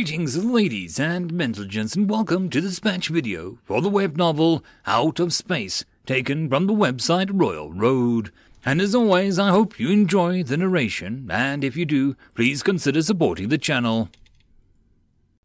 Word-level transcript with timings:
Greetings, 0.00 0.42
ladies 0.42 0.98
and 0.98 1.28
gentlemen, 1.28 1.92
and 1.94 2.08
welcome 2.08 2.48
to 2.48 2.62
the 2.62 2.68
dispatch 2.68 3.08
video 3.08 3.58
for 3.64 3.82
the 3.82 3.90
web 3.90 4.16
novel 4.16 4.64
Out 4.86 5.20
of 5.20 5.34
Space, 5.34 5.84
taken 6.06 6.48
from 6.48 6.66
the 6.66 6.72
website 6.72 7.28
Royal 7.30 7.70
Road. 7.70 8.32
And 8.64 8.80
as 8.80 8.94
always, 8.94 9.38
I 9.38 9.50
hope 9.50 9.78
you 9.78 9.90
enjoy 9.90 10.42
the 10.42 10.56
narration, 10.56 11.28
and 11.30 11.62
if 11.62 11.76
you 11.76 11.84
do, 11.84 12.16
please 12.34 12.62
consider 12.62 13.02
supporting 13.02 13.50
the 13.50 13.58
channel. 13.58 14.08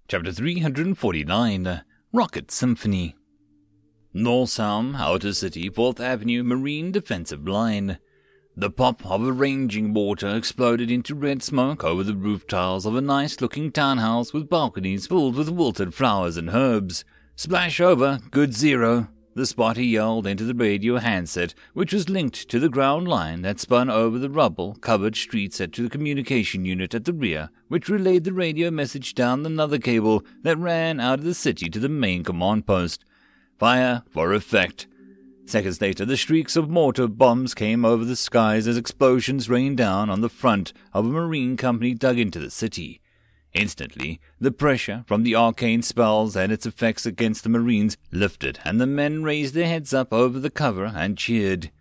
Chapter 0.08 0.32
349 0.32 1.82
Rocket 2.14 2.50
Symphony 2.50 3.14
Northam, 4.14 4.96
Outer 4.96 5.34
City, 5.34 5.70
4th 5.70 6.00
Avenue 6.00 6.44
Marine 6.44 6.94
Defensive 6.94 7.46
Line. 7.46 7.98
The 8.58 8.70
pop 8.70 9.06
of 9.06 9.22
a 9.22 9.34
ranging 9.34 9.90
mortar 9.92 10.30
exploded 10.30 10.90
into 10.90 11.14
red 11.14 11.44
smoke 11.44 11.84
over 11.84 12.04
the 12.04 12.16
roof 12.16 12.48
tiles 12.48 12.86
of 12.86 12.96
a 12.96 13.02
nice 13.02 13.42
looking 13.42 13.70
townhouse 13.70 14.32
with 14.32 14.48
balconies 14.48 15.08
filled 15.08 15.36
with 15.36 15.50
wilted 15.50 15.94
flowers 15.94 16.38
and 16.38 16.50
herbs. 16.50 17.04
Splash 17.36 17.82
over, 17.82 18.20
good 18.32 18.54
zero. 18.54 19.10
The 19.34 19.46
spotter 19.46 19.82
yelled 19.82 20.26
into 20.26 20.46
the 20.46 20.54
radio 20.54 21.00
handset, 21.00 21.54
which 21.74 21.92
was 21.92 22.08
linked 22.08 22.48
to 22.48 22.58
the 22.58 22.70
ground 22.70 23.10
line 23.10 23.42
that 23.42 23.60
spun 23.60 23.90
over 23.90 24.18
the 24.18 24.30
rubble 24.30 24.76
covered 24.76 25.18
street 25.18 25.54
set 25.54 25.74
to 25.74 25.84
the 25.84 25.90
communication 25.90 26.64
unit 26.64 26.96
at 26.96 27.04
the 27.04 27.12
rear, 27.12 27.50
which 27.68 27.90
relayed 27.90 28.24
the 28.24 28.32
radio 28.32 28.72
message 28.72 29.16
down 29.16 29.46
another 29.46 29.80
cable 29.80 30.24
that 30.44 30.58
ran 30.58 31.02
out 31.02 31.20
of 31.20 31.26
the 31.26 31.34
city 31.34 31.70
to 31.70 31.80
the 31.80 31.90
main 31.90 32.24
command 32.24 32.66
post. 32.66 33.04
Fire 33.60 34.04
for 34.10 34.34
effect. 34.34 34.88
Seconds 35.46 35.80
later, 35.80 36.06
the 36.06 36.18
streaks 36.18 36.56
of 36.56 36.70
mortar 36.70 37.08
bombs 37.08 37.54
came 37.54 37.86
over 37.86 38.04
the 38.04 38.16
skies 38.16 38.68
as 38.68 38.78
explosions 38.78 39.48
rained 39.48 39.78
down 39.78 40.10
on 40.10 40.22
the 40.22 40.30
front 40.30 40.74
of 40.92 41.06
a 41.06 41.10
marine 41.10 41.56
company 41.56 41.94
dug 41.94 42.18
into 42.18 42.40
the 42.40 42.50
city. 42.50 43.00
Instantly, 43.54 44.20
the 44.40 44.52
pressure 44.52 45.06
from 45.08 45.24
the 45.24 45.36
arcane 45.36 45.82
spells 45.82 46.36
and 46.36 46.52
its 46.52 46.66
effects 46.66 47.06
against 47.06 47.44
the 47.44 47.50
marines 47.50 47.96
lifted, 48.12 48.60
and 48.66 48.82
the 48.82 48.88
men 48.88 49.24
raised 49.24 49.54
their 49.54 49.68
heads 49.68 49.94
up 49.94 50.12
over 50.12 50.40
the 50.40 50.50
cover 50.50 50.86
and 50.86 51.18
cheered. 51.18 51.72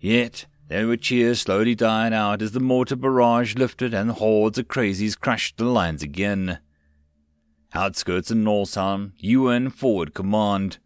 Yet, 0.00 0.46
their 0.68 0.94
cheers 0.96 1.40
slowly 1.40 1.74
died 1.74 2.12
out 2.12 2.42
as 2.42 2.52
the 2.52 2.60
mortar 2.60 2.96
barrage 2.96 3.54
lifted 3.54 3.94
and 3.94 4.10
hordes 4.10 4.58
of 4.58 4.68
crazies 4.68 5.18
crushed 5.18 5.58
the 5.58 5.64
lines 5.64 6.02
again. 6.02 6.58
Outskirts 7.72 8.30
of 8.30 8.36
Northam, 8.36 9.12
UN 9.18 9.70
Forward 9.70 10.12
Command. 10.12 10.78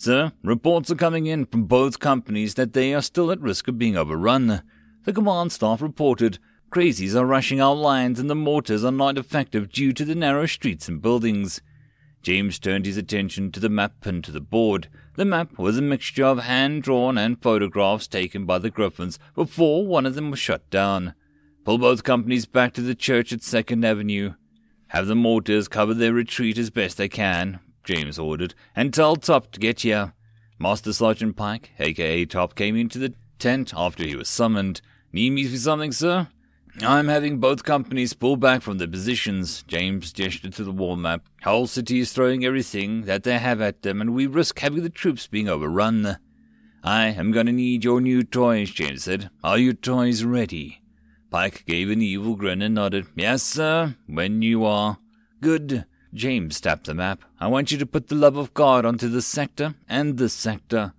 Sir, 0.00 0.30
reports 0.44 0.92
are 0.92 0.96
coming 0.96 1.26
in 1.26 1.44
from 1.44 1.64
both 1.64 1.98
companies 1.98 2.54
that 2.54 2.72
they 2.72 2.94
are 2.94 3.02
still 3.02 3.32
at 3.32 3.40
risk 3.40 3.66
of 3.66 3.78
being 3.78 3.96
overrun. 3.96 4.62
The 5.04 5.12
command 5.12 5.50
staff 5.50 5.82
reported 5.82 6.38
crazies 6.70 7.16
are 7.16 7.26
rushing 7.26 7.60
our 7.60 7.74
lines 7.74 8.20
and 8.20 8.30
the 8.30 8.36
mortars 8.36 8.84
are 8.84 8.92
not 8.92 9.18
effective 9.18 9.72
due 9.72 9.92
to 9.94 10.04
the 10.04 10.14
narrow 10.14 10.46
streets 10.46 10.88
and 10.88 11.02
buildings. 11.02 11.60
James 12.22 12.60
turned 12.60 12.86
his 12.86 12.96
attention 12.96 13.50
to 13.50 13.58
the 13.58 13.68
map 13.68 14.06
and 14.06 14.22
to 14.22 14.30
the 14.30 14.40
board. 14.40 14.88
The 15.16 15.24
map 15.24 15.58
was 15.58 15.78
a 15.78 15.82
mixture 15.82 16.26
of 16.26 16.38
hand 16.38 16.84
drawn 16.84 17.18
and 17.18 17.42
photographs 17.42 18.06
taken 18.06 18.46
by 18.46 18.58
the 18.58 18.70
Griffins 18.70 19.18
before 19.34 19.84
one 19.84 20.06
of 20.06 20.14
them 20.14 20.30
was 20.30 20.38
shut 20.38 20.70
down. 20.70 21.14
Pull 21.64 21.78
both 21.78 22.04
companies 22.04 22.46
back 22.46 22.72
to 22.74 22.82
the 22.82 22.94
church 22.94 23.32
at 23.32 23.42
Second 23.42 23.84
Avenue. 23.84 24.34
Have 24.88 25.08
the 25.08 25.16
mortars 25.16 25.66
cover 25.66 25.92
their 25.92 26.12
retreat 26.12 26.56
as 26.56 26.70
best 26.70 26.98
they 26.98 27.08
can. 27.08 27.58
James 27.88 28.18
ordered, 28.18 28.54
and 28.76 28.92
tell 28.92 29.16
Top 29.16 29.50
to 29.50 29.58
get 29.58 29.80
here. 29.80 30.12
Master 30.58 30.92
Sergeant 30.92 31.36
Pike, 31.36 31.70
aka 31.78 32.26
Top, 32.26 32.54
came 32.54 32.76
into 32.76 32.98
the 32.98 33.14
tent 33.38 33.72
after 33.74 34.04
he 34.04 34.14
was 34.14 34.28
summoned. 34.28 34.82
Need 35.10 35.30
me 35.30 35.46
for 35.46 35.56
something, 35.56 35.92
sir? 35.92 36.28
I'm 36.82 37.08
having 37.08 37.38
both 37.38 37.64
companies 37.64 38.12
pull 38.12 38.36
back 38.36 38.60
from 38.60 38.76
their 38.76 38.88
positions. 38.88 39.62
James 39.66 40.12
gestured 40.12 40.52
to 40.52 40.64
the 40.64 40.70
wall 40.70 40.96
map. 40.96 41.24
Whole 41.44 41.66
city 41.66 42.00
is 42.00 42.12
throwing 42.12 42.44
everything 42.44 43.06
that 43.06 43.22
they 43.22 43.38
have 43.38 43.62
at 43.62 43.80
them, 43.80 44.02
and 44.02 44.14
we 44.14 44.26
risk 44.26 44.58
having 44.58 44.82
the 44.82 44.90
troops 44.90 45.26
being 45.26 45.48
overrun. 45.48 46.18
I 46.84 47.06
am 47.06 47.32
going 47.32 47.46
to 47.46 47.52
need 47.52 47.84
your 47.84 48.02
new 48.02 48.22
toys, 48.22 48.70
James 48.70 49.04
said. 49.04 49.30
Are 49.42 49.56
your 49.56 49.72
toys 49.72 50.24
ready? 50.24 50.82
Pike 51.30 51.64
gave 51.66 51.88
an 51.88 52.02
evil 52.02 52.36
grin 52.36 52.60
and 52.60 52.74
nodded. 52.74 53.06
Yes, 53.16 53.42
sir, 53.42 53.96
when 54.06 54.42
you 54.42 54.66
are. 54.66 54.98
Good. 55.40 55.86
James 56.14 56.60
tapped 56.60 56.86
the 56.86 56.94
map. 56.94 57.24
I 57.38 57.48
want 57.48 57.70
you 57.70 57.78
to 57.78 57.86
put 57.86 58.08
the 58.08 58.14
love 58.14 58.36
of 58.36 58.54
God 58.54 58.84
onto 58.84 59.08
this 59.08 59.26
sector 59.26 59.74
and 59.88 60.16
this 60.16 60.32
sector. 60.32 60.92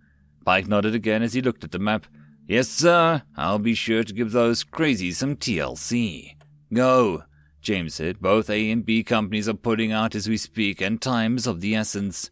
Pike 0.45 0.67
nodded 0.67 0.95
again 0.95 1.23
as 1.23 1.33
he 1.33 1.41
looked 1.41 1.63
at 1.63 1.71
the 1.71 1.79
map. 1.79 2.05
Yes, 2.47 2.67
sir. 2.67 3.23
I'll 3.35 3.59
be 3.59 3.73
sure 3.73 4.03
to 4.03 4.13
give 4.13 4.31
those 4.31 4.63
crazies 4.63 5.15
some 5.15 5.35
TLC. 5.35 6.35
Go, 6.73 7.23
James 7.61 7.95
said. 7.95 8.19
Both 8.19 8.49
A 8.49 8.71
and 8.71 8.85
B 8.85 9.03
companies 9.03 9.49
are 9.49 9.53
putting 9.53 9.91
out 9.91 10.15
as 10.15 10.27
we 10.27 10.37
speak, 10.37 10.81
and 10.81 11.01
time 11.01 11.37
is 11.37 11.47
of 11.47 11.61
the 11.61 11.75
essence. 11.75 12.31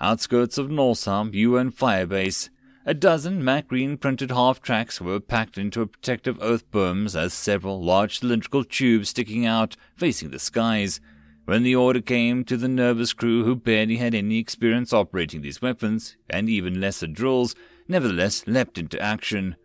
Outskirts 0.00 0.58
of 0.58 0.70
Northam, 0.70 1.30
UN 1.32 1.70
Firebase. 1.70 2.50
A 2.84 2.94
dozen 2.94 3.44
matte 3.44 3.68
green 3.68 3.96
printed 3.96 4.32
half 4.32 4.60
tracks 4.60 5.00
were 5.00 5.20
packed 5.20 5.56
into 5.56 5.86
protective 5.86 6.36
earth 6.42 6.68
berms 6.72 7.14
as 7.14 7.32
several 7.32 7.80
large 7.80 8.18
cylindrical 8.18 8.64
tubes 8.64 9.10
sticking 9.10 9.46
out, 9.46 9.76
facing 9.96 10.30
the 10.30 10.40
skies. 10.40 11.00
When 11.44 11.64
the 11.64 11.74
order 11.74 12.00
came 12.00 12.44
to 12.44 12.56
the 12.56 12.68
nervous 12.68 13.12
crew 13.12 13.44
who 13.44 13.56
barely 13.56 13.96
had 13.96 14.14
any 14.14 14.38
experience 14.38 14.92
operating 14.92 15.42
these 15.42 15.60
weapons, 15.60 16.16
and 16.30 16.48
even 16.48 16.80
lesser 16.80 17.08
drills, 17.08 17.56
nevertheless 17.88 18.46
leapt 18.46 18.78
into 18.78 19.00
action. 19.00 19.56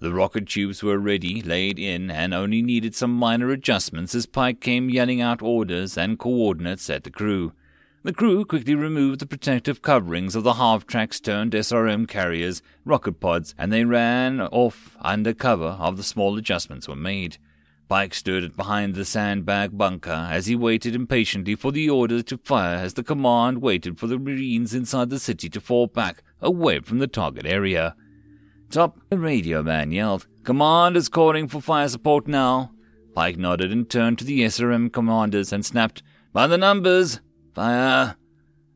The 0.00 0.12
rocket 0.12 0.46
tubes 0.48 0.84
were 0.84 0.98
ready, 0.98 1.42
laid 1.42 1.80
in, 1.80 2.12
and 2.12 2.32
only 2.32 2.62
needed 2.62 2.94
some 2.94 3.12
minor 3.12 3.50
adjustments 3.50 4.14
as 4.14 4.26
Pike 4.26 4.60
came 4.60 4.88
yelling 4.88 5.20
out 5.20 5.42
orders 5.42 5.98
and 5.98 6.18
coordinates 6.18 6.88
at 6.88 7.02
the 7.02 7.10
crew. 7.10 7.52
The 8.02 8.14
crew 8.14 8.44
quickly 8.44 8.76
removed 8.76 9.20
the 9.20 9.26
protective 9.26 9.82
coverings 9.82 10.36
of 10.36 10.44
the 10.44 10.54
half-tracks 10.54 11.20
turned 11.20 11.52
SRM 11.52 12.08
carriers, 12.08 12.62
rocket 12.84 13.20
pods, 13.20 13.54
and 13.58 13.72
they 13.72 13.84
ran 13.84 14.40
off 14.40 14.96
under 15.00 15.34
cover 15.34 15.76
of 15.78 15.96
the 15.96 16.02
small 16.02 16.38
adjustments 16.38 16.88
were 16.88 16.96
made. 16.96 17.36
Pike 17.90 18.14
stood 18.14 18.56
behind 18.56 18.94
the 18.94 19.04
sandbag 19.04 19.76
bunker 19.76 20.28
as 20.30 20.46
he 20.46 20.54
waited 20.54 20.94
impatiently 20.94 21.56
for 21.56 21.72
the 21.72 21.90
order 21.90 22.22
to 22.22 22.38
fire 22.38 22.76
as 22.76 22.94
the 22.94 23.02
command 23.02 23.60
waited 23.60 23.98
for 23.98 24.06
the 24.06 24.16
Marines 24.16 24.72
inside 24.72 25.10
the 25.10 25.18
city 25.18 25.48
to 25.48 25.60
fall 25.60 25.88
back 25.88 26.22
away 26.40 26.78
from 26.78 27.00
the 27.00 27.08
target 27.08 27.44
area. 27.44 27.96
Top, 28.70 29.00
the 29.08 29.18
radio 29.18 29.60
man 29.64 29.90
yelled, 29.90 30.28
Command 30.44 30.96
is 30.96 31.08
calling 31.08 31.48
for 31.48 31.60
fire 31.60 31.88
support 31.88 32.28
now. 32.28 32.70
Pike 33.12 33.38
nodded 33.38 33.72
and 33.72 33.90
turned 33.90 34.20
to 34.20 34.24
the 34.24 34.42
SRM 34.42 34.92
commanders 34.92 35.52
and 35.52 35.66
snapped, 35.66 36.00
By 36.32 36.46
the 36.46 36.56
numbers! 36.56 37.20
Fire! 37.56 38.14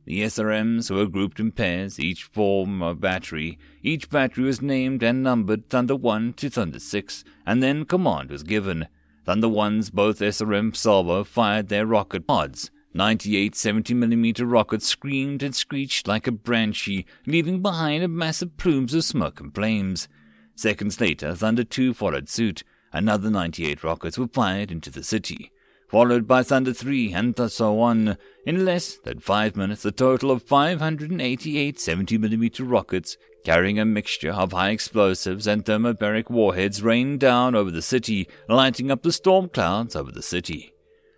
The 0.06 0.22
SRMs 0.22 0.90
were 0.90 1.06
grouped 1.06 1.38
in 1.38 1.52
pairs, 1.52 2.00
each 2.00 2.24
form 2.24 2.82
a 2.82 2.96
battery. 2.96 3.60
Each 3.80 4.10
battery 4.10 4.42
was 4.42 4.60
named 4.60 5.04
and 5.04 5.22
numbered 5.22 5.70
Thunder 5.70 5.94
1 5.94 6.32
to 6.32 6.50
Thunder 6.50 6.80
6, 6.80 7.24
and 7.46 7.62
then 7.62 7.84
command 7.84 8.30
was 8.30 8.42
given. 8.42 8.88
Thunder 9.24 9.48
Ones, 9.48 9.90
both 9.90 10.18
SRM 10.18 10.76
Salvo, 10.76 11.24
fired 11.24 11.68
their 11.68 11.86
rocket 11.86 12.26
pods. 12.26 12.70
98 12.92 13.54
70mm 13.54 14.42
rockets 14.44 14.86
screamed 14.86 15.42
and 15.42 15.54
screeched 15.54 16.06
like 16.06 16.26
a 16.26 16.32
banshee, 16.32 17.06
leaving 17.26 17.60
behind 17.60 18.04
a 18.04 18.08
massive 18.08 18.56
plumes 18.56 18.94
of 18.94 19.02
smoke 19.02 19.40
and 19.40 19.54
flames. 19.54 20.08
Seconds 20.54 21.00
later, 21.00 21.34
Thunder 21.34 21.64
2 21.64 21.94
followed 21.94 22.28
suit. 22.28 22.62
Another 22.92 23.30
98 23.30 23.82
rockets 23.82 24.16
were 24.16 24.28
fired 24.28 24.70
into 24.70 24.90
the 24.90 25.02
city, 25.02 25.50
followed 25.88 26.28
by 26.28 26.44
Thunder 26.44 26.72
3 26.72 27.12
and 27.12 27.50
so 27.50 27.80
on. 27.80 28.16
In 28.46 28.64
less 28.64 28.96
than 28.98 29.18
five 29.18 29.56
minutes, 29.56 29.84
a 29.84 29.90
total 29.90 30.30
of 30.30 30.44
588 30.44 31.76
70mm 31.76 32.70
rockets 32.70 33.16
carrying 33.44 33.78
a 33.78 33.84
mixture 33.84 34.32
of 34.32 34.52
high 34.52 34.70
explosives 34.70 35.46
and 35.46 35.64
thermobaric 35.64 36.30
warheads 36.30 36.82
rained 36.82 37.20
down 37.20 37.54
over 37.54 37.70
the 37.70 37.82
city, 37.82 38.26
lighting 38.48 38.90
up 38.90 39.02
the 39.02 39.12
storm 39.12 39.48
clouds 39.48 39.94
over 39.94 40.10
the 40.10 40.22
city. 40.22 40.72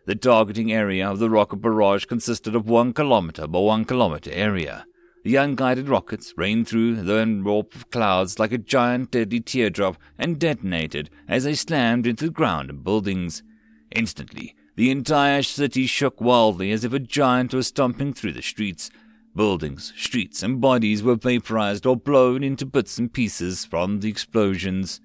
The 0.06 0.16
targeting 0.16 0.72
area 0.72 1.08
of 1.08 1.18
the 1.18 1.30
rocket 1.30 1.56
barrage 1.56 2.04
consisted 2.04 2.54
of 2.54 2.68
one 2.68 2.92
kilometer 2.92 3.46
by 3.46 3.60
one 3.60 3.84
kilometer 3.84 4.30
area. 4.32 4.84
The 5.24 5.36
unguided 5.36 5.88
rockets 5.88 6.34
rained 6.36 6.68
through 6.68 7.02
the 7.02 7.14
envelope 7.14 7.74
of 7.74 7.90
clouds 7.90 8.38
like 8.38 8.52
a 8.52 8.58
giant 8.58 9.10
deadly 9.10 9.40
teardrop 9.40 9.96
and 10.18 10.38
detonated 10.38 11.10
as 11.26 11.44
they 11.44 11.54
slammed 11.54 12.06
into 12.06 12.26
the 12.26 12.30
ground 12.30 12.70
and 12.70 12.84
buildings. 12.84 13.42
Instantly, 13.90 14.54
the 14.76 14.90
entire 14.90 15.42
city 15.42 15.86
shook 15.86 16.20
wildly 16.20 16.70
as 16.70 16.84
if 16.84 16.92
a 16.92 17.00
giant 17.00 17.52
was 17.54 17.66
stomping 17.66 18.12
through 18.12 18.34
the 18.34 18.42
streets, 18.42 18.90
Buildings, 19.36 19.92
streets, 19.94 20.42
and 20.42 20.62
bodies 20.62 21.02
were 21.02 21.14
vaporized 21.14 21.84
or 21.84 21.94
blown 21.94 22.42
into 22.42 22.64
bits 22.64 22.96
and 22.96 23.12
pieces 23.12 23.66
from 23.66 24.00
the 24.00 24.08
explosions. 24.08 24.98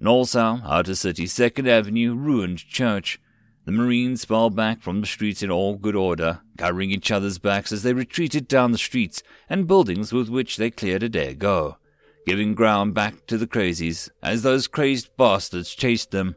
Northam, 0.00 0.62
Outer 0.64 0.96
City, 0.96 1.28
Second 1.28 1.68
Avenue, 1.68 2.16
ruined 2.16 2.58
church. 2.58 3.20
The 3.64 3.70
Marines 3.70 4.24
fell 4.24 4.50
back 4.50 4.82
from 4.82 5.00
the 5.00 5.06
streets 5.06 5.40
in 5.40 5.52
all 5.52 5.76
good 5.76 5.94
order, 5.94 6.40
covering 6.56 6.90
each 6.90 7.12
other's 7.12 7.38
backs 7.38 7.70
as 7.70 7.84
they 7.84 7.92
retreated 7.92 8.48
down 8.48 8.72
the 8.72 8.78
streets 8.78 9.22
and 9.48 9.68
buildings 9.68 10.12
with 10.12 10.28
which 10.28 10.56
they 10.56 10.72
cleared 10.72 11.04
a 11.04 11.08
day 11.08 11.28
ago, 11.28 11.76
giving 12.26 12.56
ground 12.56 12.92
back 12.92 13.24
to 13.28 13.38
the 13.38 13.46
crazies 13.46 14.10
as 14.20 14.42
those 14.42 14.66
crazed 14.66 15.16
bastards 15.16 15.76
chased 15.76 16.10
them. 16.10 16.34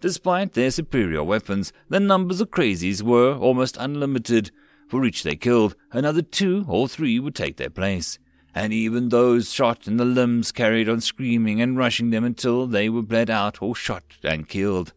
Despite 0.00 0.54
their 0.54 0.72
superior 0.72 1.22
weapons, 1.22 1.72
the 1.88 2.00
numbers 2.00 2.40
of 2.40 2.50
crazies 2.50 3.00
were 3.00 3.36
almost 3.36 3.76
unlimited. 3.78 4.50
For 4.92 5.06
each 5.06 5.22
they 5.22 5.36
killed, 5.36 5.74
another 5.90 6.20
two 6.20 6.66
or 6.68 6.86
three 6.86 7.18
would 7.18 7.34
take 7.34 7.56
their 7.56 7.70
place. 7.70 8.18
And 8.54 8.74
even 8.74 9.08
those 9.08 9.50
shot 9.50 9.88
in 9.88 9.96
the 9.96 10.04
limbs 10.04 10.52
carried 10.52 10.86
on 10.86 11.00
screaming 11.00 11.62
and 11.62 11.78
rushing 11.78 12.10
them 12.10 12.24
until 12.24 12.66
they 12.66 12.90
were 12.90 13.00
bled 13.00 13.30
out 13.30 13.62
or 13.62 13.74
shot 13.74 14.04
and 14.22 14.46
killed. 14.46 14.92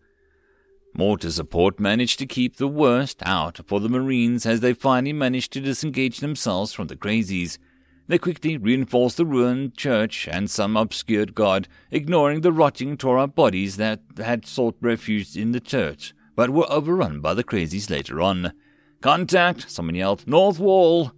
Mortar 0.93 1.31
support 1.31 1.79
managed 1.79 2.19
to 2.19 2.25
keep 2.25 2.57
the 2.57 2.67
worst 2.67 3.23
out 3.25 3.61
for 3.67 3.79
the 3.79 3.87
Marines 3.87 4.45
as 4.45 4.59
they 4.59 4.73
finally 4.73 5.13
managed 5.13 5.53
to 5.53 5.61
disengage 5.61 6.19
themselves 6.19 6.73
from 6.73 6.87
the 6.87 6.97
crazies. 6.97 7.57
They 8.09 8.17
quickly 8.17 8.57
reinforced 8.57 9.15
the 9.15 9.25
ruined 9.25 9.77
church 9.77 10.27
and 10.29 10.51
some 10.51 10.75
obscured 10.75 11.33
god, 11.33 11.69
ignoring 11.89 12.41
the 12.41 12.51
rotting, 12.51 12.97
tore 12.97 13.17
up 13.17 13.33
bodies 13.33 13.77
that 13.77 14.01
had 14.17 14.45
sought 14.45 14.75
refuge 14.81 15.37
in 15.37 15.53
the 15.53 15.61
church, 15.61 16.13
but 16.35 16.49
were 16.49 16.69
overrun 16.69 17.21
by 17.21 17.33
the 17.33 17.45
crazies 17.45 17.89
later 17.89 18.21
on. 18.21 18.51
Contact! 19.05 19.69
Someone 19.69 19.93
yelled. 19.93 20.27
North 20.27 20.57
wall! 20.57 21.11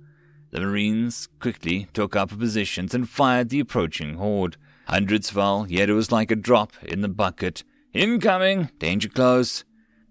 The 0.51 0.60
Marines 0.60 1.30
quickly 1.39 1.88
took 1.94 2.18
up 2.18 2.38
positions 2.38 2.94
and 2.94 3.07
fired 3.07 3.48
the 3.48 3.62
approaching 3.62 4.16
horde. 4.16 4.57
Hundreds 4.88 5.30
fell, 5.30 5.66
yet 5.69 5.89
it 5.89 5.94
was 5.94 6.12
like 6.12 6.30
a 6.30 6.36
drop 6.36 6.74
in 6.84 7.00
the 7.00 7.07
bucket. 7.07 7.63
Incoming! 7.94 8.72
Danger 8.78 9.07
close! 9.07 9.63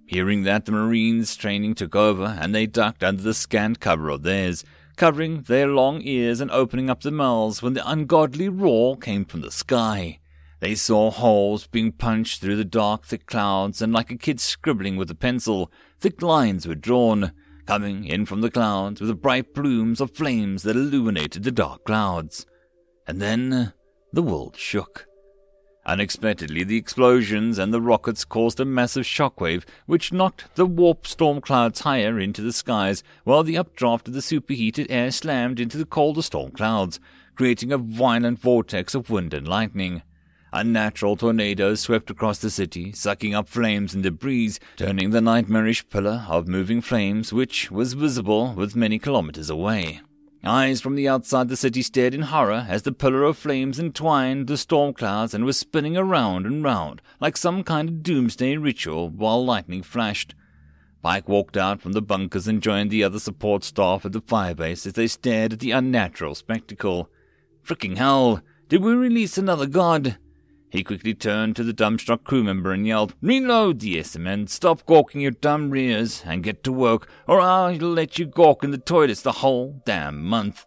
Hearing 0.07 0.45
that, 0.45 0.65
the 0.65 0.73
Marines' 0.73 1.37
training 1.37 1.75
took 1.75 1.95
over, 1.95 2.39
and 2.41 2.55
they 2.55 2.65
ducked 2.65 3.05
under 3.05 3.21
the 3.21 3.35
scant 3.35 3.79
cover 3.79 4.09
of 4.09 4.23
theirs 4.23 4.65
covering 4.97 5.43
their 5.43 5.67
long 5.67 6.01
ears 6.01 6.41
and 6.41 6.51
opening 6.53 6.89
up 6.89 7.03
their 7.03 7.13
mouths 7.13 7.63
when 7.63 7.75
the 7.75 7.87
ungodly 7.87 8.49
roar 8.49 8.97
came 8.97 9.27
from 9.27 9.43
the 9.43 9.51
sky. 9.51 10.19
They 10.61 10.77
saw 10.77 11.11
holes 11.11 11.67
being 11.67 11.93
punched 11.93 12.41
through 12.41 12.57
the 12.57 12.65
dark, 12.65 13.05
thick 13.05 13.27
clouds, 13.27 13.83
and 13.83 13.93
like 13.93 14.11
a 14.11 14.17
kid 14.17 14.41
scribbling 14.41 14.97
with 14.97 15.11
a 15.11 15.15
pencil, 15.15 15.71
thick 16.01 16.23
lines 16.23 16.67
were 16.67 16.75
drawn, 16.75 17.33
coming 17.67 18.05
in 18.05 18.27
from 18.27 18.41
the 18.41 18.51
clouds 18.51 19.01
with 19.01 19.21
bright 19.21 19.55
plumes 19.55 20.01
of 20.01 20.17
flames 20.17 20.63
that 20.63 20.77
illuminated 20.77 21.43
the 21.43 21.51
dark 21.51 21.85
clouds. 21.85 22.47
And 23.07 23.21
then 23.21 23.53
uh, 23.53 23.71
the 24.13 24.23
world 24.23 24.57
shook. 24.57 25.07
Unexpectedly, 25.85 26.65
the 26.65 26.77
explosions 26.77 27.59
and 27.59 27.73
the 27.73 27.81
rockets 27.81 28.25
caused 28.25 28.59
a 28.59 28.65
massive 28.65 29.05
shockwave 29.05 29.65
which 29.87 30.13
knocked 30.13 30.53
the 30.57 30.67
warp 30.67 31.07
storm 31.07 31.41
clouds 31.41 31.81
higher 31.81 32.19
into 32.19 32.43
the 32.43 32.53
skies, 32.53 33.05
while 33.23 33.45
the 33.45 33.57
updraft 33.57 34.09
of 34.09 34.15
the 34.15 34.23
superheated 34.23 34.89
air 34.91 35.13
slammed 35.13 35.61
into 35.61 35.79
the 35.79 35.85
colder 35.85 36.23
storm 36.23 36.51
clouds, 36.51 36.99
creating 37.37 37.71
a 37.71 37.79
violent 37.79 38.41
vortex 38.41 38.97
of 38.97 39.11
wind 39.11 39.33
and 39.33 39.47
lightning. 39.47 40.03
Unnatural 40.59 41.17
tornadoes 41.17 41.83
swept 41.83 42.09
across 42.09 42.39
the 42.39 42.49
city, 42.49 42.91
sucking 42.91 43.35
up 43.35 43.47
flames 43.47 43.93
and 43.93 44.03
debris, 44.03 44.55
turning 44.79 45.11
the 45.11 45.21
nightmarish 45.21 45.87
pillar 45.91 46.25
of 46.31 46.49
moving 46.49 46.81
flames, 46.81 47.31
which 47.31 47.71
was 47.71 47.93
visible 47.93 48.55
with 48.55 48.75
many 48.75 48.99
kilometers 48.99 49.51
away. 49.51 50.01
Eyes 50.43 50.81
from 50.81 50.95
the 50.95 51.07
outside 51.07 51.51
the 51.51 51.59
city 51.59 51.83
stared 51.83 52.15
in 52.15 52.23
horror 52.23 52.65
as 52.71 52.85
the 52.85 52.93
pillar 52.93 53.25
of 53.25 53.37
flames 53.37 53.79
entwined 53.79 54.47
the 54.47 54.57
storm 54.57 54.95
clouds 54.95 55.35
and 55.35 55.45
was 55.45 55.59
spinning 55.59 55.95
around 55.95 56.47
and 56.47 56.65
round 56.65 57.03
like 57.21 57.37
some 57.37 57.63
kind 57.63 57.91
of 57.91 58.03
doomsday 58.03 58.57
ritual 58.57 59.11
while 59.11 59.45
lightning 59.45 59.83
flashed. 59.83 60.35
Pike 61.03 61.29
walked 61.29 61.59
out 61.59 61.83
from 61.83 61.93
the 61.93 62.01
bunkers 62.01 62.49
and 62.49 62.63
joined 62.63 62.91
the 62.91 63.05
other 63.05 63.21
support 63.21 63.63
staff 63.63 64.07
at 64.07 64.13
the 64.13 64.23
firebase 64.23 64.87
as 64.87 64.95
they 64.95 65.07
stared 65.07 65.53
at 65.53 65.61
the 65.61 65.73
unnatural 65.73 66.35
spectacle. 66.35 67.11
Fricking 67.63 67.99
hell! 67.99 68.41
Did 68.71 68.83
we 68.83 68.95
release 68.95 69.37
another 69.37 69.67
god? 69.67 70.17
He 70.71 70.83
quickly 70.83 71.15
turned 71.15 71.57
to 71.57 71.65
the 71.65 71.73
dumbstruck 71.73 72.25
crew 72.25 72.43
member 72.43 72.73
and 72.73 72.87
yelled, 72.87 73.15
Reload 73.23 73.81
the 73.81 73.97
SRM, 73.97 74.49
stop 74.49 74.85
gawking 74.85 75.21
your 75.21 75.31
dumb 75.31 75.71
rears, 75.71 76.23
and 76.27 76.43
get 76.43 76.65
to 76.65 76.73
work, 76.73 77.09
or 77.27 77.41
I'll 77.41 77.75
let 77.75 78.19
you 78.19 78.27
gawk 78.27 78.65
in 78.65 78.73
the 78.73 78.79
toilets 78.79 79.23
the 79.23 79.33
whole 79.33 79.83
damn 79.87 80.25
month. 80.25 80.65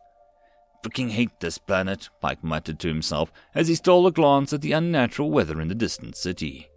Freaking 0.83 1.11
hate 1.11 1.41
this 1.41 1.57
planet, 1.57 2.09
Pike 2.21 2.43
muttered 2.43 2.79
to 2.79 2.87
himself 2.87 3.31
as 3.53 3.67
he 3.67 3.75
stole 3.75 4.07
a 4.07 4.11
glance 4.11 4.53
at 4.53 4.61
the 4.61 4.71
unnatural 4.71 5.29
weather 5.29 5.59
in 5.59 5.67
the 5.67 5.75
distant 5.75 6.15
city. 6.15 6.69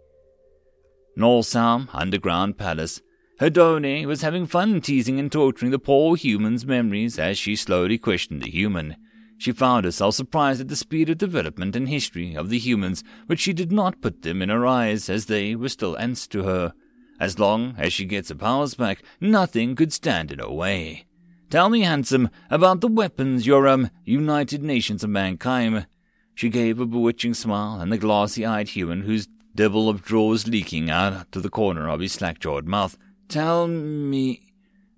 Norsalm 1.17 1.87
Underground 1.93 2.57
Palace. 2.57 3.01
Hedone 3.39 4.05
was 4.05 4.21
having 4.21 4.45
fun 4.45 4.81
teasing 4.81 5.19
and 5.19 5.31
torturing 5.31 5.71
the 5.71 5.79
poor 5.79 6.15
human's 6.15 6.65
memories 6.65 7.17
as 7.17 7.37
she 7.37 7.55
slowly 7.55 7.97
questioned 7.97 8.41
the 8.41 8.51
human. 8.51 8.95
She 9.37 9.51
found 9.51 9.85
herself 9.85 10.15
surprised 10.15 10.61
at 10.61 10.67
the 10.69 10.75
speed 10.75 11.09
of 11.09 11.17
development 11.17 11.75
and 11.75 11.89
history 11.89 12.33
of 12.35 12.49
the 12.49 12.59
humans, 12.59 13.03
but 13.27 13.39
she 13.39 13.51
did 13.51 13.71
not 13.71 14.01
put 14.01 14.21
them 14.21 14.41
in 14.41 14.49
her 14.49 14.65
eyes, 14.65 15.09
as 15.09 15.25
they 15.25 15.55
were 15.55 15.69
still 15.69 15.97
ants 15.97 16.27
to 16.27 16.43
her. 16.43 16.73
As 17.19 17.39
long 17.39 17.75
as 17.77 17.93
she 17.93 18.05
gets 18.05 18.29
her 18.29 18.35
powers 18.35 18.75
back, 18.75 19.03
nothing 19.19 19.75
could 19.75 19.93
stand 19.93 20.31
in 20.31 20.39
her 20.39 20.49
way. 20.49 21.05
Tell 21.49 21.69
me, 21.69 21.81
handsome, 21.81 22.29
about 22.49 22.81
the 22.81 22.87
weapons 22.87 23.45
your, 23.45 23.67
um, 23.67 23.89
United 24.05 24.63
Nations 24.63 25.03
of 25.03 25.09
Mankind. 25.09 25.87
She 26.33 26.49
gave 26.49 26.79
a 26.79 26.85
bewitching 26.85 27.33
smile, 27.33 27.79
and 27.79 27.91
the 27.91 27.97
glassy-eyed 27.97 28.69
human, 28.69 29.01
whose 29.01 29.27
devil 29.53 29.87
of 29.87 30.01
draw 30.01 30.29
was 30.29 30.47
leaking 30.47 30.89
out 30.89 31.31
to 31.31 31.39
the 31.39 31.49
corner 31.49 31.89
of 31.89 31.99
his 31.99 32.13
slack-jawed 32.13 32.65
mouth. 32.65 32.97
Tell 33.27 33.67
me... 33.67 34.52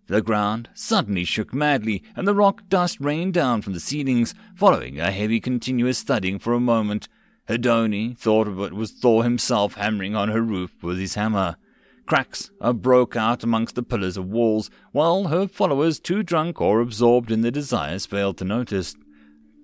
The 0.07 0.21
ground 0.21 0.69
suddenly 0.75 1.23
shook 1.23 1.53
madly, 1.53 2.03
and 2.15 2.27
the 2.27 2.35
rock 2.35 2.69
dust 2.69 2.99
rained 2.99 3.33
down 3.33 3.61
from 3.61 3.73
the 3.73 3.79
ceilings, 3.79 4.35
following 4.55 4.99
a 4.99 5.11
heavy 5.11 5.39
continuous 5.39 6.03
thudding 6.03 6.37
for 6.37 6.53
a 6.53 6.59
moment. 6.59 7.07
Hedone 7.49 8.15
thought 8.17 8.47
it 8.47 8.73
was 8.73 8.91
Thor 8.91 9.23
himself 9.23 9.75
hammering 9.75 10.15
on 10.15 10.29
her 10.29 10.41
roof 10.41 10.71
with 10.83 10.99
his 10.99 11.15
hammer. 11.15 11.57
Cracks 12.05 12.51
broke 12.75 13.15
out 13.15 13.43
amongst 13.43 13.73
the 13.73 13.81
pillars 13.81 14.15
of 14.15 14.27
walls, 14.27 14.69
while 14.91 15.25
her 15.25 15.47
followers, 15.47 15.99
too 15.99 16.21
drunk 16.21 16.61
or 16.61 16.81
absorbed 16.81 17.31
in 17.31 17.41
their 17.41 17.49
desires, 17.49 18.05
failed 18.05 18.37
to 18.37 18.45
notice. 18.45 18.95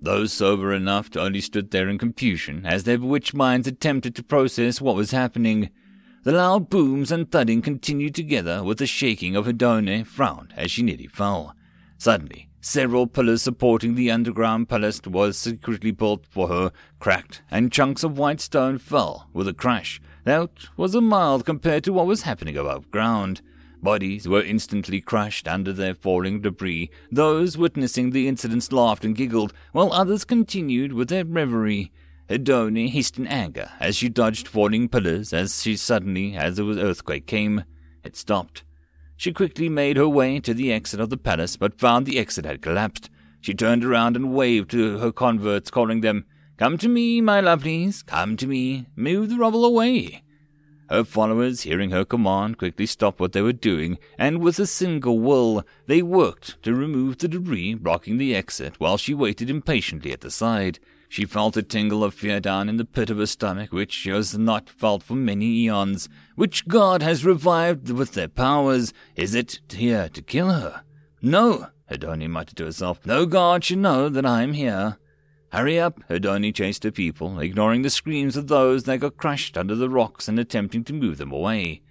Those 0.00 0.32
sober 0.32 0.72
enough 0.72 1.10
to 1.10 1.20
only 1.20 1.40
stood 1.40 1.70
there 1.70 1.88
in 1.88 1.98
confusion 1.98 2.66
as 2.66 2.82
their 2.82 2.98
bewitched 2.98 3.34
minds 3.34 3.68
attempted 3.68 4.16
to 4.16 4.24
process 4.24 4.80
what 4.80 4.96
was 4.96 5.12
happening. 5.12 5.70
The 6.24 6.30
loud 6.32 6.70
booms 6.70 7.10
and 7.10 7.28
thudding 7.28 7.62
continued 7.62 8.14
together 8.14 8.62
with 8.62 8.78
the 8.78 8.86
shaking 8.86 9.34
of 9.34 9.46
Hedone 9.46 10.06
frowned 10.06 10.54
as 10.56 10.70
she 10.70 10.82
nearly 10.82 11.08
fell. 11.08 11.56
Suddenly, 11.98 12.48
several 12.60 13.08
pillars 13.08 13.42
supporting 13.42 13.96
the 13.96 14.08
underground 14.08 14.68
palace 14.68 15.00
was 15.04 15.36
secretly 15.36 15.90
built 15.90 16.24
for 16.24 16.46
her 16.46 16.70
cracked, 17.00 17.42
and 17.50 17.72
chunks 17.72 18.04
of 18.04 18.18
white 18.18 18.40
stone 18.40 18.78
fell 18.78 19.28
with 19.32 19.48
a 19.48 19.52
crash 19.52 20.00
that 20.22 20.50
was 20.76 20.94
a 20.94 21.00
mild 21.00 21.44
compared 21.44 21.82
to 21.82 21.92
what 21.92 22.06
was 22.06 22.22
happening 22.22 22.56
above 22.56 22.92
ground. 22.92 23.42
Bodies 23.82 24.28
were 24.28 24.44
instantly 24.44 25.00
crushed 25.00 25.48
under 25.48 25.72
their 25.72 25.92
falling 25.92 26.40
debris. 26.40 26.88
Those 27.10 27.58
witnessing 27.58 28.10
the 28.10 28.28
incidents 28.28 28.70
laughed 28.70 29.04
and 29.04 29.16
giggled, 29.16 29.52
while 29.72 29.92
others 29.92 30.24
continued 30.24 30.92
with 30.92 31.08
their 31.08 31.24
reverie. 31.24 31.90
Hedone 32.32 32.88
hissed 32.88 33.18
in 33.18 33.26
anger 33.26 33.72
as 33.78 33.94
she 33.94 34.08
dodged 34.08 34.48
falling 34.48 34.88
pillars 34.88 35.34
as 35.34 35.62
she 35.62 35.76
suddenly, 35.76 36.34
as 36.34 36.56
the 36.56 36.64
earthquake 36.80 37.26
came, 37.26 37.64
it 38.02 38.16
stopped. 38.16 38.64
She 39.18 39.34
quickly 39.34 39.68
made 39.68 39.98
her 39.98 40.08
way 40.08 40.40
to 40.40 40.54
the 40.54 40.72
exit 40.72 40.98
of 40.98 41.10
the 41.10 41.18
palace, 41.18 41.58
but 41.58 41.78
found 41.78 42.06
the 42.06 42.18
exit 42.18 42.46
had 42.46 42.62
collapsed. 42.62 43.10
She 43.42 43.52
turned 43.52 43.84
around 43.84 44.16
and 44.16 44.32
waved 44.32 44.70
to 44.70 44.96
her 44.96 45.12
converts, 45.12 45.70
calling 45.70 46.00
them, 46.00 46.24
Come 46.56 46.78
to 46.78 46.88
me, 46.88 47.20
my 47.20 47.42
lovelies, 47.42 48.02
come 48.06 48.38
to 48.38 48.46
me, 48.46 48.86
move 48.96 49.28
the 49.28 49.36
rubble 49.36 49.66
away. 49.66 50.22
Her 50.88 51.04
followers, 51.04 51.62
hearing 51.62 51.90
her 51.90 52.06
command, 52.06 52.56
quickly 52.56 52.86
stopped 52.86 53.20
what 53.20 53.32
they 53.32 53.42
were 53.42 53.52
doing, 53.52 53.98
and 54.18 54.38
with 54.38 54.58
a 54.58 54.66
single 54.66 55.18
will, 55.18 55.64
they 55.86 56.00
worked 56.00 56.62
to 56.62 56.74
remove 56.74 57.18
the 57.18 57.28
debris 57.28 57.74
blocking 57.74 58.16
the 58.16 58.34
exit 58.34 58.80
while 58.80 58.96
she 58.96 59.12
waited 59.12 59.50
impatiently 59.50 60.12
at 60.12 60.22
the 60.22 60.30
side. 60.30 60.78
She 61.12 61.26
felt 61.26 61.58
a 61.58 61.62
tingle 61.62 62.02
of 62.02 62.14
fear 62.14 62.40
down 62.40 62.70
in 62.70 62.78
the 62.78 62.86
pit 62.86 63.10
of 63.10 63.18
her 63.18 63.26
stomach, 63.26 63.70
which 63.70 63.92
she 63.92 64.08
has 64.08 64.38
not 64.38 64.70
felt 64.70 65.02
for 65.02 65.12
many 65.12 65.44
eons. 65.44 66.08
Which 66.36 66.66
god 66.66 67.02
has 67.02 67.22
revived 67.22 67.90
with 67.90 68.12
their 68.12 68.28
powers? 68.28 68.94
Is 69.14 69.34
it 69.34 69.60
here 69.68 70.08
to 70.08 70.22
kill 70.22 70.48
her? 70.48 70.84
No, 71.20 71.66
Hedone 71.90 72.30
muttered 72.30 72.56
to 72.56 72.64
herself. 72.64 73.04
No 73.04 73.26
god 73.26 73.62
should 73.62 73.80
know 73.80 74.08
that 74.08 74.24
I 74.24 74.42
am 74.42 74.54
here. 74.54 74.96
Hurry 75.52 75.78
up, 75.78 76.00
Hedone 76.08 76.54
chased 76.54 76.82
her 76.84 76.90
people, 76.90 77.40
ignoring 77.40 77.82
the 77.82 77.90
screams 77.90 78.38
of 78.38 78.48
those 78.48 78.84
that 78.84 79.00
got 79.00 79.18
crushed 79.18 79.58
under 79.58 79.74
the 79.74 79.90
rocks 79.90 80.28
and 80.28 80.38
attempting 80.38 80.82
to 80.84 80.94
move 80.94 81.18
them 81.18 81.30
away. 81.30 81.82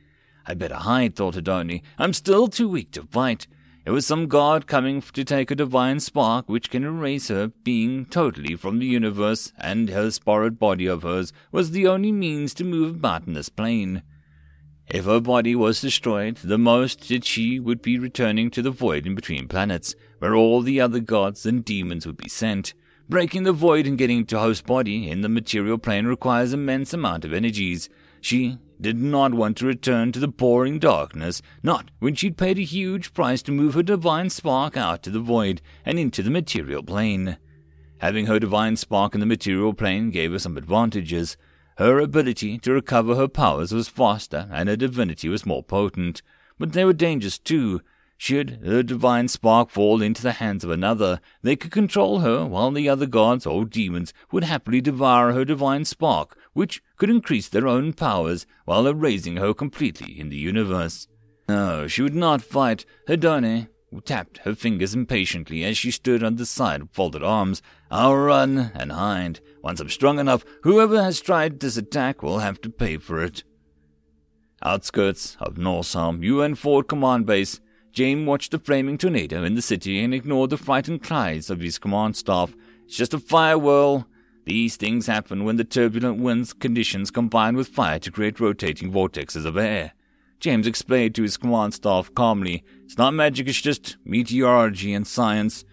I'd 0.48 0.58
better 0.58 0.78
hide, 0.78 1.16
thought 1.16 1.36
Hedone. 1.36 1.84
I'm 2.00 2.14
still 2.14 2.48
too 2.48 2.68
weak 2.68 2.90
to 2.94 3.04
fight. 3.04 3.46
It 3.84 3.90
was 3.90 4.06
some 4.06 4.28
god 4.28 4.68
coming 4.68 5.02
to 5.02 5.24
take 5.24 5.50
a 5.50 5.56
divine 5.56 6.00
spark 6.00 6.48
which 6.48 6.70
can 6.70 6.84
erase 6.84 7.30
her 7.30 7.48
being 7.48 8.06
totally 8.06 8.56
from 8.56 8.78
the 8.78 8.86
universe, 8.86 9.52
and 9.58 9.90
her 9.90 10.12
borrowed 10.24 10.60
body 10.60 10.86
of 10.86 11.02
hers 11.02 11.34
was 11.52 11.72
the 11.72 11.88
only 11.88 12.12
means 12.12 12.54
to 12.56 12.64
move 12.64 12.98
about 12.98 13.26
in 13.26 13.34
this 13.34 13.50
plane. 13.50 14.04
If 14.88 15.06
her 15.06 15.20
body 15.20 15.56
was 15.56 15.82
destroyed, 15.82 16.38
the 16.44 16.60
most 16.60 17.10
that 17.10 17.26
she 17.26 17.60
would 17.60 17.82
be 17.82 17.98
returning 17.98 18.52
to 18.52 18.62
the 18.62 18.70
void 18.70 19.08
in 19.08 19.16
between 19.16 19.48
planets, 19.48 19.96
where 20.20 20.36
all 20.36 20.62
the 20.62 20.80
other 20.80 21.00
gods 21.00 21.46
and 21.48 21.66
demons 21.66 22.06
would 22.06 22.18
be 22.18 22.30
sent. 22.30 22.76
Breaking 23.10 23.44
the 23.44 23.52
void 23.52 23.88
and 23.88 23.98
getting 23.98 24.26
to 24.28 24.40
host 24.40 24.66
body 24.66 25.10
in 25.10 25.22
the 25.22 25.30
material 25.30 25.80
plane 25.80 26.06
requires 26.06 26.54
immense 26.54 26.94
amount 26.94 27.26
of 27.26 27.34
energies. 27.34 27.90
She 28.22 28.58
did 28.82 28.98
not 28.98 29.34
want 29.34 29.58
to 29.58 29.66
return 29.66 30.12
to 30.12 30.20
the 30.20 30.28
boring 30.28 30.80
darkness, 30.80 31.42
not 31.62 31.92
when 32.00 32.16
she'd 32.16 32.38
paid 32.38 32.58
a 32.58 32.64
huge 32.64 33.14
price 33.14 33.42
to 33.44 33.52
move 33.52 33.76
her 33.76 33.84
divine 33.84 34.30
spark 34.30 34.76
out 34.76 35.04
to 35.04 35.10
the 35.10 35.20
void 35.20 35.62
and 35.86 36.00
into 36.00 36.24
the 36.24 36.30
material 36.32 36.84
plane. 36.84 37.38
Having 38.00 38.26
her 38.26 38.40
divine 38.40 38.76
spark 38.76 39.14
in 39.14 39.20
the 39.20 39.26
material 39.28 39.74
plane 39.74 40.10
gave 40.10 40.32
her 40.32 40.40
some 40.40 40.58
advantages. 40.58 41.38
Her 41.78 42.00
ability 42.00 42.58
to 42.60 42.74
recover 42.74 43.16
her 43.16 43.28
powers 43.28 43.72
was 43.72 43.88
faster, 43.88 44.50
and 44.52 44.68
her 44.68 44.76
divinity 44.76 45.30
was 45.30 45.46
more 45.46 45.62
potent. 45.62 46.24
But 46.58 46.74
there 46.74 46.88
were 46.88 46.94
dangers 46.94 47.38
too. 47.38 47.82
Should 48.18 48.60
her 48.64 48.84
divine 48.84 49.28
spark 49.30 49.72
fall 49.72 50.00
into 50.00 50.22
the 50.22 50.34
hands 50.34 50.64
of 50.64 50.70
another, 50.70 51.20
they 51.42 51.56
could 51.56 51.72
control 51.72 52.20
her, 52.20 52.46
while 52.46 52.70
the 52.70 52.88
other 52.88 53.08
gods 53.08 53.48
or 53.48 53.66
demons 53.66 54.14
would 54.32 54.44
happily 54.44 54.80
devour 54.80 55.34
her 55.34 55.44
divine 55.44 55.86
spark, 55.86 56.38
which 56.54 56.84
could 57.02 57.10
increase 57.10 57.50
their 57.50 57.68
own 57.68 57.94
powers 57.94 58.46
while 58.66 58.86
erasing 58.86 59.38
her 59.38 59.56
completely 59.56 60.20
in 60.20 60.30
the 60.30 60.38
universe. 60.38 61.08
No, 61.50 61.88
she 61.88 62.04
would 62.04 62.14
not 62.14 62.44
fight. 62.44 62.86
Hedone 63.08 63.70
tapped 64.06 64.38
her 64.44 64.54
fingers 64.54 64.94
impatiently 64.94 65.64
as 65.64 65.80
she 65.80 65.90
stood 65.90 66.24
on 66.24 66.36
the 66.36 66.46
side 66.46 66.84
with 66.84 66.92
folded 66.92 67.24
arms. 67.24 67.64
I'll 67.90 68.16
run 68.16 68.72
and 68.76 68.92
hide. 68.92 69.40
Once 69.64 69.80
I'm 69.80 69.90
strong 69.90 70.20
enough, 70.20 70.46
whoever 70.62 71.02
has 71.02 71.20
tried 71.20 71.60
this 71.60 71.76
attack 71.76 72.22
will 72.22 72.38
have 72.38 72.62
to 72.62 72.70
pay 72.70 72.98
for 72.98 73.24
it. 73.24 73.44
Outskirts 74.62 75.38
of 75.40 75.56
Norsalm, 75.56 76.22
UN 76.22 76.54
Ford 76.54 76.88
Command 76.88 77.26
Base, 77.26 77.60
James 77.92 78.28
watched 78.28 78.52
the 78.52 78.60
flaming 78.60 79.00
tornado 79.00 79.44
in 79.44 79.56
the 79.56 79.64
city 79.64 80.04
and 80.04 80.14
ignored 80.14 80.52
the 80.52 80.56
frightened 80.58 81.02
cries 81.02 81.50
of 81.50 81.62
his 81.62 81.80
command 81.80 82.16
staff. 82.16 82.54
It's 82.86 82.96
just 82.96 83.16
a 83.16 83.20
fire 83.20 83.58
whirl. 83.58 84.06
These 84.46 84.76
things 84.76 85.08
happen 85.08 85.44
when 85.44 85.58
the 85.58 85.64
turbulent 85.64 86.20
winds 86.20 86.54
conditions 86.54 87.12
combine 87.12 87.56
with 87.56 87.68
fire 87.68 88.00
to 88.00 88.12
create 88.12 88.40
rotating 88.40 88.92
vortexes 88.92 89.46
of 89.46 89.58
air. 89.58 89.94
James 90.40 90.66
explained 90.66 91.14
to 91.16 91.22
his 91.22 91.38
command 91.38 91.76
staff 91.76 92.14
calmly, 92.16 92.64
It's 92.84 92.98
not 92.98 93.14
magic, 93.14 93.48
it's 93.48 93.62
just 93.62 93.98
meteorology 94.04 94.94
and 94.94 95.06
science. 95.06 95.64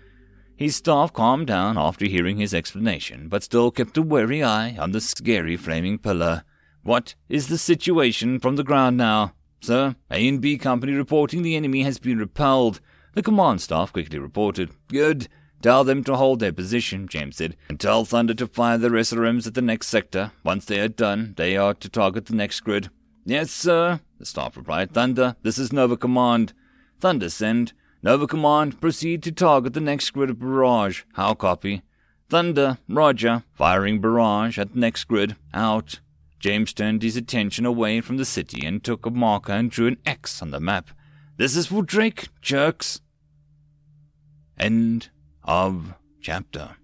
His 0.56 0.76
staff 0.76 1.12
calmed 1.12 1.46
down 1.46 1.78
after 1.78 2.04
hearing 2.04 2.36
his 2.36 2.52
explanation, 2.52 3.28
but 3.28 3.42
still 3.42 3.70
kept 3.70 3.96
a 3.96 4.02
wary 4.02 4.42
eye 4.42 4.76
on 4.76 4.92
the 4.92 5.00
scary 5.00 5.56
flaming 5.56 5.98
pillar. 5.98 6.42
What 6.82 7.14
is 7.28 7.48
the 7.48 7.58
situation 7.58 8.40
from 8.40 8.56
the 8.56 8.64
ground 8.64 8.96
now? 8.96 9.32
Sir, 9.60 9.96
A 10.10 10.28
and 10.28 10.40
B 10.40 10.58
Company 10.58 10.92
reporting 10.92 11.42
the 11.42 11.56
enemy 11.56 11.82
has 11.82 11.98
been 11.98 12.18
repelled. 12.18 12.80
The 13.14 13.22
command 13.22 13.60
staff 13.60 13.92
quickly 13.92 14.18
reported. 14.18 14.70
Good. 14.88 15.28
Tell 15.60 15.82
them 15.82 16.04
to 16.04 16.16
hold 16.16 16.38
their 16.38 16.52
position, 16.52 17.08
James 17.08 17.36
said, 17.36 17.56
and 17.68 17.80
tell 17.80 18.04
Thunder 18.04 18.34
to 18.34 18.46
fire 18.46 18.78
the 18.78 18.88
SRMs 18.88 19.46
at 19.46 19.54
the 19.54 19.62
next 19.62 19.88
sector. 19.88 20.30
Once 20.44 20.64
they 20.64 20.78
are 20.78 20.88
done, 20.88 21.34
they 21.36 21.56
are 21.56 21.74
to 21.74 21.88
target 21.88 22.26
the 22.26 22.36
next 22.36 22.60
grid. 22.60 22.90
Yes, 23.24 23.50
sir, 23.50 24.00
the 24.18 24.24
staff 24.24 24.56
replied. 24.56 24.92
Thunder, 24.92 25.36
this 25.42 25.58
is 25.58 25.72
Nova 25.72 25.96
Command. 25.96 26.52
Thunder, 27.00 27.28
send. 27.28 27.72
Nova 28.02 28.28
Command, 28.28 28.80
proceed 28.80 29.22
to 29.24 29.32
target 29.32 29.74
the 29.74 29.80
next 29.80 30.10
grid 30.10 30.30
of 30.30 30.38
barrage. 30.38 31.02
How 31.14 31.34
copy? 31.34 31.82
Thunder, 32.28 32.78
Roger, 32.88 33.42
firing 33.54 34.00
barrage 34.00 34.58
at 34.58 34.74
the 34.74 34.78
next 34.78 35.04
grid. 35.04 35.34
Out. 35.52 35.98
James 36.38 36.72
turned 36.72 37.02
his 37.02 37.16
attention 37.16 37.66
away 37.66 38.00
from 38.00 38.16
the 38.16 38.24
city 38.24 38.64
and 38.64 38.84
took 38.84 39.04
a 39.04 39.10
marker 39.10 39.52
and 39.52 39.72
drew 39.72 39.88
an 39.88 39.98
X 40.06 40.40
on 40.40 40.52
the 40.52 40.60
map. 40.60 40.90
This 41.36 41.56
is 41.56 41.66
for 41.66 41.82
Drake, 41.82 42.28
jerks. 42.40 43.00
End 44.56 45.10
of 45.48 45.94
chapter. 46.20 46.76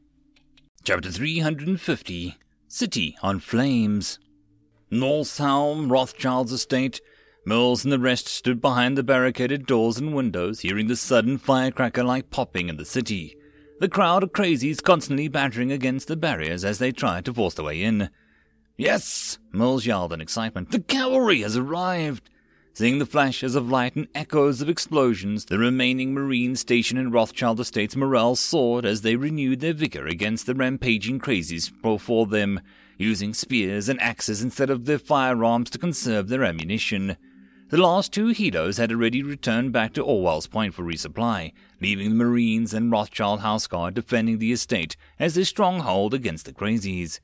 Chapter 0.85 1.11
350 1.11 2.38
City 2.66 3.16
on 3.23 3.38
Flames. 3.38 4.18
Northalm, 4.90 5.90
Rothschild's 5.90 6.50
estate. 6.50 7.02
Mills 7.44 7.85
and 7.85 7.92
the 7.92 7.99
rest 7.99 8.26
stood 8.26 8.62
behind 8.62 8.97
the 8.97 9.02
barricaded 9.02 9.66
doors 9.66 9.99
and 9.99 10.14
windows, 10.14 10.61
hearing 10.61 10.87
the 10.87 10.97
sudden 10.97 11.37
firecracker 11.37 12.02
like 12.02 12.30
popping 12.30 12.71
in 12.71 12.78
the 12.78 12.87
city. 12.87 13.37
The 13.80 13.88
crowd 13.88 14.23
of 14.23 14.33
crazies 14.33 14.83
constantly 14.83 15.28
battering 15.28 15.71
against 15.71 16.09
the 16.09 16.16
barriers 16.16 16.64
as 16.64 16.78
they 16.78 16.90
tried 16.90 17.26
to 17.26 17.35
force 17.35 17.52
their 17.52 17.66
way 17.66 17.83
in. 17.83 18.09
Yes! 18.78 19.38
Mills 19.52 19.85
yelled 19.85 20.14
in 20.14 20.23
excitement. 20.23 20.71
The 20.71 20.80
cavalry 20.80 21.42
has 21.42 21.54
arrived! 21.54 22.30
Seeing 22.76 22.99
the 22.99 23.07
flashes 23.07 23.54
of 23.54 23.71
light 23.71 23.95
and 23.95 24.09
echoes 24.16 24.61
of 24.61 24.69
explosions, 24.69 25.45
the 25.45 25.61
remaining 25.61 26.12
Marines 26.12 26.59
stationed 26.59 26.99
in 26.99 27.12
Rothschild 27.12 27.61
Estates 27.61 27.95
morale 27.95 28.35
soared 28.35 28.85
as 28.85 29.02
they 29.02 29.14
renewed 29.14 29.61
their 29.61 29.73
vigor 29.73 30.09
against 30.09 30.47
the 30.47 30.57
rampaging 30.57 31.21
crazies 31.21 31.71
before 31.83 32.26
them, 32.26 32.61
using 32.99 33.33
spears 33.33 33.88
and 33.88 34.00
axes 34.00 34.43
instead 34.43 34.71
of 34.71 34.87
their 34.87 34.99
firearms 34.99 35.71
to 35.71 35.78
conserve 35.78 36.26
their 36.26 36.43
ammunition. 36.43 37.16
The 37.69 37.78
last 37.78 38.12
two 38.12 38.31
heroes 38.31 38.76
had 38.76 38.90
already 38.90 39.23
returned 39.23 39.73
back 39.73 39.93
to 39.93 40.02
Orwell's 40.02 40.49
Point 40.49 40.75
for 40.75 40.83
resupply, 40.83 41.52
leaving 41.81 42.09
the 42.09 42.25
Marines 42.25 42.75
and 42.75 42.90
Rothschild 42.90 43.38
House 43.38 43.69
Guard 43.69 43.95
defending 43.95 44.40
the 44.40 44.50
estate 44.50 44.97
as 45.21 45.37
their 45.37 45.45
stronghold 45.45 46.12
against 46.12 46.45
the 46.45 46.52
crazies. 46.52 47.21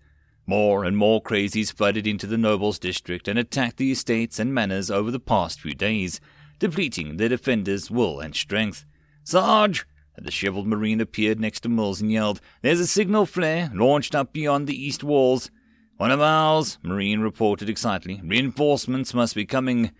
More 0.50 0.82
and 0.82 0.96
more 0.96 1.22
crazies 1.22 1.72
flooded 1.72 2.08
into 2.08 2.26
the 2.26 2.36
nobles' 2.36 2.80
district 2.80 3.28
and 3.28 3.38
attacked 3.38 3.76
the 3.76 3.92
estates 3.92 4.40
and 4.40 4.52
manors 4.52 4.90
over 4.90 5.12
the 5.12 5.20
past 5.20 5.60
few 5.60 5.74
days, 5.74 6.20
depleting 6.58 7.18
their 7.18 7.28
defenders' 7.28 7.88
will 7.88 8.18
and 8.18 8.34
strength. 8.34 8.84
Sarge! 9.22 9.86
The 10.16 10.22
disheveled 10.22 10.66
marine 10.66 11.00
appeared 11.00 11.38
next 11.38 11.60
to 11.60 11.68
Mills 11.68 12.00
and 12.00 12.10
yelled, 12.10 12.40
There's 12.62 12.80
a 12.80 12.88
signal 12.88 13.26
flare 13.26 13.70
launched 13.72 14.12
up 14.16 14.32
beyond 14.32 14.66
the 14.66 14.74
east 14.74 15.04
walls. 15.04 15.52
One 15.98 16.10
of 16.10 16.20
ours, 16.20 16.78
Marine 16.82 17.20
reported 17.20 17.70
excitedly. 17.70 18.20
Reinforcements 18.24 19.14
must 19.14 19.36
be 19.36 19.46
coming. 19.46 19.92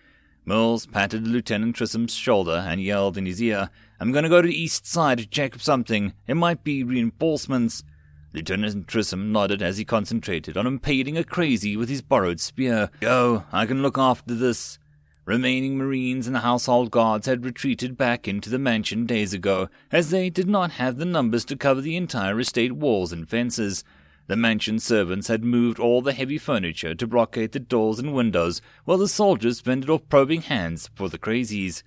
Mills 0.45 0.85
patted 0.85 1.29
Lieutenant 1.29 1.77
Trissom's 1.77 2.15
shoulder 2.15 2.65
and 2.67 2.83
yelled 2.83 3.17
in 3.17 3.25
his 3.25 3.41
ear, 3.41 3.71
I'm 4.01 4.11
going 4.11 4.25
to 4.25 4.29
go 4.29 4.43
to 4.43 4.49
the 4.49 4.61
east 4.61 4.85
side 4.85 5.19
to 5.19 5.29
check 5.29 5.61
something. 5.61 6.13
It 6.27 6.35
might 6.35 6.65
be 6.65 6.83
reinforcements. 6.83 7.85
Lieutenant 8.33 8.87
Trissom 8.87 9.33
nodded 9.33 9.61
as 9.61 9.79
he 9.79 9.85
concentrated 9.85 10.57
on 10.57 10.67
impaling 10.67 11.19
a 11.19 11.25
crazy 11.25 11.77
with 11.77 11.89
his 11.89 12.03
borrowed 12.03 12.39
spear. 12.39 12.91
Go, 13.01 13.45
I 13.51 13.67
can 13.67 13.83
look 13.83 13.99
after 13.99 14.35
this. 14.35 14.79
Remaining 15.25 15.77
Marines 15.77 16.27
and 16.27 16.35
the 16.35 16.41
household 16.41 16.91
guards 16.91 17.27
had 17.27 17.45
retreated 17.45 17.97
back 17.97 18.27
into 18.27 18.49
the 18.49 18.59
mansion 18.59 19.05
days 19.05 19.33
ago, 19.33 19.69
as 19.93 20.11
they 20.11 20.31
did 20.31 20.49
not 20.49 20.73
have 20.73 20.97
the 20.97 21.05
numbers 21.05 21.45
to 21.47 21.57
cover 21.57 21.81
the 21.81 21.97
entire 21.97 22.39
estate 22.39 22.73
walls 22.73 23.13
and 23.13 23.29
fences. 23.29 23.85
The 24.29 24.37
mansion 24.37 24.79
servants 24.79 25.27
had 25.27 25.43
moved 25.43 25.81
all 25.81 26.01
the 26.01 26.13
heavy 26.13 26.39
furniture 26.39 26.95
to 26.95 27.07
blockade 27.07 27.53
the 27.53 27.59
doors 27.59 27.99
and 27.99 28.15
windows, 28.15 28.63
while 28.85 28.99
the 28.99 29.09
soldiers 29.09 29.61
fended 29.61 29.91
off 29.91 30.09
probing 30.09 30.43
hands 30.43 30.89
for 30.95 31.09
the 31.09 31.19
crazies. 31.19 31.83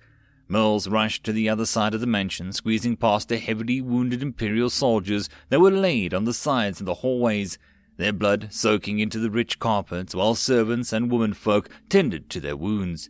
Mills 0.48 0.88
rushed 0.88 1.24
to 1.24 1.32
the 1.32 1.48
other 1.48 1.66
side 1.66 1.94
of 1.94 2.00
the 2.00 2.06
mansion, 2.06 2.52
squeezing 2.52 2.96
past 2.96 3.28
the 3.28 3.38
heavily 3.38 3.80
wounded 3.80 4.22
Imperial 4.22 4.70
soldiers 4.70 5.28
that 5.48 5.60
were 5.60 5.70
laid 5.70 6.12
on 6.12 6.24
the 6.24 6.34
sides 6.34 6.80
of 6.80 6.86
the 6.86 6.94
hallways, 6.94 7.58
their 7.96 8.12
blood 8.12 8.48
soaking 8.50 8.98
into 8.98 9.18
the 9.18 9.30
rich 9.30 9.58
carpets, 9.58 10.14
while 10.14 10.34
servants 10.34 10.92
and 10.92 11.10
womenfolk 11.10 11.70
tended 11.88 12.28
to 12.30 12.40
their 12.40 12.56
wounds. 12.56 13.08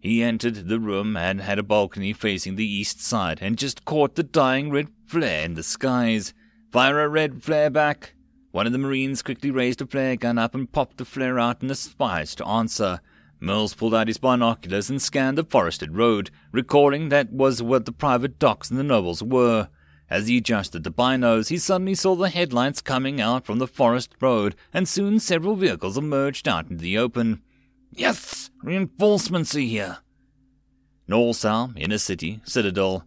He 0.00 0.22
entered 0.22 0.68
the 0.68 0.78
room 0.78 1.16
and 1.16 1.40
had 1.40 1.58
a 1.58 1.62
balcony 1.62 2.12
facing 2.12 2.56
the 2.56 2.66
east 2.66 3.00
side, 3.00 3.38
and 3.40 3.58
just 3.58 3.84
caught 3.84 4.14
the 4.14 4.22
dying 4.22 4.70
red 4.70 4.88
flare 5.06 5.44
in 5.44 5.54
the 5.54 5.62
skies. 5.62 6.34
Fire 6.70 7.00
a 7.00 7.08
red 7.08 7.42
flare 7.42 7.70
back! 7.70 8.14
One 8.50 8.66
of 8.66 8.72
the 8.72 8.78
Marines 8.78 9.22
quickly 9.22 9.50
raised 9.50 9.80
a 9.80 9.86
flare 9.86 10.16
gun 10.16 10.38
up 10.38 10.54
and 10.54 10.70
popped 10.70 10.98
the 10.98 11.04
flare 11.04 11.38
out 11.38 11.62
in 11.62 11.68
the 11.68 11.74
spies 11.74 12.34
to 12.36 12.46
answer. 12.46 13.00
Mills 13.46 13.74
pulled 13.74 13.94
out 13.94 14.08
his 14.08 14.18
binoculars 14.18 14.90
and 14.90 15.00
scanned 15.00 15.38
the 15.38 15.44
forested 15.44 15.96
road, 15.96 16.30
recalling 16.50 17.08
that 17.08 17.32
was 17.32 17.62
what 17.62 17.84
the 17.84 17.92
private 17.92 18.38
docks 18.40 18.68
and 18.68 18.78
the 18.78 18.84
nobles 18.84 19.22
were. 19.22 19.68
As 20.10 20.26
he 20.26 20.38
adjusted 20.38 20.84
the 20.84 20.90
binos, 20.90 21.48
he 21.48 21.56
suddenly 21.56 21.94
saw 21.94 22.14
the 22.16 22.28
headlights 22.28 22.82
coming 22.82 23.20
out 23.20 23.46
from 23.46 23.58
the 23.58 23.66
forest 23.66 24.14
road, 24.20 24.56
and 24.74 24.88
soon 24.88 25.18
several 25.20 25.56
vehicles 25.56 25.96
emerged 25.96 26.46
out 26.46 26.68
into 26.68 26.82
the 26.82 26.98
open. 26.98 27.40
Yes, 27.92 28.50
reinforcements 28.62 29.54
are 29.54 29.60
here. 29.60 29.98
Norsalm, 31.08 31.74
inner 31.76 31.98
city, 31.98 32.40
citadel. 32.44 33.04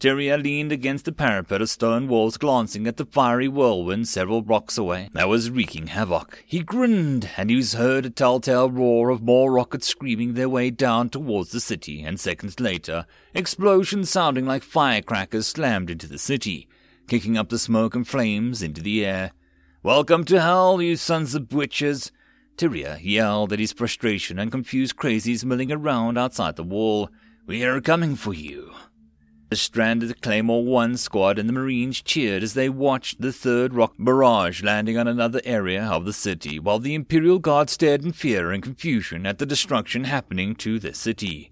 Tyria 0.00 0.42
leaned 0.42 0.72
against 0.72 1.04
the 1.04 1.12
parapet 1.12 1.60
of 1.60 1.68
stone 1.68 2.08
walls, 2.08 2.38
glancing 2.38 2.86
at 2.86 2.96
the 2.96 3.04
fiery 3.04 3.48
whirlwind 3.48 4.08
several 4.08 4.40
blocks 4.40 4.78
away 4.78 5.10
that 5.12 5.28
was 5.28 5.50
wreaking 5.50 5.88
havoc. 5.88 6.42
He 6.46 6.60
grinned, 6.60 7.28
and 7.36 7.50
he 7.50 7.56
was 7.56 7.74
heard 7.74 8.06
a 8.06 8.10
telltale 8.10 8.70
roar 8.70 9.10
of 9.10 9.20
more 9.20 9.52
rockets 9.52 9.86
screaming 9.86 10.32
their 10.32 10.48
way 10.48 10.70
down 10.70 11.10
towards 11.10 11.50
the 11.50 11.60
city, 11.60 12.02
and 12.02 12.18
seconds 12.18 12.58
later, 12.58 13.04
explosions 13.34 14.08
sounding 14.08 14.46
like 14.46 14.62
firecrackers 14.62 15.48
slammed 15.48 15.90
into 15.90 16.06
the 16.06 16.16
city, 16.16 16.66
kicking 17.06 17.36
up 17.36 17.50
the 17.50 17.58
smoke 17.58 17.94
and 17.94 18.08
flames 18.08 18.62
into 18.62 18.80
the 18.80 19.04
air. 19.04 19.32
Welcome 19.82 20.24
to 20.24 20.40
hell, 20.40 20.80
you 20.80 20.96
sons 20.96 21.34
of 21.34 21.52
witches! 21.52 22.10
Tyria 22.56 22.98
yelled 23.02 23.52
at 23.52 23.58
his 23.58 23.74
frustration 23.74 24.38
and 24.38 24.50
confused 24.50 24.96
crazies 24.96 25.44
milling 25.44 25.70
around 25.70 26.16
outside 26.16 26.56
the 26.56 26.62
wall. 26.62 27.10
We 27.44 27.64
are 27.64 27.82
coming 27.82 28.16
for 28.16 28.32
you. 28.32 28.72
The 29.50 29.56
stranded 29.56 30.22
Claymore 30.22 30.64
1 30.64 30.96
squad 30.96 31.36
and 31.36 31.48
the 31.48 31.52
Marines 31.52 32.00
cheered 32.00 32.44
as 32.44 32.54
they 32.54 32.68
watched 32.68 33.20
the 33.20 33.32
third 33.32 33.74
rock 33.74 33.94
barrage 33.98 34.62
landing 34.62 34.96
on 34.96 35.08
another 35.08 35.40
area 35.44 35.82
of 35.82 36.04
the 36.04 36.12
city, 36.12 36.60
while 36.60 36.78
the 36.78 36.94
Imperial 36.94 37.40
Guard 37.40 37.68
stared 37.68 38.04
in 38.04 38.12
fear 38.12 38.52
and 38.52 38.62
confusion 38.62 39.26
at 39.26 39.38
the 39.38 39.46
destruction 39.46 40.04
happening 40.04 40.54
to 40.54 40.78
the 40.78 40.94
city. 40.94 41.50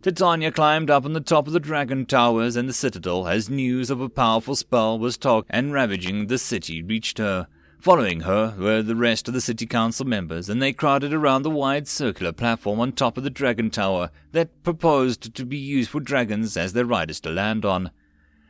Titania 0.00 0.52
climbed 0.52 0.92
up 0.92 1.04
on 1.04 1.12
the 1.12 1.20
top 1.20 1.48
of 1.48 1.52
the 1.52 1.58
dragon 1.58 2.06
towers 2.06 2.54
and 2.54 2.68
the 2.68 2.72
citadel 2.72 3.26
as 3.26 3.50
news 3.50 3.90
of 3.90 4.00
a 4.00 4.08
powerful 4.08 4.54
spell 4.54 4.96
was 4.96 5.18
talked 5.18 5.48
and 5.50 5.72
ravaging 5.72 6.28
the 6.28 6.38
city 6.38 6.84
reached 6.84 7.18
her. 7.18 7.48
Following 7.80 8.20
her 8.20 8.54
were 8.58 8.82
the 8.82 8.94
rest 8.94 9.26
of 9.26 9.32
the 9.32 9.40
city 9.40 9.64
council 9.64 10.04
members, 10.04 10.50
and 10.50 10.60
they 10.60 10.70
crowded 10.70 11.14
around 11.14 11.44
the 11.44 11.50
wide 11.50 11.88
circular 11.88 12.30
platform 12.30 12.78
on 12.78 12.92
top 12.92 13.16
of 13.16 13.24
the 13.24 13.30
dragon 13.30 13.70
tower 13.70 14.10
that 14.32 14.62
proposed 14.62 15.34
to 15.34 15.46
be 15.46 15.56
used 15.56 15.88
for 15.88 15.98
dragons 15.98 16.58
as 16.58 16.74
their 16.74 16.84
riders 16.84 17.20
to 17.20 17.30
land 17.30 17.64
on. 17.64 17.90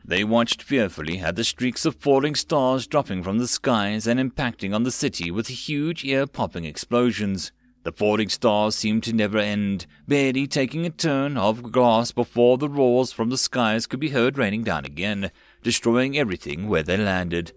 They 0.03 0.25
watched 0.25 0.61
fearfully 0.61 1.19
at 1.19 1.37
the 1.37 1.45
streaks 1.45 1.85
of 1.85 1.95
falling 1.95 2.35
stars 2.35 2.87
dropping 2.87 3.23
from 3.23 3.37
the 3.37 3.47
skies 3.47 4.05
and 4.05 4.19
impacting 4.19 4.75
on 4.75 4.83
the 4.83 4.91
city 4.91 5.31
with 5.31 5.47
huge 5.47 6.03
ear 6.03 6.27
popping 6.27 6.65
explosions. 6.65 7.53
The 7.83 7.93
falling 7.93 8.27
stars 8.27 8.75
seemed 8.75 9.03
to 9.03 9.13
never 9.13 9.37
end, 9.37 9.85
barely 10.09 10.45
taking 10.45 10.85
a 10.85 10.89
turn 10.89 11.37
of 11.37 11.71
glass 11.71 12.11
before 12.11 12.57
the 12.57 12.67
roars 12.67 13.13
from 13.13 13.29
the 13.29 13.37
skies 13.37 13.87
could 13.87 14.01
be 14.01 14.09
heard 14.09 14.37
raining 14.37 14.63
down 14.63 14.83
again, 14.83 15.31
destroying 15.63 16.17
everything 16.17 16.67
where 16.67 16.83
they 16.83 16.97
landed. 16.97 17.53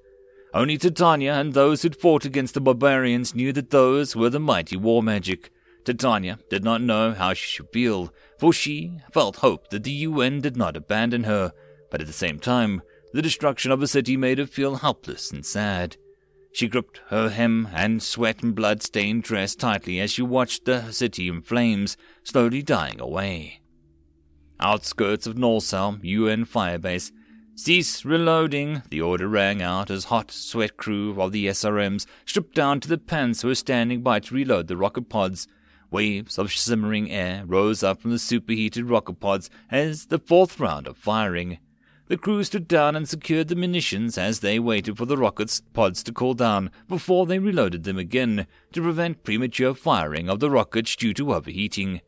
Only 0.54 0.78
Titania 0.78 1.34
and 1.34 1.52
those 1.52 1.82
who'd 1.82 1.96
fought 1.96 2.24
against 2.24 2.54
the 2.54 2.60
barbarians 2.60 3.34
knew 3.34 3.52
that 3.52 3.70
those 3.70 4.14
were 4.14 4.30
the 4.30 4.38
mighty 4.38 4.76
war 4.76 5.02
magic. 5.02 5.50
Titania 5.84 6.38
did 6.48 6.62
not 6.62 6.80
know 6.80 7.12
how 7.12 7.34
she 7.34 7.48
should 7.48 7.70
feel, 7.72 8.14
for 8.38 8.52
she 8.52 9.00
felt 9.12 9.36
hope 9.36 9.68
that 9.70 9.82
the 9.82 9.90
UN 9.90 10.40
did 10.40 10.56
not 10.56 10.76
abandon 10.76 11.24
her, 11.24 11.52
but 11.90 12.00
at 12.00 12.06
the 12.06 12.12
same 12.12 12.38
time, 12.38 12.82
the 13.12 13.20
destruction 13.20 13.72
of 13.72 13.82
a 13.82 13.88
city 13.88 14.16
made 14.16 14.38
her 14.38 14.46
feel 14.46 14.76
helpless 14.76 15.32
and 15.32 15.44
sad. 15.44 15.96
She 16.52 16.68
gripped 16.68 17.00
her 17.08 17.30
hem 17.30 17.68
and 17.74 18.00
sweat 18.00 18.44
and 18.44 18.54
blood 18.54 18.80
stained 18.80 19.24
dress 19.24 19.56
tightly 19.56 19.98
as 19.98 20.12
she 20.12 20.22
watched 20.22 20.66
the 20.66 20.92
city 20.92 21.26
in 21.26 21.42
flames, 21.42 21.96
slowly 22.22 22.62
dying 22.62 23.00
away. 23.00 23.60
Outskirts 24.60 25.26
of 25.26 25.36
Norsal, 25.36 25.98
UN 26.02 26.46
firebase, 26.46 27.10
Cease 27.56 28.04
reloading, 28.04 28.82
the 28.90 29.00
order 29.00 29.28
rang 29.28 29.62
out 29.62 29.88
as 29.88 30.06
hot 30.06 30.32
sweat 30.32 30.76
crew 30.76 31.20
of 31.22 31.30
the 31.30 31.46
SRMs 31.46 32.04
stripped 32.26 32.52
down 32.52 32.80
to 32.80 32.88
the 32.88 32.98
pants 32.98 33.42
who 33.42 33.48
were 33.48 33.54
standing 33.54 34.02
by 34.02 34.18
to 34.18 34.34
reload 34.34 34.66
the 34.66 34.76
rocket 34.76 35.08
pods. 35.08 35.46
Waves 35.88 36.36
of 36.36 36.52
simmering 36.52 37.12
air 37.12 37.44
rose 37.46 37.84
up 37.84 38.02
from 38.02 38.10
the 38.10 38.18
superheated 38.18 38.90
rocket 38.90 39.20
pods 39.20 39.50
as 39.70 40.06
the 40.06 40.18
fourth 40.18 40.58
round 40.58 40.88
of 40.88 40.96
firing. 40.96 41.58
The 42.08 42.16
crew 42.18 42.42
stood 42.42 42.66
down 42.66 42.96
and 42.96 43.08
secured 43.08 43.46
the 43.46 43.54
munitions 43.54 44.18
as 44.18 44.40
they 44.40 44.58
waited 44.58 44.98
for 44.98 45.06
the 45.06 45.16
rocket 45.16 45.60
pods 45.72 46.02
to 46.02 46.12
cool 46.12 46.34
down 46.34 46.72
before 46.88 47.24
they 47.24 47.38
reloaded 47.38 47.84
them 47.84 47.98
again 47.98 48.48
to 48.72 48.82
prevent 48.82 49.22
premature 49.22 49.74
firing 49.74 50.28
of 50.28 50.40
the 50.40 50.50
rockets 50.50 50.96
due 50.96 51.14
to 51.14 51.32
overheating. 51.32 52.00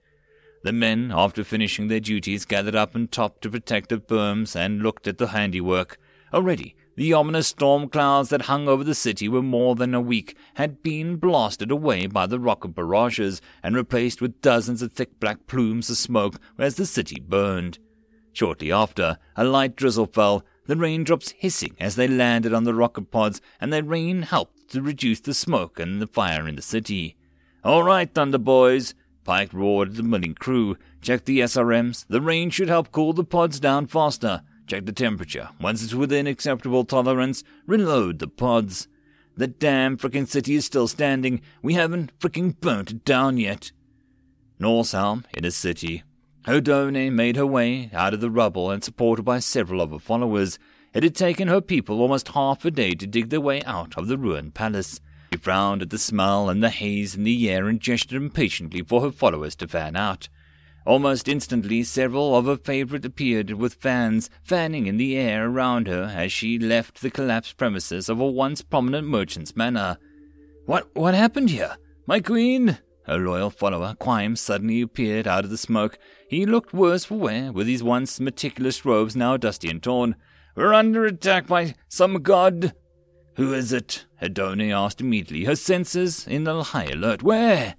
The 0.67 0.73
men, 0.73 1.13
after 1.15 1.45
finishing 1.45 1.87
their 1.87 2.01
duties, 2.01 2.45
gathered 2.45 2.75
up 2.75 2.97
on 2.97 3.07
top 3.07 3.41
to 3.43 3.49
protect 3.49 3.89
the 3.89 3.99
berms 3.99 4.57
and 4.57 4.83
looked 4.83 5.07
at 5.07 5.17
the 5.17 5.29
handiwork. 5.29 5.97
Already, 6.35 6.75
the 6.97 7.13
ominous 7.13 7.47
storm 7.47 7.89
clouds 7.89 8.31
that 8.31 8.47
hung 8.51 8.67
over 8.67 8.83
the 8.83 8.93
city 8.93 9.29
for 9.29 9.43
more 9.43 9.77
than 9.77 9.95
a 9.95 10.01
week 10.01 10.37
had 10.55 10.83
been 10.83 11.19
blasted 11.19 11.71
away 11.71 12.09
by 12.09 12.27
the 12.27 12.41
rocket 12.41 12.75
barrages 12.75 13.41
and 13.63 13.77
replaced 13.77 14.21
with 14.21 14.41
dozens 14.41 14.83
of 14.83 14.91
thick 14.91 15.21
black 15.21 15.47
plumes 15.47 15.89
of 15.89 15.99
smoke 15.99 16.41
as 16.59 16.75
the 16.75 16.85
city 16.85 17.21
burned. 17.21 17.79
Shortly 18.33 18.73
after, 18.73 19.19
a 19.37 19.45
light 19.45 19.77
drizzle 19.77 20.07
fell, 20.07 20.45
the 20.67 20.75
raindrops 20.75 21.33
hissing 21.39 21.77
as 21.79 21.95
they 21.95 22.09
landed 22.09 22.53
on 22.53 22.65
the 22.65 22.75
rocket 22.75 23.13
pods, 23.13 23.41
and 23.61 23.73
the 23.73 23.85
rain 23.85 24.23
helped 24.23 24.69
to 24.71 24.83
reduce 24.83 25.21
the 25.21 25.33
smoke 25.33 25.79
and 25.79 26.03
the 26.03 26.09
fire 26.09 26.49
in 26.49 26.57
the 26.57 26.61
city. 26.61 27.17
All 27.63 27.85
right, 27.85 28.13
Thunder 28.13 28.39
Boys, 28.39 28.95
Pike 29.27 29.53
roared 29.53 29.89
at 29.89 29.97
the 29.97 30.05
milling 30.05 30.35
crew. 30.35 30.79
Check 31.03 31.25
the 31.25 31.41
SRMs. 31.41 32.07
The 32.09 32.21
rain 32.21 32.49
should 32.49 32.69
help 32.69 32.93
cool 32.93 33.13
the 33.13 33.25
pods 33.25 33.59
down 33.59 33.89
faster. 33.89 34.43
Check 34.69 34.87
the 34.87 34.93
temperature. 34.93 35.49
Once 35.61 35.83
it's 35.83 35.95
within 35.95 36.29
acceptable 36.29 36.85
tolerance, 36.85 37.43
reload 37.67 38.21
the 38.21 38.29
pods. 38.29 38.87
The 39.37 39.49
damn 39.49 39.97
frickin' 39.97 40.29
city 40.29 40.55
is 40.55 40.65
still 40.65 40.87
standing. 40.87 41.41
We 41.61 41.75
haven't 41.75 42.17
frickin' 42.21 42.61
burnt 42.61 42.93
it 42.93 43.05
down 43.05 43.37
yet. 43.37 43.73
Norsalm, 44.61 45.25
in 45.35 45.45
a 45.45 45.51
city. 45.51 46.05
Hedone 46.47 47.13
made 47.13 47.35
her 47.35 47.47
way 47.47 47.91
out 47.93 48.15
of 48.15 48.21
the 48.21 48.31
rubble 48.31 48.71
and 48.71 48.85
supported 48.85 49.25
by 49.25 49.41
several 49.41 49.81
of 49.81 49.91
her 49.91 49.99
followers. 49.99 50.57
It 50.95 51.03
had 51.03 51.17
taken 51.17 51.49
her 51.49 51.61
people 51.61 52.01
almost 52.01 52.29
half 52.29 52.65
a 52.65 52.71
day 52.71 52.95
to 52.95 53.07
dig 53.09 53.31
their 53.31 53.41
way 53.41 53.61
out 53.65 53.99
of 53.99 54.07
the 54.07 54.17
ruined 54.17 54.55
palace. 54.55 55.01
Frowned 55.37 55.83
at 55.83 55.91
the 55.91 55.99
smell 55.99 56.49
and 56.49 56.63
the 56.63 56.71
haze 56.71 57.15
in 57.15 57.25
the 57.25 57.51
air 57.51 57.69
and 57.69 57.81
gestured 57.81 58.21
impatiently 58.21 58.83
for 58.83 59.01
her 59.03 59.11
followers 59.11 59.55
to 59.57 59.69
fan 59.69 59.97
out. 59.97 60.29
Almost 60.87 61.29
instantly, 61.29 61.83
several 61.83 62.37
of 62.37 62.47
her 62.47 62.57
favorite 62.57 63.05
appeared 63.05 63.51
with 63.51 63.75
fans 63.75 64.31
fanning 64.45 64.87
in 64.87 64.99
the 64.99 65.17
air 65.17 65.49
around 65.49 65.89
her 65.89 66.05
as 66.15 66.31
she 66.31 66.61
left 66.61 67.01
the 67.01 67.11
collapsed 67.11 67.57
premises 67.57 68.09
of 68.09 68.21
a 68.21 68.27
once 68.27 68.63
prominent 68.63 69.09
merchant's 69.09 69.57
manor. 69.57 69.99
What 70.65 70.95
what 70.95 71.15
happened 71.15 71.51
here? 71.51 71.77
My 72.07 72.21
queen? 72.21 72.79
Her 73.07 73.19
loyal 73.19 73.51
follower, 73.51 73.95
Quime, 73.99 74.37
suddenly 74.37 74.81
appeared 74.81 75.27
out 75.27 75.45
of 75.45 75.51
the 75.51 75.59
smoke. 75.59 75.99
He 76.29 76.47
looked 76.47 76.73
worse 76.73 77.05
for 77.05 77.17
wear, 77.17 77.53
with 77.53 77.67
his 77.67 77.83
once 77.83 78.19
meticulous 78.19 78.85
robes 78.85 79.15
now 79.15 79.37
dusty 79.37 79.69
and 79.69 79.83
torn. 79.83 80.17
We're 80.57 80.73
under 80.73 81.05
attack 81.05 81.47
by 81.47 81.75
some 81.89 82.23
god. 82.23 82.75
Who 83.37 83.53
is 83.53 83.71
it? 83.71 84.07
Hedone 84.23 84.73
asked 84.73 85.03
immediately, 85.03 85.45
her 85.45 85.57
senses 85.57 86.27
in 86.27 86.47
a 86.47 86.63
high 86.63 86.87
alert. 86.87 87.23
Where? 87.23 87.75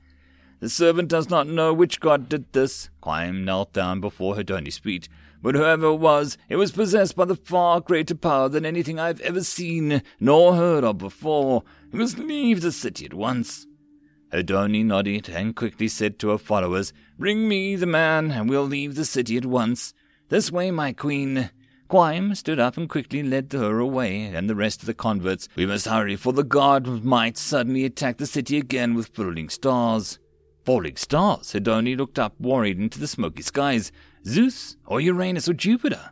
The 0.60 0.70
servant 0.70 1.10
does 1.10 1.32
not 1.32 1.48
know 1.48 1.74
which 1.74 2.00
god 2.00 2.30
did 2.30 2.52
this. 2.54 2.91
Quime 3.02 3.43
knelt 3.43 3.74
down 3.74 4.00
before 4.00 4.36
Hedone's 4.36 4.78
feet. 4.78 5.10
But 5.41 5.56
whoever 5.56 5.88
it 5.88 5.96
was, 5.96 6.38
it 6.48 6.58
was 6.58 6.72
possessed 6.72 7.15
by 7.15 7.26
the 7.26 7.36
far 7.36 7.82
greater 7.82 8.13
power 8.13 8.50
than 8.50 8.67
anything 8.67 9.00
I've 9.00 9.22
ever 9.22 9.43
seen 9.43 10.04
nor 10.20 10.56
heard 10.56 10.84
of 10.84 11.00
before. 11.00 11.63
We 11.91 12.00
must 12.00 12.20
leave 12.20 12.62
the 12.62 12.72
city 12.72 13.06
at 13.06 13.13
once. 13.15 13.65
Hedone 14.32 14.86
nodded 14.86 15.28
and 15.30 15.56
quickly 15.56 15.88
said 15.88 16.20
to 16.20 16.30
her 16.30 16.38
followers, 16.38 16.93
Bring 17.17 17.48
me 17.48 17.76
the 17.76 17.86
man, 17.88 18.30
and 18.32 18.48
we'll 18.48 18.63
leave 18.63 18.93
the 18.93 19.06
city 19.06 19.38
at 19.38 19.46
once. 19.46 19.96
This 20.30 20.52
way, 20.52 20.70
my 20.70 20.93
queen. 20.93 21.50
Quime 21.88 22.36
stood 22.36 22.60
up 22.60 22.76
and 22.76 22.89
quickly 22.89 23.23
led 23.23 23.54
her 23.54 23.80
away, 23.80 24.23
and 24.23 24.50
the 24.50 24.56
rest 24.56 24.82
of 24.82 24.88
the 24.88 24.93
converts. 24.93 25.47
We 25.56 25.65
must 25.65 25.88
hurry, 25.88 26.17
for 26.17 26.34
the 26.34 26.43
god 26.43 27.04
might 27.04 27.38
suddenly 27.38 27.86
attack 27.86 28.17
the 28.17 28.26
city 28.26 28.58
again 28.58 28.93
with 28.93 29.15
falling 29.15 29.47
stars. 29.47 30.19
Falling 30.65 30.97
stars? 30.97 31.54
Hedone 31.54 31.95
looked 31.95 32.19
up, 32.19 32.34
worried, 32.41 32.78
into 32.78 33.00
the 33.00 33.08
smoky 33.08 33.41
skies. 33.41 33.93
Zeus, 34.26 34.76
or 34.86 35.00
Uranus, 35.00 35.47
or 35.47 35.54
Jupiter? 35.54 36.10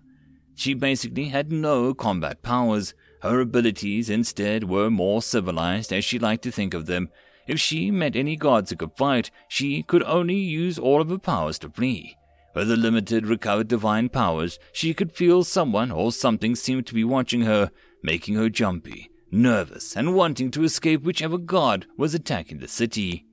She 0.56 0.74
basically 0.74 1.26
had 1.26 1.52
no 1.52 1.94
combat 1.94 2.42
powers. 2.42 2.94
Her 3.22 3.42
abilities, 3.42 4.10
instead, 4.10 4.64
were 4.64 4.90
more 4.90 5.22
civilized, 5.22 5.92
as 5.92 6.06
she 6.06 6.18
liked 6.18 6.44
to 6.44 6.52
think 6.52 6.74
of 6.74 6.86
them. 6.86 7.10
If 7.48 7.60
she 7.60 7.92
met 7.92 8.16
any 8.16 8.38
gods 8.38 8.70
who 8.70 8.78
could 8.78 8.96
fight, 8.96 9.30
she 9.50 9.84
could 9.84 10.04
only 10.04 10.38
use 10.38 10.80
all 10.80 11.02
of 11.02 11.10
her 11.10 11.18
powers 11.18 11.60
to 11.60 11.70
flee. 11.70 12.16
With 12.56 12.70
the 12.70 12.78
limited 12.78 13.28
recovered 13.28 13.68
divine 13.68 14.08
powers, 14.08 14.58
she 14.72 14.94
could 14.94 15.12
feel 15.12 15.44
someone 15.44 15.92
or 15.92 16.14
something 16.14 16.56
seemed 16.56 16.88
to 16.88 16.94
be 16.94 17.04
watching 17.04 17.42
her, 17.42 17.70
making 18.02 18.36
her 18.36 18.50
jumpy, 18.50 19.12
nervous, 19.30 19.96
and 19.96 20.16
wanting 20.16 20.52
to 20.52 20.64
escape 20.64 21.04
whichever 21.04 21.38
god 21.38 21.86
was 21.98 22.14
attacking 22.14 22.60
the 22.60 22.70
city. 22.70 23.26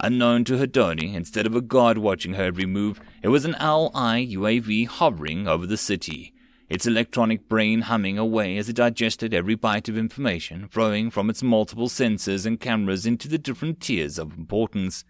Unknown 0.00 0.44
to 0.44 0.54
Hedone, 0.54 1.14
instead 1.14 1.46
of 1.46 1.54
a 1.54 1.60
god 1.60 1.98
watching 1.98 2.34
her 2.34 2.44
every 2.44 2.66
move, 2.66 3.00
it 3.22 3.28
was 3.28 3.44
an 3.44 3.54
Owl-Eye 3.60 4.26
UAV 4.32 4.88
hovering 4.88 5.46
over 5.46 5.66
the 5.66 5.76
city, 5.76 6.32
its 6.68 6.86
electronic 6.86 7.48
brain 7.48 7.82
humming 7.82 8.18
away 8.18 8.56
as 8.56 8.68
it 8.68 8.76
digested 8.76 9.32
every 9.32 9.56
byte 9.56 9.88
of 9.88 9.96
information 9.96 10.66
flowing 10.68 11.10
from 11.10 11.30
its 11.30 11.44
multiple 11.44 11.88
sensors 11.88 12.44
and 12.44 12.58
cameras 12.58 13.06
into 13.06 13.28
the 13.28 13.38
different 13.38 13.80
tiers 13.80 14.18
of 14.18 14.36
importance. 14.36 15.04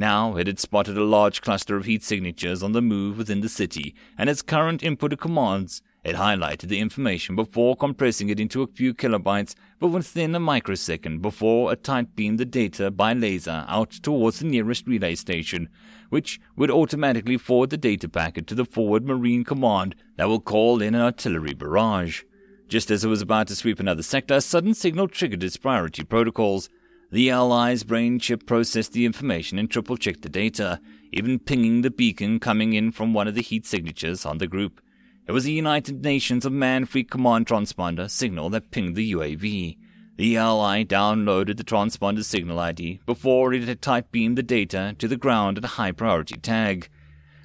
Now 0.00 0.36
it 0.36 0.46
had 0.46 0.58
spotted 0.58 0.96
a 0.96 1.04
large 1.04 1.42
cluster 1.42 1.76
of 1.76 1.84
heat 1.84 2.02
signatures 2.02 2.62
on 2.62 2.72
the 2.72 2.80
move 2.80 3.18
within 3.18 3.42
the 3.42 3.50
city, 3.50 3.94
and 4.16 4.30
its 4.30 4.40
current 4.40 4.82
input 4.82 5.12
of 5.12 5.18
commands. 5.18 5.82
It 6.02 6.16
highlighted 6.16 6.70
the 6.70 6.80
information 6.80 7.36
before 7.36 7.76
compressing 7.76 8.30
it 8.30 8.40
into 8.40 8.62
a 8.62 8.66
few 8.66 8.94
kilobytes, 8.94 9.54
but 9.78 9.88
within 9.88 10.34
a 10.34 10.40
microsecond 10.40 11.20
before 11.20 11.70
it 11.70 11.84
tight 11.84 12.16
beamed 12.16 12.40
the 12.40 12.46
data 12.46 12.90
by 12.90 13.12
laser 13.12 13.66
out 13.68 13.90
towards 13.90 14.38
the 14.38 14.46
nearest 14.46 14.86
relay 14.86 15.16
station, 15.16 15.68
which 16.08 16.40
would 16.56 16.70
automatically 16.70 17.36
forward 17.36 17.68
the 17.68 17.76
data 17.76 18.08
packet 18.08 18.46
to 18.46 18.54
the 18.54 18.64
forward 18.64 19.04
Marine 19.04 19.44
Command 19.44 19.94
that 20.16 20.28
will 20.28 20.40
call 20.40 20.80
in 20.80 20.94
an 20.94 21.02
artillery 21.02 21.52
barrage. 21.52 22.22
Just 22.68 22.90
as 22.90 23.04
it 23.04 23.08
was 23.08 23.20
about 23.20 23.48
to 23.48 23.54
sweep 23.54 23.78
another 23.78 24.02
sector, 24.02 24.32
a 24.32 24.40
sudden 24.40 24.72
signal 24.72 25.08
triggered 25.08 25.44
its 25.44 25.58
priority 25.58 26.04
protocols. 26.04 26.70
The 27.12 27.28
Allies' 27.28 27.82
brain 27.82 28.20
chip 28.20 28.46
processed 28.46 28.92
the 28.92 29.04
information 29.04 29.58
and 29.58 29.68
triple 29.68 29.96
checked 29.96 30.22
the 30.22 30.28
data, 30.28 30.80
even 31.10 31.40
pinging 31.40 31.82
the 31.82 31.90
beacon 31.90 32.38
coming 32.38 32.72
in 32.72 32.92
from 32.92 33.12
one 33.12 33.26
of 33.26 33.34
the 33.34 33.42
heat 33.42 33.66
signatures 33.66 34.24
on 34.24 34.38
the 34.38 34.46
group. 34.46 34.80
It 35.26 35.32
was 35.32 35.42
the 35.42 35.52
United 35.52 36.04
Nations 36.04 36.46
of 36.46 36.52
Man 36.52 36.84
Free 36.84 37.02
Command 37.02 37.46
transponder 37.46 38.08
signal 38.08 38.48
that 38.50 38.70
pinged 38.70 38.94
the 38.94 39.12
UAV. 39.12 39.76
The 40.18 40.36
ELI 40.36 40.84
downloaded 40.84 41.56
the 41.56 41.64
transponder 41.64 42.22
signal 42.22 42.60
ID 42.60 43.00
before 43.06 43.52
it 43.54 43.66
had 43.66 43.82
type 43.82 44.12
beamed 44.12 44.38
the 44.38 44.44
data 44.44 44.94
to 45.00 45.08
the 45.08 45.16
ground 45.16 45.58
at 45.58 45.64
a 45.64 45.68
high 45.78 45.92
priority 45.92 46.36
tag. 46.36 46.88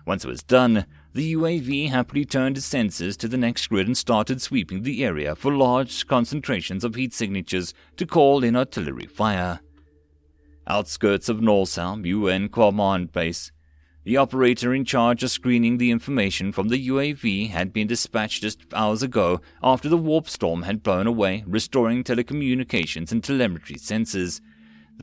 Once 0.06 0.24
it 0.24 0.28
was 0.28 0.44
done, 0.44 0.86
the 1.16 1.34
UAV 1.34 1.90
happily 1.92 2.26
turned 2.26 2.58
its 2.58 2.68
sensors 2.68 3.16
to 3.16 3.30
the 3.30 3.38
next 3.38 3.68
grid 3.68 3.88
and 3.88 3.98
started 3.98 4.42
sweeping 4.42 4.84
the 4.84 5.06
area 5.06 5.34
for 5.34 5.56
large 5.56 6.06
concentrations 6.08 6.84
of 6.84 6.96
heat 6.96 7.14
signatures 7.14 7.74
to 7.96 8.06
call 8.06 8.44
in 8.44 8.54
artillery 8.54 9.06
fire. 9.06 9.62
Outskirts 10.68 11.30
of 11.30 11.38
Norsam 11.38 12.06
UN 12.06 12.50
Command 12.50 13.14
Base, 13.14 13.54
the 14.04 14.18
operator 14.18 14.74
in 14.74 14.84
charge 14.84 15.24
of 15.24 15.32
screening 15.32 15.78
the 15.78 15.90
information 15.90 16.52
from 16.52 16.68
the 16.68 16.90
UAV 16.90 17.50
had 17.50 17.72
been 17.72 17.88
dispatched 17.88 18.42
just 18.42 18.66
hours 18.74 19.02
ago 19.02 19.40
after 19.64 19.88
the 19.88 19.98
warp 19.98 20.28
storm 20.28 20.64
had 20.64 20.84
blown 20.84 21.08
away, 21.08 21.46
restoring 21.48 22.04
telecommunications 22.04 23.14
and 23.14 23.24
telemetry 23.24 23.78
sensors. 23.78 24.42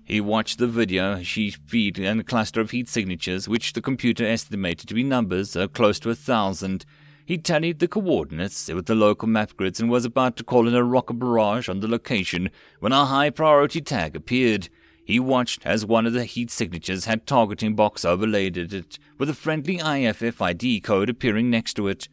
He 0.05 0.20
watched 0.20 0.59
the 0.59 0.66
video 0.66 1.22
she 1.22 1.50
feed 1.50 1.98
and 1.98 2.20
a 2.20 2.24
cluster 2.24 2.61
of 2.61 2.70
heat 2.70 2.88
signatures, 2.88 3.48
which 3.48 3.72
the 3.72 3.81
computer 3.81 4.26
estimated 4.26 4.88
to 4.88 4.94
be 4.94 5.02
numbers 5.02 5.57
of 5.57 5.72
close 5.72 5.98
to 6.00 6.11
a 6.11 6.14
thousand. 6.14 6.85
He 7.24 7.38
tallied 7.38 7.78
the 7.78 7.88
coordinates 7.88 8.68
with 8.68 8.87
the 8.87 8.94
local 8.94 9.28
map 9.28 9.57
grids 9.57 9.81
and 9.81 9.90
was 9.90 10.05
about 10.05 10.37
to 10.37 10.44
call 10.44 10.66
in 10.66 10.74
a 10.74 10.85
rocket 10.85 11.14
barrage 11.14 11.68
on 11.68 11.81
the 11.81 11.88
location 11.88 12.50
when 12.81 12.92
a 12.92 13.07
high 13.07 13.31
priority 13.31 13.81
tag 13.81 14.16
appeared. 14.16 14.68
He 15.05 15.18
watched 15.20 15.64
as 15.64 15.87
one 15.87 16.07
of 16.07 16.12
the 16.12 16.24
heat 16.24 16.50
signatures 16.50 17.07
had 17.07 17.26
targeting 17.26 17.74
box 17.74 18.05
overlaid 18.05 18.57
it 18.57 18.98
with 19.18 19.31
a 19.31 19.35
friendly 19.35 19.78
IFF 19.78 20.42
ID 20.42 20.81
code 20.81 21.09
appearing 21.09 21.48
next 21.48 21.74
to 21.74 21.88
it. 21.88 22.09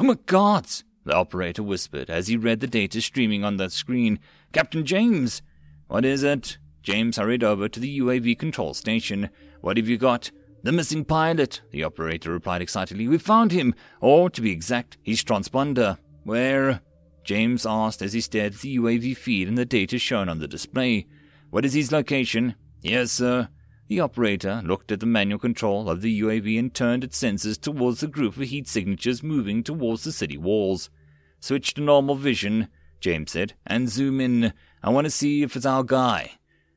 Oh 0.00 0.02
my 0.02 0.16
God! 0.26 0.66
The 1.04 1.14
operator 1.14 1.62
whispered 1.62 2.10
as 2.10 2.26
he 2.26 2.36
read 2.36 2.58
the 2.58 2.66
data 2.66 3.00
streaming 3.00 3.44
on 3.44 3.58
the 3.58 3.70
screen. 3.70 4.18
Captain 4.52 4.84
James! 4.84 5.40
What 5.86 6.04
is 6.04 6.24
it? 6.24 6.58
James 6.84 7.16
hurried 7.16 7.42
over 7.42 7.66
to 7.66 7.80
the 7.80 7.98
UAV 7.98 8.38
control 8.38 8.74
station. 8.74 9.30
What 9.62 9.78
have 9.78 9.88
you 9.88 9.96
got? 9.96 10.30
The 10.62 10.70
missing 10.70 11.06
pilot, 11.06 11.62
the 11.70 11.82
operator 11.82 12.30
replied 12.30 12.60
excitedly. 12.60 13.08
We 13.08 13.16
found 13.16 13.52
him, 13.52 13.74
or 14.02 14.28
to 14.28 14.42
be 14.42 14.50
exact, 14.50 14.98
his 15.02 15.24
transponder. 15.24 15.96
Where? 16.24 16.82
James 17.24 17.64
asked 17.64 18.02
as 18.02 18.12
he 18.12 18.20
stared 18.20 18.54
at 18.54 18.60
the 18.60 18.76
UAV 18.76 19.16
feed 19.16 19.48
and 19.48 19.56
the 19.56 19.64
data 19.64 19.98
shown 19.98 20.28
on 20.28 20.40
the 20.40 20.46
display. 20.46 21.06
What 21.48 21.64
is 21.64 21.72
his 21.72 21.90
location? 21.90 22.54
Yes, 22.82 23.12
sir. 23.12 23.48
The 23.88 24.00
operator 24.00 24.60
looked 24.62 24.92
at 24.92 25.00
the 25.00 25.06
manual 25.06 25.38
control 25.38 25.88
of 25.88 26.02
the 26.02 26.20
UAV 26.20 26.58
and 26.58 26.72
turned 26.72 27.02
its 27.02 27.18
sensors 27.18 27.58
towards 27.58 28.00
the 28.00 28.06
group 28.06 28.36
of 28.36 28.42
heat 28.42 28.68
signatures 28.68 29.22
moving 29.22 29.62
towards 29.62 30.04
the 30.04 30.12
city 30.12 30.36
walls. 30.36 30.90
Switch 31.40 31.72
to 31.74 31.80
normal 31.80 32.14
vision, 32.14 32.68
James 33.00 33.32
said, 33.32 33.54
and 33.66 33.88
zoom 33.88 34.20
in. 34.20 34.52
I 34.82 34.90
want 34.90 35.06
to 35.06 35.10
see 35.10 35.42
if 35.42 35.56
it's 35.56 35.66
our 35.66 35.82
guy. 35.82 36.32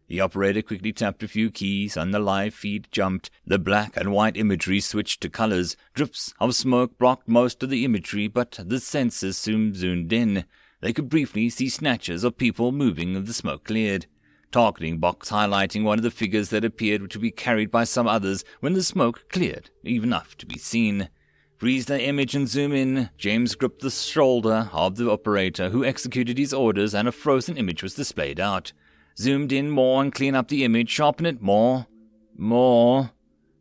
The 0.08 0.22
operator 0.22 0.62
quickly 0.62 0.94
tapped 0.94 1.22
a 1.24 1.28
few 1.28 1.52
keys 1.52 1.98
and 1.98 2.14
the 2.14 2.20
live 2.20 2.54
feed 2.54 2.88
jumped. 2.92 3.30
The 3.46 3.60
black 3.60 3.98
and 3.98 4.14
white 4.14 4.38
imagery 4.38 4.80
switched 4.80 5.20
to 5.22 5.30
colors. 5.30 5.76
Drips 5.94 6.34
of 6.40 6.56
smoke 6.56 6.98
blocked 6.98 7.28
most 7.28 7.62
of 7.62 7.70
the 7.70 7.84
imagery, 7.84 8.30
but 8.30 8.52
the 8.52 8.78
sensors 8.78 9.36
soon 9.36 9.74
zoomed 9.74 10.14
in. 10.14 10.46
They 10.80 10.94
could 10.94 11.10
briefly 11.10 11.50
see 11.50 11.68
snatches 11.68 12.24
of 12.24 12.38
people 12.38 12.72
moving 12.72 13.18
as 13.18 13.26
the 13.26 13.34
smoke 13.34 13.66
cleared. 13.66 14.06
Targeting 14.50 15.00
box 15.00 15.30
highlighting 15.30 15.84
one 15.84 16.00
of 16.00 16.04
the 16.04 16.12
figures 16.12 16.50
that 16.50 16.64
appeared 16.64 17.12
to 17.12 17.20
be 17.20 17.32
carried 17.32 17.70
by 17.70 17.84
some 17.84 18.08
others 18.08 18.46
when 18.62 18.74
the 18.74 18.84
smoke 18.84 19.28
cleared, 19.30 19.72
enough 19.84 20.38
to 20.38 20.46
be 20.46 20.58
seen. 20.58 21.10
Freeze 21.58 21.88
the 21.88 22.02
image 22.02 22.34
and 22.34 22.48
zoom 22.48 22.72
in. 22.72 23.10
James 23.18 23.56
gripped 23.56 23.82
the 23.82 23.90
shoulder 23.90 24.70
of 24.72 24.96
the 24.96 25.12
operator, 25.12 25.72
who 25.72 25.84
executed 25.84 26.38
his 26.38 26.54
orders, 26.54 26.96
and 26.96 27.10
a 27.10 27.12
frozen 27.12 27.58
image 27.58 27.84
was 27.84 27.96
displayed 27.96 28.40
out 28.40 28.72
zoomed 29.20 29.52
in 29.52 29.70
more 29.70 30.02
and 30.02 30.14
clean 30.14 30.36
up 30.36 30.48
the 30.48 30.64
image, 30.64 30.90
sharpen 30.90 31.26
it 31.26 31.42
more. 31.42 31.88
More. 32.36 33.12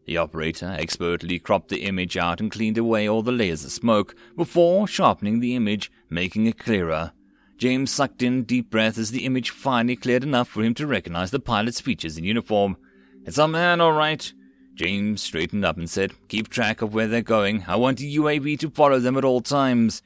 The 0.06 0.18
operator 0.18 0.74
expertly 0.78 1.38
cropped 1.38 1.68
the 1.68 1.82
image 1.82 2.16
out 2.16 2.40
and 2.40 2.50
cleaned 2.50 2.78
away 2.78 3.08
all 3.08 3.22
the 3.22 3.32
layers 3.32 3.64
of 3.64 3.72
smoke 3.72 4.14
before 4.36 4.86
sharpening 4.86 5.40
the 5.40 5.56
image, 5.56 5.90
making 6.08 6.46
it 6.46 6.58
clearer. 6.58 7.12
James 7.58 7.90
sucked 7.90 8.22
in 8.22 8.44
deep 8.44 8.70
breath 8.70 8.98
as 8.98 9.10
the 9.10 9.24
image 9.24 9.50
finally 9.50 9.96
cleared 9.96 10.22
enough 10.22 10.48
for 10.48 10.62
him 10.62 10.74
to 10.74 10.86
recognize 10.86 11.30
the 11.30 11.40
pilot's 11.40 11.80
features 11.80 12.18
in 12.18 12.24
uniform. 12.24 12.76
It's 13.24 13.38
our 13.38 13.48
man, 13.48 13.80
all 13.80 13.92
right. 13.92 14.32
James 14.74 15.22
straightened 15.22 15.64
up 15.64 15.78
and 15.78 15.88
said, 15.88 16.12
Keep 16.28 16.48
track 16.48 16.82
of 16.82 16.92
where 16.92 17.08
they're 17.08 17.22
going. 17.22 17.64
I 17.66 17.76
want 17.76 17.98
the 17.98 18.16
UAV 18.16 18.58
to 18.60 18.70
follow 18.70 19.00
them 19.00 19.16
at 19.16 19.24
all 19.24 19.40
times. 19.40 20.02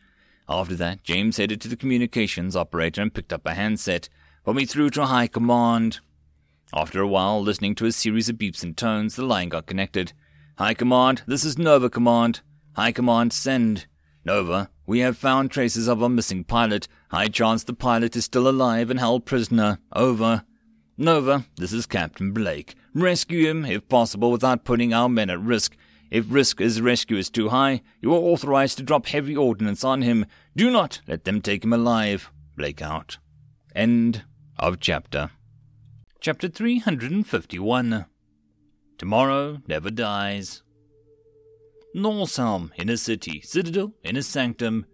After 0.48 0.76
that, 0.76 1.02
James 1.02 1.36
headed 1.36 1.60
to 1.60 1.68
the 1.68 1.76
communications 1.76 2.54
operator 2.54 3.02
and 3.02 3.12
picked 3.12 3.32
up 3.32 3.44
a 3.44 3.54
handset. 3.54 4.08
Put 4.42 4.56
me 4.56 4.64
through 4.64 4.90
to 4.90 5.04
High 5.04 5.26
Command. 5.26 6.00
After 6.72 7.02
a 7.02 7.06
while, 7.06 7.42
listening 7.42 7.74
to 7.74 7.84
a 7.84 7.92
series 7.92 8.30
of 8.30 8.36
beeps 8.36 8.62
and 8.62 8.74
tones, 8.74 9.14
the 9.14 9.22
line 9.22 9.50
got 9.50 9.66
connected. 9.66 10.14
High 10.56 10.72
Command, 10.72 11.22
this 11.26 11.44
is 11.44 11.58
Nova 11.58 11.90
Command. 11.90 12.40
High 12.72 12.92
Command, 12.92 13.34
send. 13.34 13.86
Nova, 14.24 14.70
we 14.86 15.00
have 15.00 15.18
found 15.18 15.50
traces 15.50 15.88
of 15.88 16.00
a 16.00 16.08
missing 16.08 16.44
pilot. 16.44 16.88
High 17.10 17.28
chance 17.28 17.64
the 17.64 17.74
pilot 17.74 18.16
is 18.16 18.24
still 18.24 18.48
alive 18.48 18.88
and 18.88 18.98
held 18.98 19.26
prisoner. 19.26 19.78
Over. 19.92 20.44
Nova, 20.96 21.44
this 21.56 21.74
is 21.74 21.84
Captain 21.84 22.32
Blake. 22.32 22.74
Rescue 22.94 23.46
him, 23.46 23.66
if 23.66 23.90
possible, 23.90 24.30
without 24.30 24.64
putting 24.64 24.94
our 24.94 25.10
men 25.10 25.28
at 25.28 25.38
risk. 25.38 25.76
If 26.10 26.24
risk 26.30 26.62
is 26.62 26.80
rescue 26.80 27.18
is 27.18 27.28
too 27.28 27.50
high, 27.50 27.82
you 28.00 28.14
are 28.14 28.18
authorized 28.18 28.78
to 28.78 28.84
drop 28.84 29.04
heavy 29.06 29.36
ordnance 29.36 29.84
on 29.84 30.00
him. 30.00 30.24
Do 30.56 30.70
not 30.70 31.02
let 31.06 31.24
them 31.24 31.42
take 31.42 31.62
him 31.62 31.74
alive. 31.74 32.30
Blake 32.56 32.80
out. 32.80 33.18
End 33.74 34.24
of 34.60 34.78
chapter. 34.78 35.30
Chapter 36.20 36.48
351 36.48 38.04
Tomorrow 38.98 39.58
Never 39.66 39.90
Dies. 39.90 40.62
Norshelm, 41.94 42.70
in 42.76 42.90
a 42.90 42.98
city, 42.98 43.40
Citadel, 43.40 43.94
in 44.04 44.16
a 44.16 44.22
sanctum. 44.22 44.84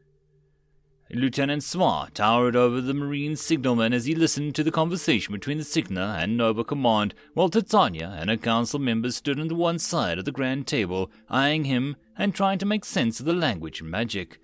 Lieutenant 1.11 1.63
Swar 1.63 2.11
towered 2.11 2.57
over 2.57 2.81
the 2.81 2.95
Marine 2.95 3.37
signalman 3.37 3.93
as 3.93 4.07
he 4.07 4.15
listened 4.15 4.55
to 4.55 4.65
the 4.65 4.71
conversation 4.71 5.33
between 5.33 5.59
the 5.59 5.65
Signa 5.65 6.17
and 6.21 6.37
Nova 6.37 6.65
Command, 6.65 7.15
while 7.35 7.49
Titania 7.49 8.17
and 8.19 8.31
her 8.31 8.37
council 8.37 8.79
members 8.79 9.17
stood 9.17 9.39
on 9.39 9.49
the 9.49 9.55
one 9.55 9.79
side 9.79 10.19
of 10.19 10.25
the 10.25 10.33
grand 10.33 10.67
table, 10.67 11.11
eyeing 11.29 11.65
him 11.65 11.97
and 12.17 12.35
trying 12.35 12.59
to 12.59 12.67
make 12.67 12.85
sense 12.85 13.19
of 13.21 13.27
the 13.27 13.33
language 13.33 13.81
and 13.81 13.91
magic. 13.91 14.39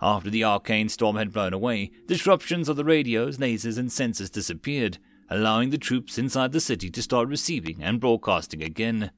After 0.00 0.30
the 0.30 0.44
arcane 0.44 0.88
storm 0.88 1.16
had 1.16 1.32
blown 1.32 1.52
away, 1.52 1.90
disruptions 2.06 2.68
of 2.68 2.76
the 2.76 2.84
radios, 2.84 3.38
lasers, 3.38 3.78
and 3.78 3.90
sensors 3.90 4.30
disappeared, 4.30 4.98
allowing 5.28 5.70
the 5.70 5.78
troops 5.78 6.18
inside 6.18 6.52
the 6.52 6.60
city 6.60 6.88
to 6.90 7.02
start 7.02 7.28
receiving 7.28 7.82
and 7.82 8.00
broadcasting 8.00 8.62
again. 8.62 9.10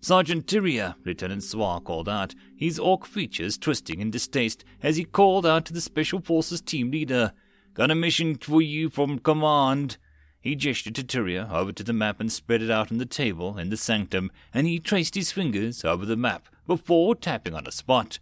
Sergeant 0.00 0.46
Tyria, 0.46 0.96
Lieutenant 1.04 1.42
Swar 1.42 1.80
called 1.80 2.08
out, 2.08 2.34
his 2.56 2.78
orc 2.78 3.06
features 3.06 3.56
twisting 3.56 4.00
in 4.00 4.10
distaste 4.10 4.64
as 4.82 4.96
he 4.96 5.04
called 5.04 5.46
out 5.46 5.64
to 5.66 5.72
the 5.72 5.80
Special 5.80 6.20
Forces 6.20 6.60
team 6.60 6.90
leader. 6.90 7.32
Got 7.72 7.90
a 7.90 7.94
mission 7.94 8.36
for 8.36 8.60
you 8.60 8.90
from 8.90 9.18
command. 9.18 9.96
He 10.40 10.56
gestured 10.56 10.94
to 10.96 11.02
Tyria 11.02 11.50
over 11.50 11.72
to 11.72 11.82
the 11.82 11.94
map 11.94 12.20
and 12.20 12.30
spread 12.30 12.60
it 12.60 12.70
out 12.70 12.92
on 12.92 12.98
the 12.98 13.06
table 13.06 13.56
in 13.56 13.70
the 13.70 13.78
sanctum, 13.78 14.30
and 14.52 14.66
he 14.66 14.78
traced 14.78 15.14
his 15.14 15.32
fingers 15.32 15.84
over 15.84 16.04
the 16.04 16.16
map 16.16 16.48
before 16.66 17.14
tapping 17.14 17.54
on 17.54 17.66
a 17.66 17.72
spot. 17.72 18.18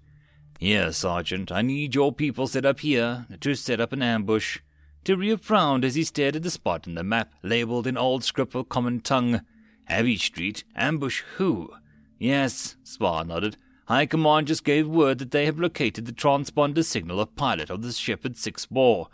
Yes, 0.63 0.99
Sergeant, 0.99 1.51
I 1.51 1.61
need 1.61 1.97
your 1.97 2.13
people 2.13 2.47
set 2.47 2.65
up 2.65 2.79
here 2.79 3.27
to 3.41 3.55
set 3.57 3.81
up 3.81 3.93
an 3.93 4.01
ambush. 4.01 4.61
Tyria 5.05 5.37
frowned 5.41 5.85
as 5.85 5.97
he 5.97 6.05
stared 6.05 6.37
at 6.37 6.45
the 6.45 6.53
spot 6.53 6.87
on 6.87 6.95
the 6.95 7.03
map, 7.03 7.35
labeled 7.43 7.85
in 7.85 7.97
old 7.97 8.23
script 8.23 8.55
of 8.55 8.69
common 8.69 9.01
tongue. 9.01 9.41
Abbey 9.89 10.17
Street, 10.17 10.63
ambush 10.77 11.25
who? 11.35 11.69
Yes, 12.17 12.77
Swar 12.85 13.25
nodded. 13.25 13.57
High 13.87 14.07
Command 14.07 14.47
just 14.47 14.63
gave 14.63 14.87
word 14.87 15.19
that 15.19 15.33
they 15.33 15.47
have 15.47 15.59
located 15.59 16.07
the 16.07 16.13
transponder 16.13 16.85
signal 16.85 17.19
of 17.19 17.35
pilot 17.35 17.69
of 17.69 17.83
the 17.83 17.91
Shepherd 17.91 18.35
6-4. 18.35 19.09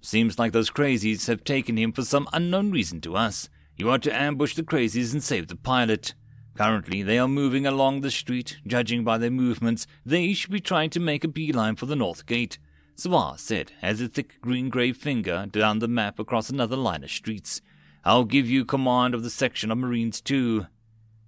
Seems 0.00 0.38
like 0.38 0.52
those 0.52 0.70
crazies 0.70 1.26
have 1.26 1.44
taken 1.44 1.76
him 1.76 1.92
for 1.92 2.02
some 2.02 2.26
unknown 2.32 2.70
reason 2.70 3.02
to 3.02 3.14
us. 3.14 3.50
You 3.76 3.90
are 3.90 3.98
to 3.98 4.10
ambush 4.10 4.54
the 4.54 4.62
crazies 4.62 5.12
and 5.12 5.22
save 5.22 5.48
the 5.48 5.56
pilot. 5.56 6.14
Currently, 6.56 7.02
they 7.02 7.18
are 7.18 7.28
moving 7.28 7.66
along 7.66 8.00
the 8.00 8.10
street. 8.10 8.58
Judging 8.66 9.02
by 9.02 9.18
their 9.18 9.30
movements, 9.30 9.86
they 10.06 10.32
should 10.32 10.52
be 10.52 10.60
trying 10.60 10.90
to 10.90 11.00
make 11.00 11.24
a 11.24 11.28
beeline 11.28 11.76
for 11.76 11.86
the 11.86 11.96
north 11.96 12.26
gate. 12.26 12.58
Swa 12.96 13.36
said, 13.38 13.72
as 13.82 14.00
a 14.00 14.08
thick 14.08 14.40
green-gray 14.40 14.92
finger 14.92 15.46
down 15.50 15.80
the 15.80 15.88
map 15.88 16.20
across 16.20 16.48
another 16.48 16.76
line 16.76 17.02
of 17.02 17.10
streets. 17.10 17.60
I'll 18.04 18.24
give 18.24 18.48
you 18.48 18.64
command 18.64 19.14
of 19.14 19.24
the 19.24 19.30
section 19.30 19.72
of 19.72 19.78
Marines 19.78 20.20
too. 20.20 20.66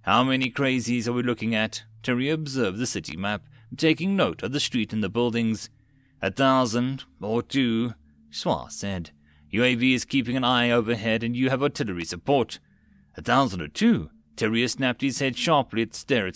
How 0.03 0.23
many 0.23 0.49
crazies 0.49 1.07
are 1.07 1.13
we 1.13 1.23
looking 1.23 1.53
at? 1.53 1.83
Tyria 2.03 2.33
observed 2.33 2.77
the 2.77 2.85
city 2.85 3.17
map, 3.17 3.43
taking 3.75 4.15
note 4.15 4.43
of 4.43 4.53
the 4.53 4.61
street 4.61 4.93
and 4.93 5.03
the 5.03 5.09
buildings. 5.09 5.69
A 6.21 6.31
thousand, 6.31 7.03
or 7.21 7.43
two, 7.43 7.95
Swa 8.31 8.71
said. 8.71 9.11
UAV 9.51 9.93
is 9.93 10.05
keeping 10.05 10.37
an 10.37 10.45
eye 10.45 10.71
overhead 10.71 11.21
and 11.23 11.35
you 11.35 11.49
have 11.49 11.61
artillery 11.61 12.05
support. 12.05 12.59
A 13.17 13.21
thousand 13.21 13.61
or 13.61 13.67
two? 13.67 14.09
Tyria 14.37 14.69
snapped 14.69 15.01
his 15.01 15.19
head 15.19 15.35
sharply 15.35 15.85
to 15.85 15.97
stare 15.97 16.27
at 16.27 16.35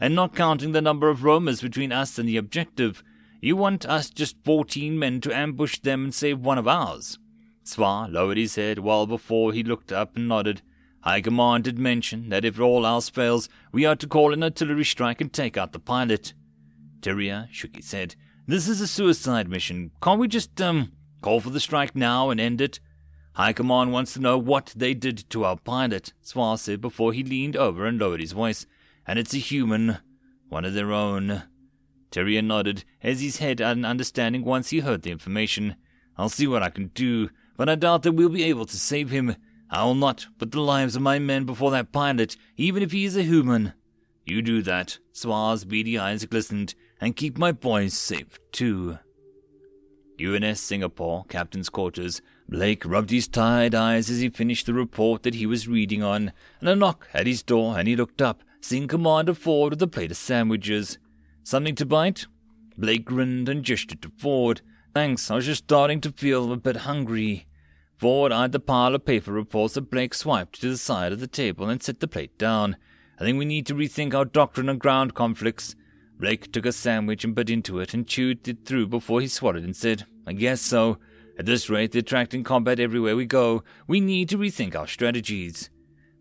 and 0.00 0.14
not 0.14 0.34
counting 0.34 0.72
the 0.72 0.80
number 0.80 1.10
of 1.10 1.22
roamers 1.22 1.60
between 1.60 1.92
us 1.92 2.18
and 2.18 2.26
the 2.26 2.38
objective. 2.38 3.04
You 3.42 3.56
want 3.56 3.86
us 3.86 4.10
just 4.10 4.36
fourteen 4.44 4.98
men 4.98 5.20
to 5.20 5.36
ambush 5.36 5.78
them 5.78 6.04
and 6.04 6.14
save 6.14 6.40
one 6.40 6.58
of 6.58 6.66
ours? 6.66 7.18
Swa 7.64 8.10
lowered 8.10 8.38
his 8.38 8.56
head 8.56 8.78
while 8.78 9.06
before 9.06 9.52
he 9.52 9.62
looked 9.62 9.92
up 9.92 10.16
and 10.16 10.26
nodded. 10.26 10.62
High 11.02 11.20
Command 11.20 11.64
did 11.64 11.78
mention 11.78 12.30
that 12.30 12.44
if 12.44 12.58
all 12.58 12.86
else 12.86 13.08
fails, 13.08 13.48
we 13.72 13.84
are 13.84 13.96
to 13.96 14.06
call 14.06 14.32
an 14.32 14.42
artillery 14.42 14.84
strike 14.84 15.20
and 15.20 15.32
take 15.32 15.56
out 15.56 15.72
the 15.72 15.78
pilot. 15.78 16.34
Tyria 17.00 17.48
shook 17.50 17.76
his 17.76 17.92
head. 17.92 18.16
This 18.46 18.68
is 18.68 18.80
a 18.80 18.86
suicide 18.86 19.48
mission. 19.48 19.92
Can't 20.02 20.20
we 20.20 20.28
just, 20.28 20.60
um, 20.60 20.92
call 21.22 21.40
for 21.40 21.50
the 21.50 21.60
strike 21.60 21.94
now 21.94 22.30
and 22.30 22.40
end 22.40 22.60
it? 22.60 22.80
High 23.34 23.52
Command 23.52 23.92
wants 23.92 24.14
to 24.14 24.20
know 24.20 24.36
what 24.36 24.72
they 24.76 24.92
did 24.92 25.28
to 25.30 25.44
our 25.44 25.56
pilot, 25.56 26.12
Swa 26.22 26.58
said 26.58 26.80
before 26.80 27.12
he 27.12 27.22
leaned 27.22 27.56
over 27.56 27.86
and 27.86 27.98
lowered 27.98 28.20
his 28.20 28.32
voice. 28.32 28.66
And 29.06 29.18
it's 29.18 29.34
a 29.34 29.38
human. 29.38 29.98
One 30.48 30.64
of 30.64 30.74
their 30.74 30.92
own. 30.92 31.44
Tyria 32.10 32.44
nodded, 32.44 32.84
as 33.02 33.20
his 33.20 33.38
head 33.38 33.60
had 33.60 33.76
an 33.76 33.84
understanding 33.84 34.44
once 34.44 34.70
he 34.70 34.80
heard 34.80 35.02
the 35.02 35.12
information. 35.12 35.76
I'll 36.18 36.28
see 36.28 36.46
what 36.46 36.62
I 36.62 36.70
can 36.70 36.88
do, 36.88 37.30
but 37.56 37.68
I 37.68 37.76
doubt 37.76 38.02
that 38.02 38.12
we'll 38.12 38.28
be 38.28 38.44
able 38.44 38.66
to 38.66 38.76
save 38.76 39.10
him. 39.10 39.36
I'll 39.70 39.94
not 39.94 40.26
put 40.38 40.50
the 40.50 40.60
lives 40.60 40.96
of 40.96 41.02
my 41.02 41.20
men 41.20 41.44
before 41.44 41.70
that 41.70 41.92
pilot, 41.92 42.36
even 42.56 42.82
if 42.82 42.90
he 42.90 43.04
is 43.04 43.16
a 43.16 43.22
human. 43.22 43.74
You 44.26 44.42
do 44.42 44.60
that, 44.62 44.98
Swa's 45.12 45.64
beady 45.64 45.96
eyes 45.96 46.24
glistened, 46.24 46.74
and 47.00 47.16
keep 47.16 47.38
my 47.38 47.52
boys 47.52 47.94
safe, 47.94 48.38
too. 48.50 48.98
UNS 50.20 50.60
Singapore, 50.60 51.24
Captain's 51.28 51.70
Quarters. 51.70 52.20
Blake 52.50 52.84
rubbed 52.84 53.10
his 53.10 53.28
tired 53.28 53.76
eyes 53.76 54.10
as 54.10 54.18
he 54.18 54.28
finished 54.28 54.66
the 54.66 54.74
report 54.74 55.22
that 55.22 55.36
he 55.36 55.46
was 55.46 55.68
reading 55.68 56.02
on, 56.02 56.32
and 56.58 56.68
a 56.68 56.74
knock 56.74 57.06
at 57.14 57.28
his 57.28 57.44
door, 57.44 57.78
and 57.78 57.86
he 57.86 57.94
looked 57.94 58.20
up, 58.20 58.42
seeing 58.60 58.88
Commander 58.88 59.34
Ford 59.34 59.70
with 59.70 59.82
a 59.82 59.86
plate 59.86 60.10
of 60.10 60.16
sandwiches. 60.16 60.98
Something 61.44 61.76
to 61.76 61.86
bite? 61.86 62.26
Blake 62.76 63.04
grinned 63.04 63.48
and 63.48 63.62
gestured 63.62 64.02
to 64.02 64.10
Ford. 64.18 64.62
Thanks, 64.92 65.30
I 65.30 65.36
was 65.36 65.46
just 65.46 65.62
starting 65.62 66.00
to 66.00 66.10
feel 66.10 66.52
a 66.52 66.56
bit 66.56 66.78
hungry. 66.78 67.46
Ford 67.98 68.32
eyed 68.32 68.50
the 68.50 68.58
pile 68.58 68.96
of 68.96 69.04
paper 69.04 69.30
reports 69.30 69.74
that 69.74 69.90
Blake 69.90 70.12
swiped 70.12 70.60
to 70.60 70.70
the 70.70 70.76
side 70.76 71.12
of 71.12 71.20
the 71.20 71.28
table 71.28 71.68
and 71.68 71.80
set 71.80 72.00
the 72.00 72.08
plate 72.08 72.36
down. 72.36 72.76
I 73.20 73.22
think 73.22 73.38
we 73.38 73.44
need 73.44 73.66
to 73.66 73.74
rethink 73.74 74.12
our 74.12 74.24
doctrine 74.24 74.68
on 74.68 74.78
ground 74.78 75.14
conflicts. 75.14 75.76
Blake 76.18 76.50
took 76.50 76.66
a 76.66 76.72
sandwich 76.72 77.22
and 77.22 77.32
bit 77.32 77.48
into 77.48 77.78
it 77.78 77.94
and 77.94 78.08
chewed 78.08 78.48
it 78.48 78.64
through 78.64 78.88
before 78.88 79.20
he 79.20 79.28
swallowed 79.28 79.62
and 79.62 79.76
said, 79.76 80.04
I 80.26 80.32
guess 80.32 80.60
so. 80.60 80.98
At 81.40 81.46
this 81.46 81.70
rate, 81.70 81.92
they're 81.92 82.00
attracting 82.00 82.44
combat 82.44 82.78
everywhere 82.78 83.16
we 83.16 83.24
go. 83.24 83.64
We 83.86 83.98
need 83.98 84.28
to 84.28 84.36
rethink 84.36 84.76
our 84.76 84.86
strategies. 84.86 85.70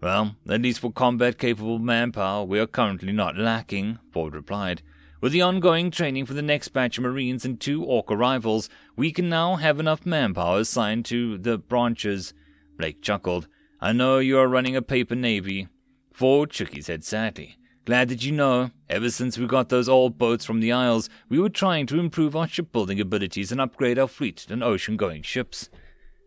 Well, 0.01 0.37
at 0.47 0.61
least 0.61 0.79
for 0.79 0.93
combat 0.93 1.37
capable 1.37 1.77
manpower, 1.77 2.45
we 2.45 2.57
are 2.57 2.65
currently 2.65 3.11
not 3.11 3.35
lacking, 3.35 3.99
Ford 4.13 4.33
replied. 4.33 4.81
With 5.19 5.33
the 5.33 5.41
ongoing 5.41 5.91
training 5.91 6.25
for 6.25 6.35
the 6.35 6.41
next 6.41 6.69
batch 6.69 6.97
of 6.97 7.03
Marines 7.03 7.43
and 7.43 7.59
two 7.59 7.83
Orc 7.83 8.09
arrivals, 8.09 8.69
we 8.95 9.11
can 9.11 9.27
now 9.27 9.57
have 9.57 9.77
enough 9.77 10.05
manpower 10.05 10.59
assigned 10.59 11.03
to 11.07 11.37
the 11.37 11.57
branches. 11.57 12.33
Blake 12.77 13.01
chuckled. 13.01 13.49
I 13.81 13.91
know 13.91 14.19
you 14.19 14.39
are 14.39 14.47
running 14.47 14.77
a 14.77 14.81
paper 14.81 15.15
navy. 15.15 15.67
Ford 16.13 16.53
shook 16.53 16.73
his 16.73 16.87
head 16.87 17.03
sadly. 17.03 17.57
Glad 17.85 18.09
that 18.09 18.23
you 18.23 18.31
know, 18.31 18.71
ever 18.89 19.09
since 19.09 19.37
we 19.37 19.47
got 19.47 19.69
those 19.69 19.89
old 19.89 20.17
boats 20.17 20.45
from 20.45 20.59
the 20.59 20.71
Isles, 20.71 21.09
we 21.27 21.39
were 21.39 21.49
trying 21.49 21.85
to 21.87 21.99
improve 21.99 22.35
our 22.35 22.47
shipbuilding 22.47 22.99
abilities 22.99 23.51
and 23.51 23.59
upgrade 23.59 23.97
our 23.97 24.07
fleet 24.07 24.45
and 24.49 24.63
ocean 24.63 24.95
going 24.95 25.23
ships. 25.23 25.69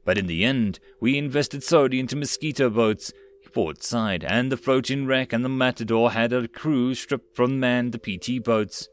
But 0.04 0.18
in 0.18 0.26
the 0.26 0.44
end, 0.44 0.80
we 1.00 1.16
invested 1.16 1.62
solely 1.62 2.00
into 2.00 2.16
mosquito 2.16 2.68
boats, 2.68 3.12
Ford 3.52 3.82
sighed, 3.82 4.24
and 4.24 4.50
the 4.50 4.56
floating 4.56 5.06
wreck 5.06 5.32
and 5.32 5.44
the 5.44 5.48
Matador 5.48 6.12
had 6.12 6.32
a 6.32 6.48
crew 6.48 6.94
stripped 6.94 7.36
from 7.36 7.60
man 7.60 7.90
the 7.90 7.98
PT 7.98 8.42
boats. 8.42 8.88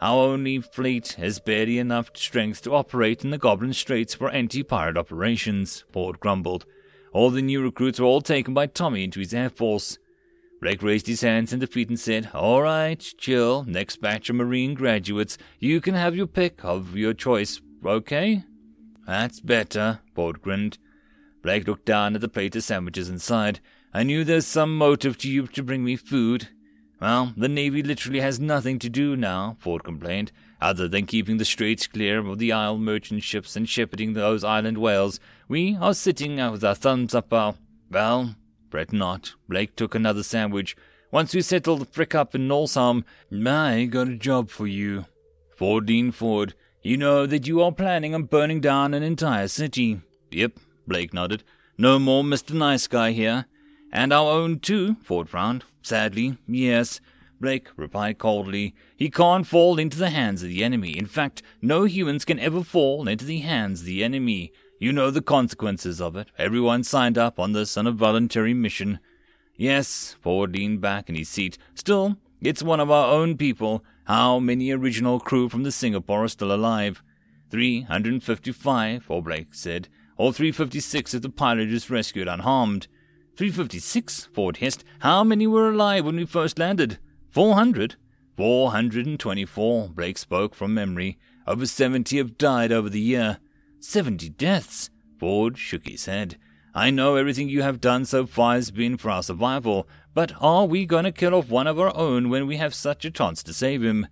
Our 0.00 0.26
only 0.26 0.60
fleet 0.60 1.12
has 1.12 1.40
barely 1.40 1.78
enough 1.78 2.10
strength 2.14 2.62
to 2.62 2.74
operate 2.74 3.24
in 3.24 3.30
the 3.30 3.38
Goblin 3.38 3.72
Straits 3.72 4.14
for 4.14 4.30
anti-pirate 4.30 4.96
operations, 4.96 5.84
Ford 5.90 6.20
grumbled. 6.20 6.66
All 7.12 7.30
the 7.30 7.42
new 7.42 7.62
recruits 7.62 7.98
were 7.98 8.06
all 8.06 8.20
taken 8.20 8.52
by 8.52 8.66
Tommy 8.66 9.04
into 9.04 9.20
his 9.20 9.32
air 9.32 9.50
force. 9.50 9.98
Blake 10.60 10.82
raised 10.82 11.06
his 11.06 11.20
hands 11.20 11.52
in 11.52 11.60
defeat 11.60 11.88
and 11.88 12.00
said, 12.00 12.30
All 12.34 12.62
right, 12.62 13.00
chill. 13.18 13.64
Next 13.64 14.00
batch 14.00 14.28
of 14.28 14.36
Marine 14.36 14.74
graduates. 14.74 15.38
You 15.60 15.80
can 15.80 15.94
have 15.94 16.16
your 16.16 16.26
pick 16.26 16.64
of 16.64 16.96
your 16.96 17.14
choice, 17.14 17.60
okay? 17.84 18.44
That's 19.06 19.40
better, 19.40 20.00
Ford 20.14 20.42
grinned. 20.42 20.78
Blake 21.42 21.66
looked 21.66 21.86
down 21.86 22.14
at 22.14 22.20
the 22.20 22.28
plate 22.28 22.56
of 22.56 22.64
sandwiches 22.64 23.08
and 23.08 23.22
sighed. 23.22 23.60
I 23.94 24.02
knew 24.02 24.24
there's 24.24 24.46
some 24.46 24.76
motive 24.76 25.16
to 25.18 25.30
you 25.30 25.46
to 25.46 25.62
bring 25.62 25.84
me 25.84 25.96
food. 25.96 26.48
Well, 27.00 27.32
the 27.36 27.48
Navy 27.48 27.82
literally 27.82 28.20
has 28.20 28.40
nothing 28.40 28.80
to 28.80 28.88
do 28.88 29.14
now, 29.14 29.56
Ford 29.60 29.84
complained, 29.84 30.32
other 30.60 30.88
than 30.88 31.06
keeping 31.06 31.36
the 31.36 31.44
straits 31.44 31.86
clear 31.86 32.18
of 32.18 32.38
the 32.38 32.52
Isle 32.52 32.78
merchant 32.78 33.22
ships 33.22 33.54
and 33.54 33.68
shepherding 33.68 34.14
those 34.14 34.42
island 34.42 34.78
whales. 34.78 35.20
We 35.46 35.76
are 35.76 35.94
sitting 35.94 36.36
with 36.50 36.64
our 36.64 36.74
thumbs 36.74 37.14
up 37.14 37.32
our. 37.32 37.54
Well, 37.90 38.34
Brett 38.70 38.92
not. 38.92 39.34
Blake 39.48 39.76
took 39.76 39.94
another 39.94 40.22
sandwich. 40.22 40.76
Once 41.10 41.34
we 41.34 41.40
settle 41.40 41.76
the 41.76 41.84
frick 41.84 42.14
up 42.14 42.34
in 42.34 42.46
Nolsam, 42.46 43.04
I 43.32 43.84
got 43.86 44.08
a 44.08 44.16
job 44.16 44.50
for 44.50 44.66
you. 44.66 45.06
Ford 45.56 45.88
leaned 45.88 46.14
forward. 46.14 46.54
You 46.82 46.96
know 46.96 47.26
that 47.26 47.46
you 47.46 47.62
are 47.62 47.72
planning 47.72 48.14
on 48.14 48.24
burning 48.24 48.60
down 48.60 48.94
an 48.94 49.02
entire 49.02 49.48
city. 49.48 50.00
Yep, 50.30 50.58
Blake 50.86 51.12
nodded. 51.12 51.42
No 51.76 51.98
more 51.98 52.22
Mr. 52.22 52.52
Nice 52.52 52.86
Guy 52.86 53.12
here. 53.12 53.46
And 53.92 54.12
our 54.12 54.30
own 54.30 54.60
too, 54.60 54.96
Ford 55.02 55.28
frowned. 55.28 55.64
Sadly, 55.82 56.36
yes. 56.46 57.00
Blake 57.40 57.68
replied 57.76 58.18
coldly. 58.18 58.74
He 58.96 59.10
can't 59.10 59.46
fall 59.46 59.78
into 59.78 59.98
the 59.98 60.10
hands 60.10 60.42
of 60.42 60.48
the 60.48 60.64
enemy. 60.64 60.98
In 60.98 61.06
fact, 61.06 61.42
no 61.62 61.84
humans 61.84 62.24
can 62.24 62.38
ever 62.38 62.62
fall 62.62 63.08
into 63.08 63.24
the 63.24 63.40
hands 63.40 63.80
of 63.80 63.86
the 63.86 64.02
enemy. 64.04 64.52
You 64.80 64.92
know 64.92 65.10
the 65.10 65.20
consequences 65.20 66.00
of 66.00 66.14
it. 66.14 66.28
Everyone 66.38 66.84
signed 66.84 67.18
up 67.18 67.40
on 67.40 67.52
this 67.52 67.76
on 67.76 67.88
a 67.88 67.92
voluntary 67.92 68.54
mission. 68.54 69.00
Yes, 69.56 70.14
Ford 70.20 70.54
leaned 70.54 70.80
back 70.80 71.08
in 71.08 71.16
his 71.16 71.28
seat. 71.28 71.58
Still, 71.74 72.16
it's 72.40 72.62
one 72.62 72.78
of 72.78 72.88
our 72.88 73.12
own 73.12 73.36
people. 73.36 73.84
How 74.04 74.38
many 74.38 74.70
original 74.70 75.18
crew 75.18 75.48
from 75.48 75.64
the 75.64 75.72
Singapore 75.72 76.22
are 76.22 76.28
still 76.28 76.52
alive? 76.52 77.02
355, 77.50 79.06
or 79.10 79.20
Blake 79.20 79.52
said, 79.52 79.88
or 80.16 80.32
356 80.32 81.12
if 81.12 81.22
the 81.22 81.28
pilot 81.28 81.70
is 81.70 81.90
rescued 81.90 82.28
unharmed. 82.28 82.86
356, 83.36 84.28
Ford 84.32 84.58
hissed. 84.58 84.84
How 85.00 85.24
many 85.24 85.48
were 85.48 85.70
alive 85.70 86.04
when 86.04 86.16
we 86.16 86.24
first 86.24 86.56
landed? 86.56 86.98
400? 87.30 87.96
424, 88.36 89.88
Blake 89.88 90.18
spoke 90.18 90.54
from 90.54 90.72
memory. 90.72 91.18
Over 91.48 91.66
70 91.66 92.16
have 92.18 92.38
died 92.38 92.70
over 92.70 92.88
the 92.88 93.00
year. 93.00 93.38
Seventy 93.80 94.28
deaths? 94.28 94.90
Ford 95.18 95.56
shook 95.56 95.86
his 95.86 96.06
head. 96.06 96.36
I 96.74 96.90
know 96.90 97.16
everything 97.16 97.48
you 97.48 97.62
have 97.62 97.80
done 97.80 98.04
so 98.04 98.26
far 98.26 98.54
has 98.54 98.70
been 98.70 98.96
for 98.96 99.10
our 99.10 99.22
survival, 99.22 99.88
but 100.14 100.32
are 100.40 100.66
we 100.66 100.84
going 100.84 101.04
to 101.04 101.12
kill 101.12 101.34
off 101.34 101.48
one 101.48 101.66
of 101.66 101.78
our 101.78 101.96
own 101.96 102.28
when 102.28 102.46
we 102.46 102.56
have 102.56 102.74
such 102.74 103.04
a 103.04 103.10
chance 103.10 103.42
to 103.44 103.52
save 103.52 103.82
him? 103.82 104.06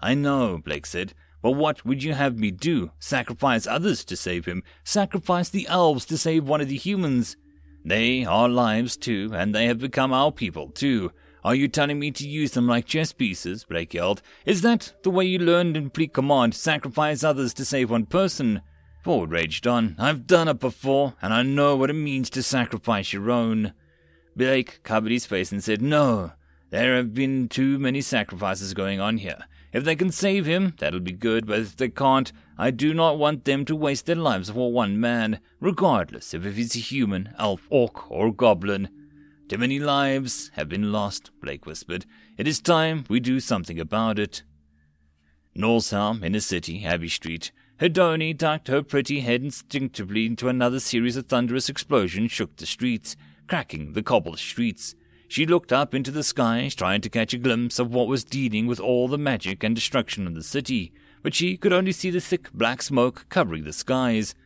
I 0.00 0.14
know, 0.14 0.58
Blake 0.58 0.86
said, 0.86 1.14
but 1.42 1.52
what 1.52 1.84
would 1.84 2.02
you 2.02 2.14
have 2.14 2.38
me 2.38 2.50
do? 2.50 2.90
Sacrifice 2.98 3.66
others 3.66 4.04
to 4.06 4.16
save 4.16 4.46
him? 4.46 4.62
Sacrifice 4.82 5.48
the 5.48 5.66
elves 5.68 6.04
to 6.06 6.18
save 6.18 6.48
one 6.48 6.60
of 6.60 6.68
the 6.68 6.76
humans? 6.76 7.36
They 7.84 8.24
are 8.24 8.48
lives 8.48 8.96
too, 8.96 9.30
and 9.34 9.54
they 9.54 9.66
have 9.66 9.78
become 9.78 10.12
our 10.12 10.32
people 10.32 10.70
too. 10.70 11.12
Are 11.44 11.54
you 11.54 11.68
telling 11.68 11.98
me 11.98 12.10
to 12.12 12.26
use 12.26 12.52
them 12.52 12.66
like 12.66 12.86
chess 12.86 13.12
pieces? 13.12 13.64
Blake 13.64 13.92
yelled. 13.92 14.22
Is 14.46 14.62
that 14.62 14.94
the 15.02 15.10
way 15.10 15.24
you 15.24 15.38
learned 15.38 15.76
in 15.76 15.90
Fleet 15.90 16.14
Command? 16.14 16.54
Sacrifice 16.54 17.22
others 17.22 17.52
to 17.54 17.64
save 17.64 17.90
one 17.90 18.06
person? 18.06 18.62
Ford 19.04 19.30
raged 19.30 19.66
on. 19.66 19.96
I've 19.98 20.26
done 20.26 20.48
it 20.48 20.58
before, 20.58 21.12
and 21.20 21.34
I 21.34 21.42
know 21.42 21.76
what 21.76 21.90
it 21.90 21.92
means 21.92 22.30
to 22.30 22.42
sacrifice 22.42 23.12
your 23.12 23.30
own. 23.30 23.74
Blake 24.34 24.82
covered 24.82 25.12
his 25.12 25.26
face 25.26 25.52
and 25.52 25.62
said, 25.62 25.82
No, 25.82 26.32
there 26.70 26.96
have 26.96 27.12
been 27.12 27.50
too 27.50 27.78
many 27.78 28.00
sacrifices 28.00 28.72
going 28.72 29.00
on 29.00 29.18
here. 29.18 29.44
If 29.74 29.84
they 29.84 29.94
can 29.94 30.10
save 30.10 30.46
him, 30.46 30.72
that'll 30.78 31.00
be 31.00 31.12
good, 31.12 31.46
but 31.46 31.58
if 31.58 31.76
they 31.76 31.90
can't, 31.90 32.32
I 32.56 32.70
do 32.70 32.94
not 32.94 33.18
want 33.18 33.44
them 33.44 33.66
to 33.66 33.76
waste 33.76 34.06
their 34.06 34.16
lives 34.16 34.48
for 34.48 34.72
one 34.72 34.98
man, 34.98 35.40
regardless 35.60 36.32
of 36.32 36.46
if 36.46 36.56
he's 36.56 36.74
a 36.74 36.78
human, 36.78 37.34
elf, 37.38 37.66
orc, 37.68 38.10
or 38.10 38.32
goblin. 38.32 38.88
Too 39.48 39.58
many 39.58 39.78
lives 39.78 40.50
have 40.54 40.70
been 40.70 40.92
lost, 40.92 41.30
Blake 41.42 41.66
whispered. 41.66 42.06
It 42.38 42.48
is 42.48 42.58
time 42.58 43.04
we 43.10 43.20
do 43.20 43.38
something 43.38 43.78
about 43.78 44.18
it. 44.18 44.44
Norsalm, 45.54 46.22
in 46.22 46.34
a 46.34 46.40
city, 46.40 46.86
Abbey 46.86 47.10
Street. 47.10 47.52
Hedoni 47.80 48.36
ducked 48.36 48.68
her 48.68 48.82
pretty 48.82 49.20
head 49.20 49.42
instinctively 49.42 50.26
into 50.26 50.48
another 50.48 50.78
series 50.78 51.16
of 51.16 51.26
thunderous 51.26 51.68
explosions 51.68 52.30
shook 52.30 52.56
the 52.56 52.66
streets, 52.66 53.16
cracking 53.48 53.94
the 53.94 54.02
cobbled 54.02 54.38
streets. 54.38 54.94
She 55.26 55.44
looked 55.44 55.72
up 55.72 55.92
into 55.92 56.12
the 56.12 56.22
sky, 56.22 56.70
trying 56.74 57.00
to 57.00 57.10
catch 57.10 57.34
a 57.34 57.38
glimpse 57.38 57.80
of 57.80 57.92
what 57.92 58.06
was 58.06 58.22
dealing 58.22 58.68
with 58.68 58.78
all 58.78 59.08
the 59.08 59.18
magic 59.18 59.64
and 59.64 59.74
destruction 59.74 60.28
of 60.28 60.34
the 60.34 60.42
city, 60.42 60.92
but 61.22 61.34
she 61.34 61.56
could 61.56 61.72
only 61.72 61.90
see 61.90 62.10
the 62.10 62.20
thick 62.20 62.52
black 62.52 62.80
smoke 62.80 63.26
covering 63.28 63.64
the 63.64 63.72
skies. 63.72 64.36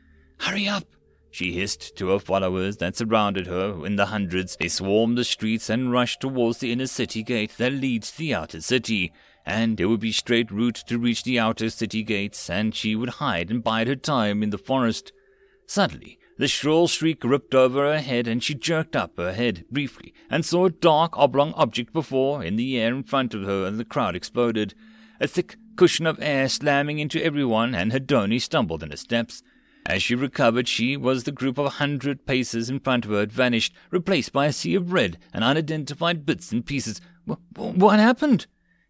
Hurry 0.41 0.67
up! 0.67 0.85
She 1.31 1.53
hissed 1.53 1.97
to 1.97 2.09
her 2.09 2.19
followers 2.19 2.79
that 2.79 2.97
surrounded 2.97 3.47
her 3.47 3.85
in 3.85 3.97
the 3.97 4.07
hundreds. 4.07 4.57
They 4.57 4.69
swarmed 4.69 5.19
the 5.19 5.25
streets 5.25 5.69
and 5.69 5.93
rushed 5.93 6.23
towards 6.23 6.59
the 6.59 6.73
inner 6.73 6.87
city 6.87 7.23
gate 7.23 7.53
that 7.59 7.73
leads 7.75 8.13
to 8.13 8.19
the 8.19 8.35
outer 8.35 8.63
city, 8.63 9.13
and 9.49 9.81
it 9.81 9.87
would 9.87 9.99
be 9.99 10.13
straight 10.13 10.51
route 10.51 10.75
to 10.87 10.99
reach 10.99 11.25
the 11.25 11.39
outer 11.39 11.71
city 11.71 12.03
gates, 12.03 12.51
and 12.51 12.75
she 12.75 12.95
would 12.95 13.09
hide 13.09 13.51
and 13.51 13.65
bide 13.65 13.89
her 13.89 13.97
time 13.97 14.43
in 14.43 14.51
the 14.51 14.59
forest. 14.59 15.11
Suddenly, 15.67 16.19
the 16.37 16.47
shrill 16.47 16.87
shriek 16.87 17.25
ripped 17.25 17.55
over 17.55 17.91
her 17.91 17.99
head, 17.99 18.29
and 18.29 18.45
she 18.45 18.55
jerked 18.55 18.95
up 18.95 19.17
her 19.17 19.33
head 19.33 19.65
briefly 19.71 20.13
and 20.31 20.45
saw 20.45 20.67
a 20.67 20.71
dark 20.71 21.17
oblong 21.19 21.55
object 21.55 21.95
before 21.95 22.45
in 22.45 22.57
the 22.57 22.79
air 22.79 22.95
in 22.95 23.03
front 23.03 23.33
of 23.33 23.45
her, 23.45 23.65
and 23.67 23.81
the 23.81 23.87
crowd 23.87 24.15
exploded. 24.15 24.75
A 25.19 25.27
thick 25.27 25.57
cushion 25.77 26.07
of 26.07 26.21
air 26.21 26.47
slamming 26.51 26.99
into 26.99 27.25
everyone, 27.25 27.75
and 27.75 27.91
Hedone 27.91 28.39
stumbled 28.41 28.83
in 28.83 28.91
her 28.91 28.99
steps. 28.99 29.43
As 29.87 30.03
she 30.03 30.15
recovered, 30.15 30.69
she 30.69 30.95
was 30.95 31.25
the 31.25 31.33
group 31.33 31.57
of 31.57 31.65
a 31.65 31.71
hundred 31.71 32.27
paces 32.27 32.69
in 32.69 32.81
front 32.81 33.07
of 33.07 33.13
her 33.13 33.21
had 33.21 33.33
vanished, 33.33 33.73
replaced 33.91 34.35
by 34.35 34.45
a 34.45 34.53
sea 34.53 34.75
of 34.75 34.93
red 34.93 35.17
and 35.33 35.43
unidentified 35.43 36.27
bits 36.27 36.53
and 36.53 36.67
pieces. 36.67 37.01
what 37.55 37.99
happened? 37.99 38.47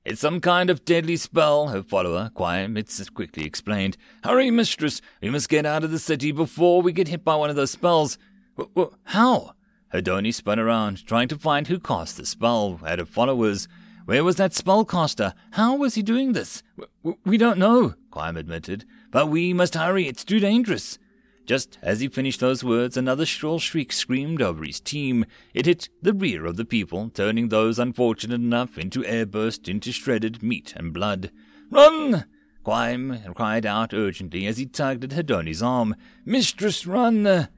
It's 0.09 0.23
some 0.23 0.41
kind 0.41 0.71
of 0.71 0.87
deadly 0.87 1.19
spell, 1.19 1.69
her 1.69 1.83
follower, 1.83 2.31
Quime 2.35 2.83
quickly 3.13 3.45
explained. 3.45 3.99
Hurry, 4.25 4.51
mistress, 4.51 5.03
we 5.21 5.29
must 5.29 5.51
get 5.51 5.67
out 5.67 5.85
of 5.85 5.91
the 5.91 5.99
city 5.99 6.33
before 6.33 6.81
we 6.81 6.93
get 6.93 7.09
hit 7.09 7.27
by 7.27 7.37
one 7.37 7.51
of 7.51 7.57
those 7.57 7.73
spells. 7.73 8.17
W- 8.57 8.73
w- 8.75 8.97
how? 9.05 9.53
Hedone 9.93 10.33
spun 10.33 10.59
around, 10.59 11.05
trying 11.05 11.29
to 11.29 11.37
find 11.37 11.67
who 11.67 11.79
cast 11.79 12.17
the 12.17 12.25
spell 12.25 12.81
at 12.87 13.01
her 13.01 13.05
followers. 13.05 13.69
Where 14.07 14.25
was 14.25 14.37
that 14.37 14.53
spellcaster? 14.53 15.35
How 15.51 15.77
was 15.77 15.95
he 15.95 16.03
doing 16.03 16.33
this? 16.33 16.63
W- 17.03 17.19
we 17.27 17.37
don't 17.37 17.59
know, 17.59 17.93
Quime 18.11 18.39
admitted, 18.39 18.87
but 19.11 19.29
we 19.29 19.53
must 19.53 19.75
hurry, 19.75 20.09
it's 20.09 20.25
too 20.25 20.41
dangerous. 20.41 20.99
Just 21.49 21.79
as 21.81 22.01
he 22.01 22.09
finished 22.09 22.41
those 22.41 22.63
words, 22.63 22.99
another 22.99 23.25
shrill 23.25 23.59
shriek 23.59 23.91
screamed 23.91 24.43
over 24.43 24.63
his 24.65 24.81
team. 24.81 25.25
It 25.55 25.65
hit 25.65 25.89
the 26.03 26.13
rear 26.13 26.45
of 26.45 26.59
the 26.59 26.65
people, 26.67 27.09
turning 27.09 27.49
those 27.49 27.79
unfortunate 27.79 28.35
enough 28.35 28.77
into 28.77 29.03
airburst 29.03 29.67
into 29.67 29.91
shredded 29.91 30.43
meat 30.43 30.75
and 30.77 30.93
blood. 30.93 31.31
Run! 31.71 32.27
Quime 32.65 33.33
cried 33.35 33.65
out 33.65 33.95
urgently 33.95 34.47
as 34.47 34.59
he 34.59 34.67
tugged 34.67 35.05
at 35.05 35.13
Hedone's 35.13 35.63
arm. 35.63 35.97
Mistress, 36.27 36.87
run! 36.87 37.49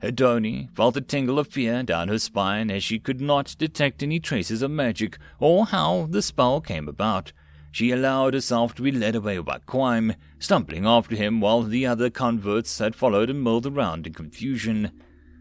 Hedone 0.00 0.74
felt 0.74 0.96
a 0.96 1.02
tingle 1.02 1.38
of 1.38 1.48
fear 1.48 1.82
down 1.82 2.08
her 2.08 2.18
spine 2.18 2.70
as 2.70 2.82
she 2.82 2.98
could 2.98 3.20
not 3.20 3.56
detect 3.58 4.02
any 4.02 4.20
traces 4.20 4.62
of 4.62 4.70
magic 4.70 5.18
or 5.38 5.66
how 5.66 6.06
the 6.08 6.22
spell 6.22 6.62
came 6.62 6.88
about. 6.88 7.34
She 7.74 7.90
allowed 7.90 8.34
herself 8.34 8.72
to 8.76 8.82
be 8.82 8.92
led 8.92 9.16
away 9.16 9.36
by 9.38 9.58
Quime, 9.58 10.14
stumbling 10.38 10.86
after 10.86 11.16
him 11.16 11.40
while 11.40 11.62
the 11.62 11.86
other 11.86 12.08
converts 12.08 12.78
had 12.78 12.94
followed 12.94 13.28
and 13.28 13.42
milled 13.42 13.66
around 13.66 14.06
in 14.06 14.12
confusion. 14.12 14.92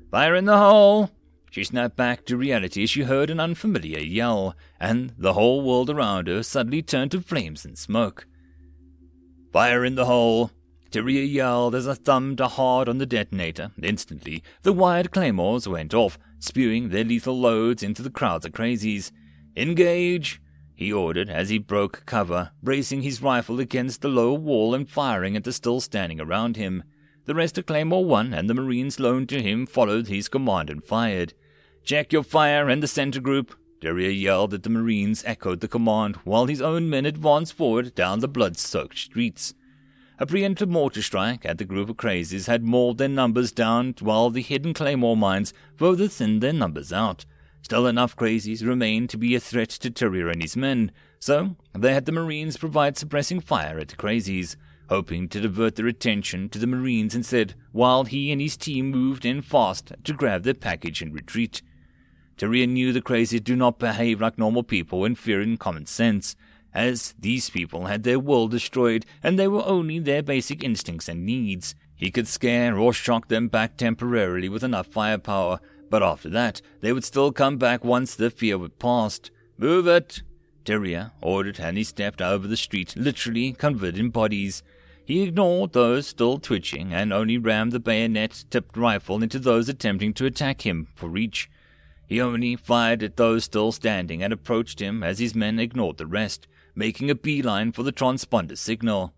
Fire 0.10 0.34
in 0.34 0.46
the 0.46 0.58
hole! 0.58 1.12
She 1.52 1.64
snapped 1.64 1.96
back 1.96 2.26
to 2.26 2.36
reality 2.36 2.82
as 2.82 2.90
she 2.90 3.04
heard 3.04 3.30
an 3.30 3.40
unfamiliar 3.40 4.00
yell, 4.00 4.56
and 4.80 5.14
the 5.16 5.34
whole 5.34 5.62
world 5.62 5.92
around 5.92 6.28
her 6.28 6.42
suddenly 6.42 6.82
turned 6.82 7.12
to 7.12 7.22
flames 7.22 7.66
and 7.66 7.78
smoke. 7.78 8.26
Fire 9.52 9.86
in 9.86 9.94
the 9.94 10.06
hole! 10.06 10.50
Tyria 10.90 11.32
yelled 11.32 11.76
as 11.76 11.86
a 11.86 11.94
thumbed 11.94 12.40
hard 12.40 12.90
on 12.90 12.98
the 12.98 13.06
detonator. 13.06 13.70
Instantly, 13.80 14.42
the 14.64 14.74
wired 14.74 15.12
claymores 15.12 15.68
went 15.68 15.94
off, 15.94 16.18
spewing 16.40 16.90
their 16.90 17.04
lethal 17.04 17.40
loads 17.40 17.84
into 17.84 18.02
the 18.02 18.10
crowds 18.10 18.44
of 18.44 18.54
crazies. 18.54 19.12
Engage! 19.56 20.42
He 20.76 20.92
ordered 20.92 21.30
as 21.30 21.50
he 21.50 21.58
broke 21.58 22.06
cover, 22.06 22.52
bracing 22.62 23.02
his 23.02 23.22
rifle 23.22 23.60
against 23.60 24.02
the 24.02 24.08
low 24.08 24.34
wall 24.34 24.74
and 24.74 24.90
firing 24.90 25.36
at 25.36 25.44
the 25.44 25.54
still 25.54 25.80
standing 25.80 26.20
around 26.20 26.58
him. 26.58 26.84
The 27.26 27.36
rest 27.36 27.58
of 27.58 27.66
Claymore 27.66 28.06
1 28.06 28.34
and 28.34 28.50
the 28.50 28.54
Marines 28.54 29.00
loaned 29.00 29.30
to 29.30 29.42
him 29.42 29.66
followed 29.66 30.08
his 30.08 30.28
command 30.28 30.70
and 30.70 30.84
fired. 30.84 31.34
Check 31.84 32.12
your 32.12 32.24
fire 32.24 32.70
and 32.70 32.84
the 32.84 32.88
center 32.88 33.20
group. 33.20 33.56
Tyria 33.82 34.18
yelled 34.18 34.54
at 34.54 34.64
the 34.64 34.70
Marines, 34.70 35.24
echoed 35.26 35.60
the 35.60 35.68
command, 35.68 36.16
while 36.24 36.46
his 36.46 36.62
own 36.62 36.90
men 36.90 37.06
advanced 37.06 37.54
forward 37.54 37.94
down 37.96 38.20
the 38.20 38.28
blood-soaked 38.28 38.98
streets. 38.98 39.54
A 40.20 40.26
preemptive 40.26 40.70
mortar 40.70 41.02
strike 41.02 41.46
at 41.46 41.58
the 41.58 41.66
group 41.66 41.90
of 41.90 41.98
crazies 41.98 42.48
had 42.48 42.64
mauled 42.64 42.98
their 42.98 43.10
numbers 43.10 43.52
down 43.52 43.96
while 44.00 44.30
the 44.30 44.42
hidden 44.42 44.74
Claymore 44.74 45.18
mines 45.18 45.54
further 45.76 46.08
thinned 46.08 46.42
their 46.42 46.54
numbers 46.54 46.94
out. 46.94 47.26
Still 47.64 47.88
enough 47.88 48.16
crazies 48.18 48.66
remained 48.66 49.10
to 49.10 49.18
be 49.18 49.36
a 49.36 49.40
threat 49.40 49.70
to 49.70 49.90
Tyria 49.90 50.34
and 50.34 50.42
his 50.42 50.58
men, 50.58 50.92
so 51.18 51.56
they 51.74 51.94
had 51.94 52.06
the 52.06 52.12
Marines 52.12 52.58
provide 52.58 52.98
suppressing 52.98 53.40
fire 53.40 53.80
at 53.80 53.88
the 53.88 53.96
crazies, 53.96 54.58
hoping 54.90 55.30
to 55.30 55.40
divert 55.40 55.78
their 55.78 55.88
attention 55.88 56.50
to 56.50 56.60
the 56.60 56.68
Marines 56.68 57.16
instead, 57.16 57.56
while 57.72 58.04
he 58.04 58.34
and 58.34 58.42
his 58.42 58.58
team 58.58 58.92
moved 58.92 59.26
in 59.26 59.42
fast 59.42 59.94
to 60.04 60.12
grab 60.12 60.44
their 60.44 60.54
package 60.54 61.02
and 61.02 61.14
retreat. 61.14 61.62
Tyria 62.38 62.68
knew 62.68 62.92
the 62.92 63.02
crazies 63.02 63.42
do 63.42 63.56
not 63.56 63.80
behave 63.80 64.20
like 64.20 64.38
normal 64.38 64.64
people 64.64 65.00
when 65.00 65.16
fearing 65.16 65.56
common 65.56 65.86
sense, 65.86 66.36
as 66.74 67.16
these 67.18 67.50
people 67.50 67.86
had 67.86 68.04
their 68.04 68.20
world 68.20 68.52
destroyed 68.52 69.06
and 69.24 69.40
they 69.40 69.48
were 69.48 69.66
only 69.66 70.00
their 70.00 70.22
basic 70.22 70.66
instincts 70.66 71.08
and 71.08 71.26
needs. 71.26 71.76
He 71.96 72.12
could 72.12 72.28
scare 72.28 72.78
or 72.78 72.92
shock 72.92 73.30
them 73.30 73.48
back 73.48 73.78
temporarily 73.78 74.50
with 74.50 74.66
enough 74.66 74.88
firepower, 74.88 75.60
but 75.94 76.02
after 76.02 76.28
that, 76.28 76.60
they 76.82 76.92
would 76.92 77.04
still 77.04 77.32
come 77.32 77.58
back 77.58 77.84
once 77.84 78.16
the 78.16 78.32
fear 78.32 78.58
was 78.58 78.72
past. 78.80 79.30
Move 79.60 79.86
it! 79.86 80.24
Tyria 80.66 81.12
ordered 81.22 81.60
and 81.60 81.78
he 81.78 81.84
stepped 81.84 82.20
over 82.20 82.48
the 82.48 82.58
street, 82.58 82.96
literally 82.98 83.54
covered 83.54 83.96
in 83.96 84.10
bodies. 84.10 84.64
He 85.06 85.22
ignored 85.22 85.74
those 85.74 86.08
still 86.08 86.40
twitching 86.40 86.96
and 86.96 87.14
only 87.14 87.38
rammed 87.38 87.74
the 87.74 87.80
bayonet 87.80 88.46
tipped 88.50 88.76
rifle 88.76 89.22
into 89.22 89.38
those 89.38 89.70
attempting 89.70 90.16
to 90.16 90.26
attack 90.26 90.66
him 90.66 90.88
for 90.96 91.10
reach. 91.10 91.48
He 92.08 92.20
only 92.20 92.56
fired 92.56 93.04
at 93.04 93.18
those 93.18 93.44
still 93.44 93.72
standing 93.72 94.24
and 94.24 94.34
approached 94.34 94.82
him 94.82 95.04
as 95.04 95.20
his 95.20 95.36
men 95.36 95.60
ignored 95.60 95.98
the 95.98 96.08
rest, 96.08 96.48
making 96.74 97.12
a 97.12 97.14
beeline 97.14 97.72
for 97.72 97.84
the 97.84 97.94
transponder 97.94 98.58
signal. 98.58 99.14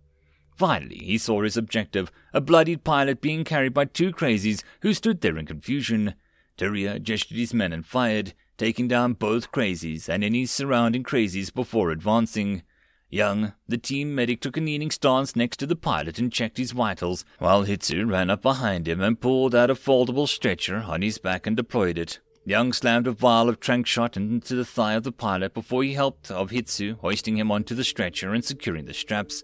Finally, 0.58 0.98
he 0.98 1.18
saw 1.18 1.42
his 1.42 1.56
objective, 1.56 2.12
a 2.34 2.42
bloodied 2.42 2.84
pilot 2.84 3.22
being 3.22 3.46
carried 3.46 3.74
by 3.74 3.86
two 3.86 4.12
crazies 4.12 4.62
who 4.82 4.94
stood 4.94 5.22
there 5.22 5.38
in 5.38 5.46
confusion. 5.46 6.16
Tyria 6.58 7.02
gestured 7.02 7.38
his 7.38 7.54
men 7.54 7.74
and 7.74 7.86
fired, 7.86 8.34
taking 8.58 8.88
down 8.88 9.14
both 9.14 9.52
crazies 9.52 10.08
and 10.08 10.24
any 10.24 10.46
surrounding 10.46 11.04
crazies 11.04 11.54
before 11.54 11.92
advancing. 11.92 12.64
Young, 13.10 13.54
the 13.68 13.78
team 13.78 14.16
medic 14.16 14.42
took 14.42 14.58
a 14.58 14.62
kneeling 14.62 14.92
stance 14.92 15.36
next 15.36 15.58
to 15.58 15.66
the 15.66 15.76
pilot 15.76 16.20
and 16.20 16.32
checked 16.32 16.58
his 16.58 16.72
vitals, 16.72 17.24
while 17.40 17.66
Hitsu 17.66 18.10
ran 18.10 18.30
up 18.30 18.42
behind 18.42 18.88
him 18.88 19.02
and 19.02 19.20
pulled 19.20 19.54
out 19.54 19.70
a 19.70 19.76
foldable 19.76 20.28
stretcher 20.28 20.84
on 20.88 21.02
his 21.02 21.18
back 21.18 21.46
and 21.46 21.56
deployed 21.56 21.98
it. 21.98 22.20
Young 22.46 22.74
slammed 22.74 23.08
a 23.08 23.12
vial 23.12 23.50
of 23.50 23.60
trank 23.60 23.88
shot 23.88 24.16
into 24.16 24.56
the 24.56 24.66
thigh 24.66 24.94
of 24.94 25.04
the 25.04 25.12
pilot 25.12 25.54
before 25.54 25.84
he 25.84 25.94
helped 25.94 26.30
of 26.30 26.52
Hitsu, 26.52 26.98
hoisting 27.00 27.38
him 27.38 27.52
onto 27.52 27.74
the 27.74 27.84
stretcher 27.84 28.34
and 28.34 28.46
securing 28.46 28.86
the 28.86 28.94
straps. 28.94 29.44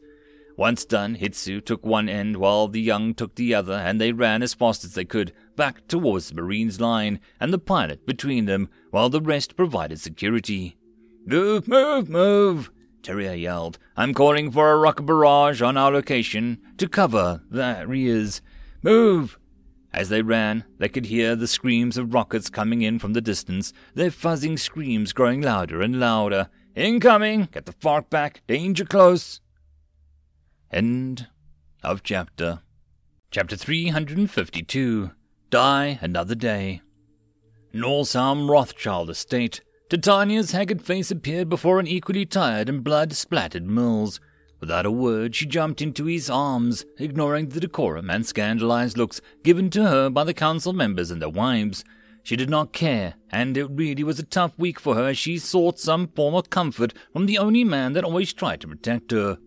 Once 0.57 0.85
done, 0.85 1.15
Hitsu 1.15 1.63
took 1.63 1.85
one 1.85 2.09
end 2.09 2.37
while 2.37 2.67
the 2.67 2.81
young 2.81 3.13
took 3.13 3.35
the 3.35 3.53
other, 3.53 3.73
and 3.73 3.99
they 3.99 4.11
ran 4.11 4.43
as 4.43 4.53
fast 4.53 4.83
as 4.83 4.93
they 4.93 5.05
could, 5.05 5.33
back 5.55 5.87
towards 5.87 6.29
the 6.29 6.35
Marine's 6.35 6.79
line 6.79 7.19
and 7.39 7.53
the 7.53 7.59
pilot 7.59 8.05
between 8.05 8.45
them, 8.45 8.69
while 8.89 9.09
the 9.09 9.21
rest 9.21 9.55
provided 9.55 9.99
security. 9.99 10.77
Move, 11.25 11.67
move, 11.67 12.09
move! 12.09 12.71
Tyria 13.01 13.39
yelled. 13.39 13.79
I'm 13.95 14.13
calling 14.13 14.51
for 14.51 14.71
a 14.71 14.77
rocket 14.77 15.03
barrage 15.03 15.61
on 15.61 15.77
our 15.77 15.91
location 15.91 16.59
to 16.77 16.87
cover 16.87 17.41
the 17.49 17.83
rears. 17.87 18.41
Move! 18.83 19.37
As 19.93 20.09
they 20.09 20.21
ran, 20.21 20.63
they 20.77 20.87
could 20.87 21.07
hear 21.07 21.35
the 21.35 21.47
screams 21.47 21.97
of 21.97 22.13
rockets 22.13 22.49
coming 22.49 22.81
in 22.81 22.99
from 22.99 23.13
the 23.13 23.21
distance, 23.21 23.73
their 23.93 24.09
fuzzing 24.09 24.57
screams 24.57 25.13
growing 25.13 25.41
louder 25.41 25.81
and 25.81 25.99
louder. 25.99 26.49
Incoming! 26.75 27.49
Get 27.51 27.65
the 27.65 27.73
fark 27.73 28.09
back! 28.09 28.41
Danger 28.47 28.85
close! 28.85 29.41
End 30.73 31.27
of 31.83 32.01
chapter. 32.01 32.61
Chapter 33.29 33.57
352 33.57 35.11
Die 35.49 35.99
Another 36.01 36.33
Day. 36.33 36.79
Norsalm 37.73 38.49
Rothschild 38.49 39.09
Estate. 39.09 39.59
Titania's 39.89 40.53
haggard 40.53 40.81
face 40.81 41.11
appeared 41.11 41.49
before 41.49 41.81
an 41.81 41.87
equally 41.87 42.25
tired 42.25 42.69
and 42.69 42.85
blood 42.85 43.11
splattered 43.11 43.65
Mills. 43.65 44.21
Without 44.61 44.85
a 44.85 44.91
word, 44.91 45.35
she 45.35 45.45
jumped 45.45 45.81
into 45.81 46.05
his 46.05 46.29
arms, 46.29 46.85
ignoring 46.97 47.49
the 47.49 47.59
decorum 47.59 48.09
and 48.09 48.25
scandalized 48.25 48.97
looks 48.97 49.19
given 49.43 49.69
to 49.71 49.89
her 49.89 50.09
by 50.09 50.23
the 50.23 50.33
council 50.33 50.71
members 50.71 51.11
and 51.11 51.21
their 51.21 51.27
wives. 51.27 51.83
She 52.23 52.37
did 52.37 52.49
not 52.49 52.71
care, 52.71 53.15
and 53.29 53.57
it 53.57 53.67
really 53.69 54.05
was 54.05 54.19
a 54.19 54.23
tough 54.23 54.57
week 54.57 54.79
for 54.79 54.95
her 54.95 55.09
as 55.09 55.17
she 55.17 55.37
sought 55.37 55.79
some 55.79 56.07
form 56.07 56.33
of 56.33 56.49
comfort 56.49 56.93
from 57.11 57.25
the 57.25 57.39
only 57.39 57.65
man 57.65 57.91
that 57.91 58.05
always 58.05 58.31
tried 58.31 58.61
to 58.61 58.69
protect 58.69 59.11
her. 59.11 59.37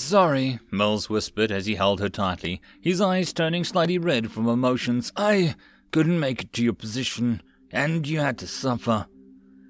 Sorry, 0.00 0.58
Mills 0.72 1.10
whispered 1.10 1.52
as 1.52 1.66
he 1.66 1.74
held 1.74 2.00
her 2.00 2.08
tightly, 2.08 2.62
his 2.80 3.02
eyes 3.02 3.34
turning 3.34 3.64
slightly 3.64 3.98
red 3.98 4.32
from 4.32 4.48
emotions. 4.48 5.12
I 5.14 5.54
couldn't 5.92 6.18
make 6.18 6.42
it 6.42 6.52
to 6.54 6.64
your 6.64 6.72
position, 6.72 7.42
and 7.70 8.08
you 8.08 8.18
had 8.18 8.38
to 8.38 8.46
suffer. 8.46 9.06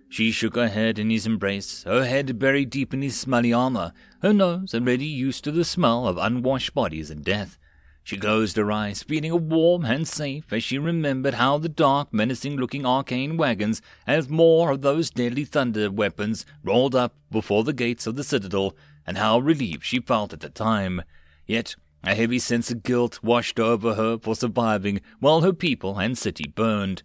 She 0.08 0.30
shook 0.30 0.54
her 0.54 0.68
head 0.68 1.00
in 1.00 1.10
his 1.10 1.26
embrace, 1.26 1.82
her 1.82 2.04
head 2.04 2.38
buried 2.38 2.70
deep 2.70 2.94
in 2.94 3.02
his 3.02 3.18
smelly 3.18 3.52
armor, 3.52 3.92
her 4.22 4.32
nose 4.32 4.72
already 4.72 5.04
used 5.04 5.42
to 5.44 5.52
the 5.52 5.64
smell 5.64 6.06
of 6.06 6.16
unwashed 6.16 6.74
bodies 6.74 7.10
and 7.10 7.24
death. 7.24 7.58
She 8.02 8.16
closed 8.16 8.56
her 8.56 8.72
eyes, 8.72 9.02
feeling 9.02 9.48
warm 9.48 9.84
and 9.84 10.06
safe 10.08 10.52
as 10.52 10.62
she 10.62 10.78
remembered 10.78 11.34
how 11.34 11.58
the 11.58 11.68
dark, 11.68 12.14
menacing 12.14 12.56
looking 12.56 12.86
arcane 12.86 13.36
wagons, 13.36 13.82
as 14.06 14.28
more 14.28 14.70
of 14.70 14.80
those 14.80 15.10
deadly 15.10 15.44
thunder 15.44 15.90
weapons, 15.90 16.46
rolled 16.64 16.94
up 16.94 17.16
before 17.30 17.62
the 17.62 17.72
gates 17.72 18.06
of 18.06 18.16
the 18.16 18.24
citadel, 18.24 18.74
and 19.06 19.18
how 19.18 19.38
relieved 19.38 19.84
she 19.84 20.00
felt 20.00 20.32
at 20.32 20.40
the 20.40 20.48
time. 20.48 21.02
Yet 21.46 21.76
a 22.02 22.14
heavy 22.14 22.38
sense 22.38 22.70
of 22.70 22.82
guilt 22.82 23.22
washed 23.22 23.60
over 23.60 23.94
her 23.94 24.18
for 24.18 24.34
surviving 24.34 25.00
while 25.18 25.42
her 25.42 25.52
people 25.52 25.98
and 25.98 26.16
city 26.16 26.52
burned. 26.54 27.02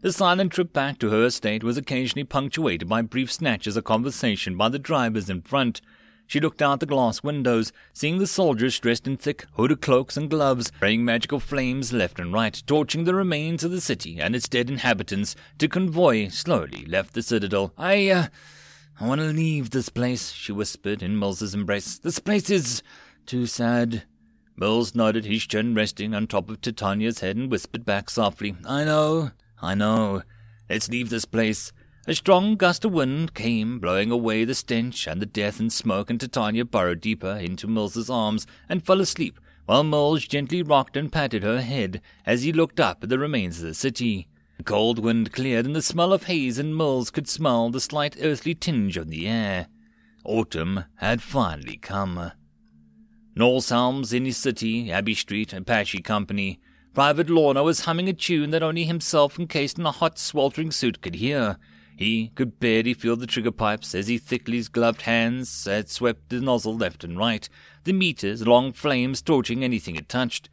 The 0.00 0.12
silent 0.12 0.52
trip 0.52 0.72
back 0.72 0.98
to 1.00 1.10
her 1.10 1.24
estate 1.24 1.64
was 1.64 1.76
occasionally 1.76 2.24
punctuated 2.24 2.88
by 2.88 3.02
brief 3.02 3.32
snatches 3.32 3.76
of 3.76 3.84
conversation 3.84 4.56
by 4.56 4.68
the 4.68 4.78
drivers 4.78 5.28
in 5.28 5.42
front. 5.42 5.80
She 6.28 6.40
looked 6.40 6.62
out 6.62 6.80
the 6.80 6.86
glass 6.86 7.22
windows, 7.22 7.72
seeing 7.92 8.18
the 8.18 8.26
soldiers 8.26 8.78
dressed 8.78 9.06
in 9.06 9.16
thick, 9.16 9.46
hooded 9.54 9.80
cloaks 9.80 10.16
and 10.16 10.30
gloves, 10.30 10.66
spraying 10.68 11.04
magical 11.04 11.40
flames 11.40 11.92
left 11.92 12.20
and 12.20 12.32
right, 12.32 12.62
torching 12.66 13.04
the 13.04 13.14
remains 13.14 13.64
of 13.64 13.70
the 13.70 13.80
city 13.80 14.20
and 14.20 14.36
its 14.36 14.48
dead 14.48 14.70
inhabitants. 14.70 15.34
The 15.58 15.68
convoy 15.68 16.28
slowly 16.28 16.84
left 16.84 17.14
the 17.14 17.22
citadel. 17.22 17.72
I, 17.76 18.08
uh, 18.10 18.26
I 19.00 19.06
want 19.06 19.20
to 19.20 19.28
leave 19.28 19.70
this 19.70 19.88
place, 19.88 20.32
she 20.32 20.50
whispered 20.50 21.04
in 21.04 21.18
Mills's 21.18 21.54
embrace. 21.54 21.98
This 21.98 22.18
place 22.18 22.50
is 22.50 22.82
too 23.26 23.46
sad. 23.46 24.02
Mills 24.56 24.92
nodded, 24.92 25.24
his 25.24 25.46
chin 25.46 25.72
resting 25.72 26.16
on 26.16 26.26
top 26.26 26.50
of 26.50 26.60
Titania's 26.60 27.20
head, 27.20 27.36
and 27.36 27.48
whispered 27.48 27.84
back 27.84 28.10
softly, 28.10 28.56
I 28.64 28.82
know. 28.82 29.30
I 29.62 29.76
know. 29.76 30.22
Let's 30.68 30.88
leave 30.88 31.10
this 31.10 31.26
place. 31.26 31.72
A 32.08 32.14
strong 32.14 32.56
gust 32.56 32.84
of 32.84 32.92
wind 32.92 33.34
came, 33.34 33.78
blowing 33.78 34.10
away 34.10 34.44
the 34.44 34.54
stench 34.54 35.06
and 35.06 35.22
the 35.22 35.26
death 35.26 35.60
and 35.60 35.72
smoke, 35.72 36.10
and 36.10 36.20
Titania 36.20 36.64
burrowed 36.64 37.00
deeper 37.00 37.36
into 37.36 37.68
Mills's 37.68 38.10
arms 38.10 38.48
and 38.68 38.84
fell 38.84 39.00
asleep, 39.00 39.38
while 39.66 39.84
Mills 39.84 40.26
gently 40.26 40.60
rocked 40.60 40.96
and 40.96 41.12
patted 41.12 41.44
her 41.44 41.60
head 41.60 42.00
as 42.26 42.42
he 42.42 42.52
looked 42.52 42.80
up 42.80 43.04
at 43.04 43.10
the 43.10 43.18
remains 43.18 43.58
of 43.58 43.66
the 43.66 43.74
city. 43.74 44.26
Cold 44.64 44.98
wind 44.98 45.32
cleared, 45.32 45.66
and 45.66 45.74
the 45.74 45.82
smell 45.82 46.12
of 46.12 46.24
haze 46.24 46.58
and 46.58 46.76
Mills 46.76 47.10
could 47.10 47.28
smell 47.28 47.70
the 47.70 47.80
slight 47.80 48.16
earthly 48.20 48.54
tinge 48.54 48.96
of 48.96 49.08
the 49.08 49.26
air. 49.26 49.68
Autumn 50.24 50.84
had 50.96 51.22
finally 51.22 51.76
come. 51.76 52.32
Norsalm's 53.34 54.12
in 54.12 54.24
his 54.24 54.36
city, 54.36 54.90
Abbey 54.90 55.14
Street, 55.14 55.52
Apache 55.52 56.02
Company. 56.02 56.60
Private 56.92 57.30
Lorna 57.30 57.62
was 57.62 57.80
humming 57.80 58.08
a 58.08 58.12
tune 58.12 58.50
that 58.50 58.62
only 58.62 58.84
himself 58.84 59.38
encased 59.38 59.78
in 59.78 59.86
a 59.86 59.92
hot, 59.92 60.18
sweltering 60.18 60.72
suit 60.72 61.00
could 61.00 61.14
hear. 61.14 61.56
He 61.96 62.32
could 62.34 62.60
barely 62.60 62.94
feel 62.94 63.16
the 63.16 63.26
trigger 63.26 63.52
pipes 63.52 63.94
as 63.94 64.08
he 64.08 64.18
thickly 64.18 64.60
gloved 64.62 65.02
hands 65.02 65.64
had 65.64 65.88
swept 65.88 66.28
the 66.28 66.40
nozzle 66.40 66.76
left 66.76 67.04
and 67.04 67.16
right, 67.16 67.48
the 67.84 67.92
meters 67.92 68.46
long 68.46 68.72
flames 68.72 69.22
torching 69.22 69.64
anything 69.64 69.96
it 69.96 70.08
touched. 70.08 70.48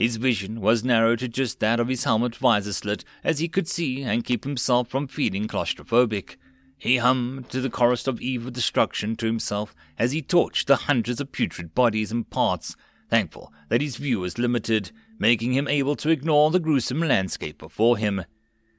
His 0.00 0.16
vision 0.16 0.62
was 0.62 0.82
narrowed 0.82 1.18
to 1.18 1.28
just 1.28 1.60
that 1.60 1.78
of 1.78 1.88
his 1.88 2.04
helmet 2.04 2.34
visor 2.34 2.72
slit 2.72 3.04
as 3.22 3.38
he 3.38 3.48
could 3.48 3.68
see 3.68 4.02
and 4.02 4.24
keep 4.24 4.44
himself 4.44 4.88
from 4.88 5.06
feeling 5.06 5.46
claustrophobic. 5.46 6.36
He 6.78 6.96
hummed 6.96 7.50
to 7.50 7.60
the 7.60 7.68
chorus 7.68 8.06
of 8.06 8.18
evil 8.18 8.50
destruction 8.50 9.14
to 9.16 9.26
himself 9.26 9.74
as 9.98 10.12
he 10.12 10.22
torched 10.22 10.64
the 10.64 10.76
hundreds 10.76 11.20
of 11.20 11.32
putrid 11.32 11.74
bodies 11.74 12.10
and 12.10 12.30
parts, 12.30 12.76
thankful 13.10 13.52
that 13.68 13.82
his 13.82 13.96
view 13.96 14.20
was 14.20 14.38
limited, 14.38 14.90
making 15.18 15.52
him 15.52 15.68
able 15.68 15.96
to 15.96 16.08
ignore 16.08 16.50
the 16.50 16.60
gruesome 16.60 17.02
landscape 17.02 17.58
before 17.58 17.98
him. 17.98 18.24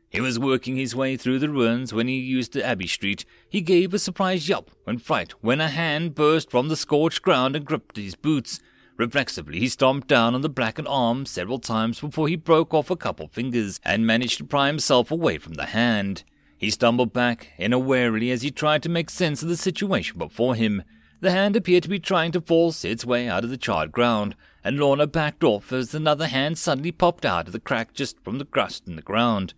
He 0.10 0.22
was 0.22 0.40
working 0.40 0.76
his 0.76 0.96
way 0.96 1.18
through 1.18 1.38
the 1.38 1.50
ruins 1.50 1.94
when 1.94 2.08
he 2.08 2.18
used 2.18 2.54
the 2.54 2.66
Abbey 2.66 2.88
Street. 2.88 3.26
He 3.48 3.62
gave 3.62 3.94
a 3.94 4.00
surprised 4.00 4.50
yelp 4.50 4.72
when 4.86 4.98
fright 4.98 5.34
when 5.44 5.62
a 5.62 5.68
hand 5.68 6.16
burst 6.16 6.50
from 6.50 6.68
the 6.68 6.76
scorched 6.76 7.22
ground 7.22 7.56
and 7.56 7.64
gripped 7.64 7.98
his 7.98 8.16
boots. 8.16 8.60
Reflexively, 9.02 9.58
he 9.58 9.68
stomped 9.68 10.08
down 10.08 10.36
on 10.36 10.42
the 10.42 10.48
blackened 10.48 10.88
arm 10.88 11.26
several 11.26 11.58
times 11.58 12.00
before 12.00 12.28
he 12.28 12.36
broke 12.36 12.72
off 12.72 12.92
a 12.92 12.96
couple 12.96 13.28
fingers 13.28 13.80
and 13.84 14.06
managed 14.06 14.38
to 14.38 14.44
pry 14.44 14.68
himself 14.68 15.10
away 15.10 15.40
from 15.40 15.56
the 15.56 15.66
hand. 15.66 16.24
He 16.56 16.70
stumbled 16.70 17.12
back, 17.12 17.48
in 17.58 17.74
a 17.74 17.80
warily, 17.80 18.30
as 18.30 18.44
he 18.44 18.52
tried 18.52 18.84
to 18.84 18.90
make 18.90 19.10
sense 19.10 19.42
of 19.42 19.50
the 19.50 19.58
situation 19.58 20.20
before 20.20 20.54
him. 20.54 20.84
The 21.20 21.32
hand 21.32 21.56
appeared 21.56 21.82
to 21.82 21.90
be 21.90 21.98
trying 21.98 22.32
to 22.34 22.42
force 22.42 22.86
its 22.86 23.04
way 23.04 23.28
out 23.28 23.44
of 23.44 23.50
the 23.50 23.58
charred 23.58 23.92
ground, 23.92 24.36
and 24.64 24.78
Lorna 24.78 25.08
backed 25.08 25.44
off 25.44 25.74
as 25.74 25.96
another 25.96 26.28
hand 26.28 26.60
suddenly 26.60 26.92
popped 26.92 27.26
out 27.26 27.48
of 27.48 27.54
the 27.54 27.60
crack 27.60 27.94
just 27.94 28.24
from 28.24 28.38
the 28.38 28.46
crust 28.46 28.88
in 28.88 28.98
the 28.98 29.02
ground. 29.02 29.56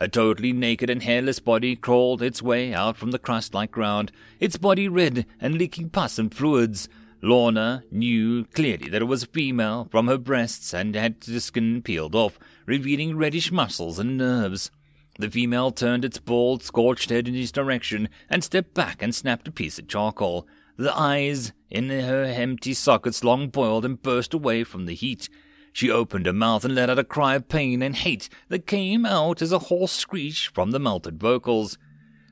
A 0.00 0.08
totally 0.08 0.52
naked 0.52 0.90
and 0.90 1.04
hairless 1.04 1.38
body 1.38 1.76
crawled 1.76 2.22
its 2.22 2.42
way 2.42 2.74
out 2.74 2.96
from 2.96 3.12
the 3.12 3.20
crust 3.20 3.54
like 3.54 3.70
ground, 3.70 4.10
its 4.40 4.56
body 4.56 4.88
red 4.88 5.26
and 5.38 5.54
leaking 5.54 5.90
pus 5.90 6.18
and 6.18 6.34
fluids. 6.34 6.88
Lorna 7.22 7.84
knew 7.90 8.44
clearly 8.46 8.88
that 8.88 9.02
it 9.02 9.06
was 9.06 9.22
a 9.22 9.26
female 9.26 9.88
from 9.90 10.06
her 10.08 10.18
breasts 10.18 10.72
and 10.72 10.94
had 10.94 11.20
the 11.20 11.40
skin 11.40 11.82
peeled 11.82 12.14
off, 12.14 12.38
revealing 12.66 13.16
reddish 13.16 13.52
muscles 13.52 13.98
and 13.98 14.16
nerves. 14.16 14.70
The 15.18 15.30
female 15.30 15.70
turned 15.70 16.04
its 16.04 16.18
bald, 16.18 16.62
scorched 16.62 17.10
head 17.10 17.28
in 17.28 17.34
his 17.34 17.52
direction 17.52 18.08
and 18.30 18.42
stepped 18.42 18.72
back 18.72 19.02
and 19.02 19.14
snapped 19.14 19.48
a 19.48 19.52
piece 19.52 19.78
of 19.78 19.86
charcoal. 19.86 20.46
The 20.78 20.96
eyes 20.96 21.52
in 21.68 21.90
her 21.90 22.24
empty 22.24 22.72
sockets 22.72 23.22
long 23.22 23.48
boiled 23.48 23.84
and 23.84 24.00
burst 24.00 24.32
away 24.32 24.64
from 24.64 24.86
the 24.86 24.94
heat. 24.94 25.28
She 25.74 25.90
opened 25.90 26.24
her 26.24 26.32
mouth 26.32 26.64
and 26.64 26.74
let 26.74 26.88
out 26.88 26.98
a 26.98 27.04
cry 27.04 27.34
of 27.34 27.48
pain 27.48 27.82
and 27.82 27.94
hate 27.94 28.30
that 28.48 28.66
came 28.66 29.04
out 29.04 29.42
as 29.42 29.52
a 29.52 29.58
hoarse 29.58 29.92
screech 29.92 30.48
from 30.48 30.70
the 30.70 30.80
melted 30.80 31.20
vocals. 31.20 31.76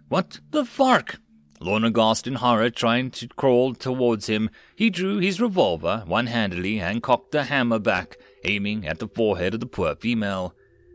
What 0.09 0.41
the 0.51 0.65
fark? 0.65 1.21
Lorna 1.61 1.91
gasped 1.91 2.27
in 2.27 2.35
horror, 2.35 2.71
trying 2.71 3.11
to 3.13 3.29
crawl 3.29 3.75
towards 3.75 4.27
him. 4.27 4.51
He 4.77 4.91
drew 4.91 5.19
his 5.19 5.41
revolver 5.41 6.05
one-handedly 6.07 6.81
and 6.81 7.03
cocked 7.03 7.33
the 7.33 7.45
hammer 7.45 7.79
back, 7.79 8.17
aiming 8.45 8.87
at 8.87 8.99
the 8.99 9.09
forehead 9.09 9.55
of 9.55 9.61
the 9.61 9.67
poor 9.67 9.97
female. 9.97 10.55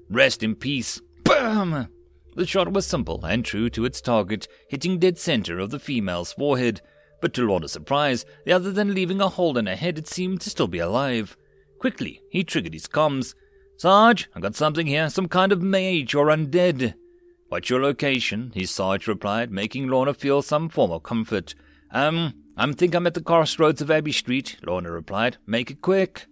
Rest 0.10 0.44
in 0.44 0.56
peace. 0.56 1.02
Bam! 1.24 1.88
The 2.36 2.48
shot 2.48 2.72
was 2.72 2.86
simple 2.86 3.24
and 3.26 3.44
true 3.44 3.70
to 3.72 3.86
its 3.86 4.02
target, 4.02 4.48
hitting 4.70 5.00
dead 5.00 5.18
center 5.18 5.60
of 5.60 5.70
the 5.70 5.80
female's 5.80 6.34
forehead 6.34 6.82
but 7.24 7.34
to 7.34 7.48
Lorna's 7.48 7.72
surprise, 7.72 8.26
the 8.44 8.52
other 8.52 8.70
than 8.70 8.94
leaving 8.94 9.22
a 9.22 9.30
hole 9.30 9.58
in 9.58 9.66
her 9.66 9.78
head, 9.78 9.98
it 9.98 10.10
seemed 10.10 10.42
to 10.42 10.50
still 10.50 10.68
be 10.68 10.80
alive. 10.80 11.38
Quickly, 11.80 12.22
he 12.30 12.44
triggered 12.44 12.74
his 12.74 12.86
comms. 12.86 13.34
Sarge, 13.78 14.30
I 14.36 14.42
got 14.42 14.58
something 14.58 14.88
here, 14.88 15.10
some 15.10 15.30
kind 15.30 15.54
of 15.54 15.62
mage 15.62 16.14
or 16.16 16.26
undead. 16.26 16.96
What's 17.54 17.70
your 17.70 17.84
location? 17.84 18.52
His 18.56 18.72
sergeant 18.72 19.08
replied, 19.08 19.52
making 19.52 19.88
Lorna 19.88 20.16
feel 20.16 20.42
some 20.42 20.70
form 20.70 20.90
of 20.90 21.04
comfort. 21.04 21.54
Um, 21.92 22.34
I 22.58 22.72
think 22.72 22.96
I'm 22.96 23.06
at 23.06 23.14
the 23.14 23.22
crossroads 23.22 23.80
of 23.80 23.92
Abbey 23.92 24.12
Street, 24.12 24.58
Lorna 24.66 24.90
replied. 24.90 25.38
Make 25.46 25.70
it 25.70 25.80
quick. 25.80 26.26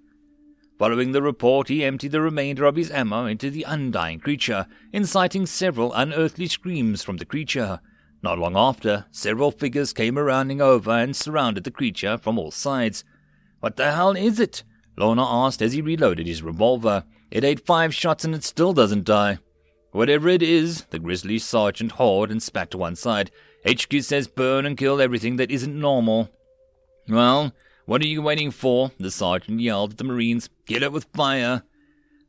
Following 0.79 1.11
the 1.11 1.21
report, 1.21 1.67
he 1.67 1.85
emptied 1.85 2.13
the 2.13 2.21
remainder 2.21 2.65
of 2.65 2.75
his 2.75 2.89
ammo 2.89 3.27
into 3.27 3.51
the 3.51 3.61
undying 3.61 4.19
creature, 4.19 4.65
inciting 4.91 5.45
several 5.45 5.93
unearthly 5.93 6.47
screams 6.47 7.03
from 7.03 7.17
the 7.17 7.25
creature. 7.25 7.81
Not 8.23 8.39
long 8.39 8.57
after, 8.57 9.05
several 9.11 9.51
figures 9.51 9.93
came 9.93 10.17
rounding 10.17 10.59
over 10.59 10.89
and 10.89 11.15
surrounded 11.15 11.65
the 11.65 11.69
creature 11.69 12.17
from 12.17 12.39
all 12.39 12.49
sides. 12.49 13.03
What 13.59 13.75
the 13.75 13.91
hell 13.91 14.17
is 14.17 14.39
it? 14.39 14.63
Lorna 14.97 15.23
asked 15.23 15.61
as 15.61 15.73
he 15.73 15.83
reloaded 15.83 16.25
his 16.25 16.41
revolver. 16.41 17.03
It 17.29 17.43
ate 17.43 17.63
five 17.63 17.93
shots 17.93 18.25
and 18.25 18.33
it 18.33 18.43
still 18.43 18.73
doesn't 18.73 19.03
die. 19.03 19.37
Whatever 19.91 20.29
it 20.29 20.41
is, 20.41 20.85
the 20.85 20.99
grizzly 20.99 21.37
sergeant 21.37 21.93
hauled 21.93 22.31
and 22.31 22.41
spat 22.41 22.71
to 22.71 22.77
one 22.77 22.95
side. 22.95 23.31
HQ 23.69 24.01
says 24.01 24.27
burn 24.27 24.65
and 24.65 24.77
kill 24.77 25.01
everything 25.01 25.35
that 25.35 25.51
isn't 25.51 25.77
normal. 25.77 26.29
Well, 27.07 27.53
what 27.85 28.01
are 28.01 28.07
you 28.07 28.21
waiting 28.21 28.51
for? 28.51 28.91
The 28.99 29.11
sergeant 29.11 29.59
yelled 29.59 29.91
at 29.91 29.97
the 29.97 30.03
Marines. 30.03 30.49
Get 30.65 30.83
it 30.83 30.91
with 30.91 31.07
fire. 31.13 31.63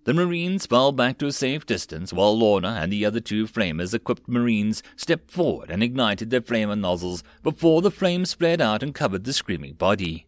The 0.04 0.14
Marines 0.14 0.66
fell 0.66 0.90
back 0.90 1.18
to 1.18 1.26
a 1.26 1.32
safe 1.32 1.64
distance 1.64 2.12
while 2.12 2.36
Lorna 2.36 2.80
and 2.80 2.92
the 2.92 3.06
other 3.06 3.20
two 3.20 3.46
flamers 3.46 3.94
equipped 3.94 4.28
Marines 4.28 4.82
stepped 4.96 5.30
forward 5.30 5.70
and 5.70 5.80
ignited 5.80 6.30
their 6.30 6.40
flamer 6.40 6.76
nozzles 6.76 7.22
before 7.44 7.80
the 7.80 7.90
flames 7.92 8.30
spread 8.30 8.60
out 8.60 8.82
and 8.82 8.96
covered 8.96 9.22
the 9.22 9.32
screaming 9.32 9.74
body. 9.74 10.26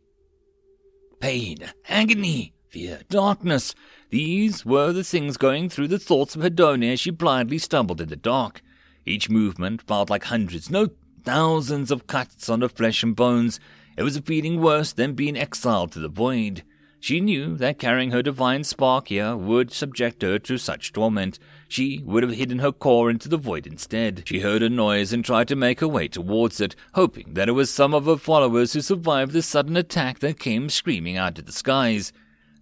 Pain, 1.19 1.59
agony, 1.89 2.54
fear, 2.75 3.03
darkness. 3.09 3.73
These 4.11 4.67
were 4.67 4.93
the 4.93 5.05
things 5.05 5.37
going 5.37 5.69
through 5.69 5.87
the 5.87 5.99
thoughts 6.01 6.35
of 6.35 6.43
Hedonia 6.43 6.95
as 6.95 7.01
she 7.01 7.11
blindly 7.11 7.59
stumbled 7.59 8.01
in 8.01 8.09
the 8.09 8.17
dark. 8.17 8.63
Each 9.07 9.31
movement 9.31 9.81
felt 9.83 10.11
like 10.11 10.25
hundreds, 10.25 10.73
no 10.73 10.89
thousands 11.23 11.93
of 11.93 12.09
cuts 12.09 12.49
on 12.49 12.63
her 12.63 12.69
flesh 12.69 13.05
and 13.05 13.15
bones. 13.15 13.61
It 13.97 14.03
was 14.03 14.17
a 14.17 14.23
feeling 14.23 14.61
worse 14.61 14.93
than 14.93 15.15
being 15.15 15.37
exiled 15.37 15.93
to 15.93 16.01
the 16.01 16.09
void. 16.09 16.65
She 16.99 17.21
knew 17.21 17.57
that 17.59 17.79
carrying 17.79 18.11
her 18.11 18.23
divine 18.23 18.65
spark 18.65 19.07
here 19.07 19.37
would 19.37 19.71
subject 19.71 20.23
her 20.23 20.41
to 20.41 20.59
such 20.59 20.93
torment. 20.93 21.39
she 21.69 22.03
would 22.05 22.25
have 22.25 22.33
hidden 22.33 22.59
her 22.59 22.73
core 22.73 23.09
into 23.09 23.29
the 23.29 23.37
void 23.37 23.69
instead. 23.69 24.25
She 24.27 24.41
heard 24.41 24.65
a 24.65 24.69
noise 24.69 25.13
and 25.13 25.25
tried 25.25 25.47
to 25.49 25.55
make 25.55 25.79
her 25.79 25.87
way 25.87 26.09
towards 26.09 26.61
it, 26.61 26.75
hoping 26.95 27.35
that 27.35 27.49
it 27.49 27.53
was 27.53 27.71
some 27.71 27.95
of 27.95 28.07
her 28.07 28.17
followers 28.17 28.73
who 28.73 28.81
survived 28.81 29.31
the 29.31 29.43
sudden 29.43 29.77
attack 29.77 30.19
that 30.19 30.41
came 30.41 30.69
screaming 30.69 31.17
out 31.17 31.39
of 31.39 31.47
the 31.47 31.53
skies. 31.53 32.13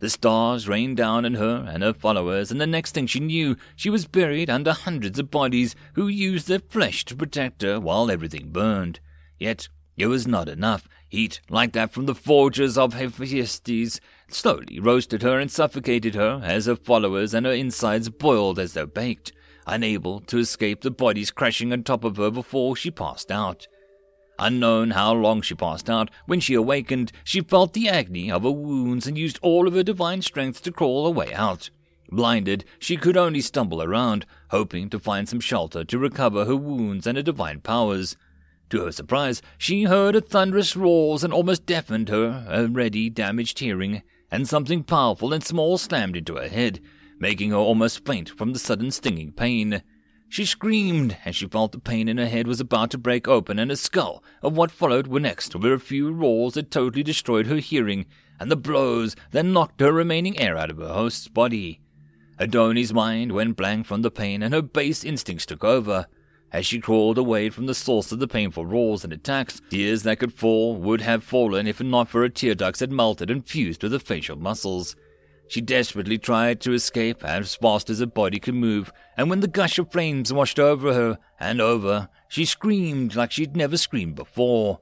The 0.03 0.11
stars 0.11 0.67
rained 0.67 0.97
down 0.97 1.25
on 1.25 1.35
her 1.35 1.65
and 1.71 1.85
her 1.85 1.93
followers, 1.93 2.51
and 2.51 2.61
the 2.61 2.67
next 2.67 2.93
thing 2.93 3.07
she 3.07 3.21
knew, 3.21 3.57
she 3.77 3.89
was 3.89 4.09
buried 4.09 4.51
under 4.51 4.73
hundreds 4.73 5.17
of 5.21 5.31
bodies 5.31 5.77
who 5.93 6.09
used 6.09 6.49
their 6.49 6.59
flesh 6.59 7.05
to 7.05 7.15
protect 7.15 7.63
her 7.63 7.79
while 7.79 8.11
everything 8.11 8.51
burned. 8.51 8.99
Yet 9.39 9.69
it 9.97 10.09
was 10.09 10.27
not 10.27 10.49
enough. 10.49 10.89
Heat, 11.09 11.41
like 11.49 11.73
that 11.75 11.93
from 11.93 12.07
the 12.07 12.17
forges 12.17 12.77
of 12.77 12.95
Hephaestus, 12.95 14.01
slowly 14.27 14.81
roasted 14.81 15.23
her 15.23 15.39
and 15.39 15.49
suffocated 15.49 16.17
her 16.17 16.41
as 16.43 16.67
her 16.67 16.75
followers 16.75 17.33
and 17.33 17.47
her 17.47 17.53
insides 17.53 18.09
boiled 18.09 18.59
as 18.59 18.73
though 18.73 18.87
baked, 18.87 19.31
unable 19.69 20.19
to 20.23 20.39
escape 20.39 20.81
the 20.81 20.91
bodies 20.91 21.31
crashing 21.31 21.73
on 21.73 21.85
top 21.85 22.03
of 22.03 22.17
her 22.17 22.33
before 22.33 22.75
she 22.75 22.91
passed 22.91 23.31
out. 23.31 23.69
Unknown 24.39 24.93
how 24.93 25.13
long 25.13 25.43
she 25.43 25.55
passed 25.55 25.89
out, 25.89 26.11
when 26.27 26.41
she 26.41 26.55
awakened, 26.55 27.13
she 27.23 27.41
felt 27.41 27.73
the 27.73 27.89
agony 27.89 28.31
of 28.31 28.43
her 28.43 28.51
wounds 28.51 29.07
and 29.07 29.17
used 29.17 29.39
all 29.43 29.69
of 29.69 29.75
her 29.75 29.83
divine 29.83 30.23
strength 30.23 30.63
to 30.63 30.73
crawl 30.73 31.05
her 31.07 31.13
way 31.13 31.33
out. 31.35 31.71
Blinded, 32.11 32.65
she 32.79 32.97
could 32.97 33.17
only 33.17 33.41
stumble 33.41 33.83
around, 33.83 34.27
hoping 34.51 34.91
to 34.91 34.99
find 34.99 35.29
some 35.29 35.41
shelter 35.41 35.85
to 35.85 35.99
recover 35.99 36.45
her 36.45 36.57
wounds 36.57 37.07
and 37.07 37.17
her 37.17 37.23
divine 37.23 37.61
powers. 37.61 38.17
To 38.71 38.85
her 38.85 38.93
surprise, 38.93 39.43
she 39.59 39.85
heard 39.85 40.17
a 40.17 40.21
thunderous 40.21 40.77
roars 40.77 41.25
and 41.25 41.33
almost 41.33 41.67
deafened 41.67 42.09
her 42.09 42.47
already 42.49 43.11
damaged 43.11 43.59
hearing, 43.59 44.03
and 44.31 44.49
something 44.49 44.83
powerful 44.83 45.33
and 45.33 45.45
small 45.45 45.79
slammed 45.79 46.17
into 46.17 46.37
her 46.37 46.49
head, 46.49 46.81
making 47.19 47.51
her 47.51 47.57
almost 47.57 48.05
faint 48.05 48.31
from 48.31 48.53
the 48.53 48.59
sudden 48.59 48.91
stinging 48.91 49.33
pain. 49.33 49.83
She 50.33 50.47
screamed 50.47 51.19
as 51.27 51.37
she 51.37 51.47
felt 51.47 51.73
the 51.73 51.79
pain 51.79 52.09
in 52.09 52.17
her 52.17 52.27
head 52.27 52.47
was 52.47 52.59
about 52.59 52.91
to 52.93 52.97
break 52.97 53.29
open, 53.29 53.59
and 53.59 53.71
a 53.71 53.77
skull 53.77 54.25
of 54.41 54.57
what 54.57 54.71
followed 54.71 55.07
were 55.07 55.21
next 55.21 55.55
were 55.55 55.75
a 55.75 55.79
few 55.79 56.11
roars 56.11 56.55
that 56.55 56.71
totally 56.71 57.03
destroyed 57.03 57.49
her 57.49 57.57
hearing, 57.57 58.07
and 58.41 58.51
the 58.51 58.57
blows 58.57 59.15
that 59.33 59.45
knocked 59.45 59.83
her 59.83 59.93
remaining 59.93 60.39
air 60.39 60.57
out 60.57 60.71
of 60.71 60.79
her 60.79 60.89
host's 60.89 61.29
body. 61.29 61.83
Hedone's 62.39 62.95
mind 62.95 63.33
went 63.33 63.59
blank 63.59 63.85
from 63.85 64.01
the 64.01 64.11
pain, 64.11 64.43
and 64.43 64.55
her 64.55 64.63
base 64.63 65.05
instincts 65.05 65.45
took 65.45 65.63
over. 65.63 66.07
As 66.51 66.65
she 66.65 66.81
crawled 66.81 67.19
away 67.19 67.51
from 67.51 67.67
the 67.67 67.75
source 67.75 68.11
of 68.11 68.19
the 68.19 68.27
painful 68.27 68.65
roars 68.65 69.05
and 69.05 69.13
attacks, 69.13 69.61
tears 69.69 70.03
that 70.05 70.19
could 70.19 70.33
fall 70.33 70.77
would 70.77 71.03
have 71.03 71.23
fallen 71.23 71.67
if 71.67 71.79
not 71.83 72.09
for 72.09 72.23
her 72.23 72.31
tear 72.31 72.55
ducts 72.55 72.81
had 72.81 72.91
melted 72.91 73.31
and 73.31 73.47
fused 73.47 73.83
with 73.83 73.93
her 73.93 73.99
facial 73.99 74.37
muscles. 74.37 74.97
She 75.53 75.61
desperately 75.61 76.17
tried 76.17 76.63
to 76.63 76.73
escape 76.73 77.23
as 77.23 77.57
fast 77.57 77.91
as 77.91 77.99
her 77.99 78.07
body 78.07 78.41
could 78.41 78.55
move, 78.55 78.91
and 79.19 79.29
when 79.29 79.41
the 79.41 79.47
gush 79.47 79.79
of 79.79 79.93
flames 79.93 80.33
washed 80.33 80.59
over 80.59 80.95
her 80.95 81.19
and 81.39 81.61
over, 81.61 82.09
she 82.27 82.47
screamed 82.47 83.15
like 83.15 83.33
she'd 83.33 83.55
never 83.55 83.77
screamed 83.77 84.15
before. 84.15 84.81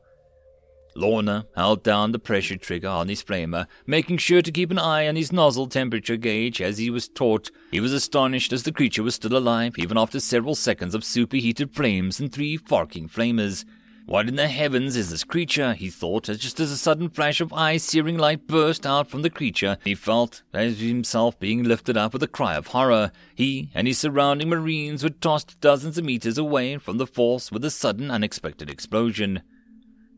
Lorna 0.94 1.46
held 1.56 1.82
down 1.82 2.12
the 2.12 2.20
pressure 2.20 2.56
trigger 2.56 2.86
on 2.86 3.08
his 3.08 3.20
flamer, 3.20 3.66
making 3.84 4.18
sure 4.18 4.42
to 4.42 4.52
keep 4.52 4.70
an 4.70 4.78
eye 4.78 5.08
on 5.08 5.16
his 5.16 5.32
nozzle 5.32 5.66
temperature 5.66 6.16
gauge 6.16 6.62
as 6.62 6.78
he 6.78 6.88
was 6.88 7.08
taught. 7.08 7.50
He 7.72 7.80
was 7.80 7.92
astonished 7.92 8.52
as 8.52 8.62
the 8.62 8.70
creature 8.70 9.02
was 9.02 9.16
still 9.16 9.36
alive, 9.36 9.74
even 9.76 9.98
after 9.98 10.20
several 10.20 10.54
seconds 10.54 10.94
of 10.94 11.02
superheated 11.02 11.74
flames 11.74 12.20
and 12.20 12.30
three 12.30 12.56
forking 12.56 13.08
flamers. 13.08 13.64
What 14.06 14.28
in 14.28 14.34
the 14.34 14.48
heavens 14.48 14.96
is 14.96 15.10
this 15.10 15.22
creature? 15.22 15.74
he 15.74 15.88
thought, 15.88 16.28
as 16.28 16.38
just 16.38 16.58
as 16.58 16.72
a 16.72 16.76
sudden 16.76 17.08
flash 17.08 17.40
of 17.40 17.52
eye-searing 17.52 18.18
light 18.18 18.48
burst 18.48 18.84
out 18.84 19.08
from 19.08 19.22
the 19.22 19.30
creature. 19.30 19.78
He 19.84 19.94
felt 19.94 20.42
as 20.52 20.80
himself 20.80 21.38
being 21.38 21.62
lifted 21.62 21.96
up 21.96 22.12
with 22.12 22.22
a 22.22 22.28
cry 22.28 22.56
of 22.56 22.68
horror. 22.68 23.12
He 23.34 23.70
and 23.72 23.86
his 23.86 23.98
surrounding 23.98 24.48
marines 24.48 25.04
were 25.04 25.10
tossed 25.10 25.60
dozens 25.60 25.96
of 25.96 26.04
meters 26.04 26.38
away 26.38 26.78
from 26.78 26.98
the 26.98 27.06
force 27.06 27.52
with 27.52 27.64
a 27.64 27.70
sudden 27.70 28.10
unexpected 28.10 28.68
explosion. 28.68 29.42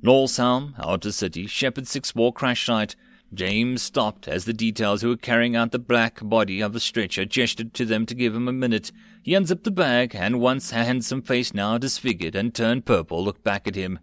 Norselm, 0.02 0.74
Outer 0.82 1.12
City, 1.12 1.46
Shepherd 1.46 1.86
six 1.86 2.14
war 2.14 2.32
crash 2.32 2.64
site. 2.64 2.96
James 3.34 3.80
stopped 3.80 4.28
as 4.28 4.44
the 4.44 4.52
details 4.52 5.00
who 5.00 5.08
were 5.08 5.16
carrying 5.16 5.56
out 5.56 5.72
the 5.72 5.78
black 5.78 6.20
body 6.22 6.60
of 6.60 6.74
the 6.74 6.80
stretcher 6.80 7.24
gestured 7.24 7.72
to 7.72 7.86
them 7.86 8.04
to 8.04 8.14
give 8.14 8.34
him 8.34 8.46
a 8.46 8.52
minute. 8.52 8.92
He 9.22 9.34
unzipped 9.34 9.64
the 9.64 9.70
bag, 9.70 10.14
and 10.14 10.38
once 10.38 10.70
handsome 10.70 11.22
face 11.22 11.54
now 11.54 11.78
disfigured 11.78 12.34
and 12.34 12.54
turned 12.54 12.84
purple 12.84 13.24
looked 13.24 13.42
back 13.42 13.66
at 13.66 13.74
him. 13.74 13.98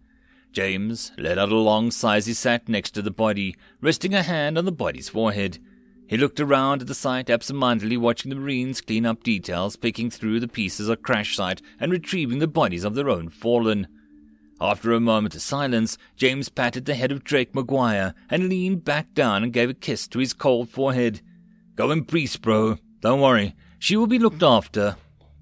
James 0.51 1.11
let 1.15 1.37
out 1.37 1.51
a 1.51 1.57
long 1.57 1.91
sigh 1.91 2.17
as 2.17 2.25
he 2.25 2.33
sat 2.33 2.67
next 2.67 2.91
to 2.91 3.03
the 3.03 3.11
body, 3.11 3.55
resting 3.81 4.15
a 4.15 4.23
hand 4.23 4.57
on 4.57 4.65
the 4.65 4.71
body's 4.71 5.09
forehead. 5.09 5.59
He 6.07 6.17
looked 6.17 6.39
around 6.39 6.81
at 6.81 6.87
the 6.87 6.95
site, 6.95 7.29
absent-mindedly 7.29 7.97
watching 7.97 8.29
the 8.29 8.35
Marines 8.35 8.81
clean 8.81 9.05
up 9.05 9.21
details, 9.21 9.75
picking 9.75 10.09
through 10.09 10.39
the 10.39 10.47
pieces 10.47 10.89
of 10.89 11.03
crash 11.03 11.35
site 11.35 11.61
and 11.79 11.91
retrieving 11.91 12.39
the 12.39 12.47
bodies 12.47 12.83
of 12.83 12.95
their 12.95 13.09
own 13.09 13.29
fallen. 13.29 13.87
After 14.61 14.91
a 14.91 14.99
moment 14.99 15.35
of 15.35 15.41
silence, 15.41 15.97
James 16.17 16.49
patted 16.49 16.85
the 16.85 16.95
head 16.95 17.11
of 17.11 17.23
Drake 17.23 17.55
Maguire 17.55 18.13
and 18.29 18.49
leaned 18.49 18.83
back 18.83 19.13
down 19.13 19.43
and 19.43 19.53
gave 19.53 19.69
a 19.69 19.73
kiss 19.73 20.07
to 20.09 20.19
his 20.19 20.33
cold 20.33 20.69
forehead. 20.69 21.21
Go 21.75 21.91
in 21.91 22.03
peace, 22.03 22.35
bro. 22.35 22.77
Don't 22.99 23.21
worry. 23.21 23.55
She 23.79 23.95
will 23.95 24.07
be 24.07 24.19
looked 24.19 24.43
after. 24.43 24.97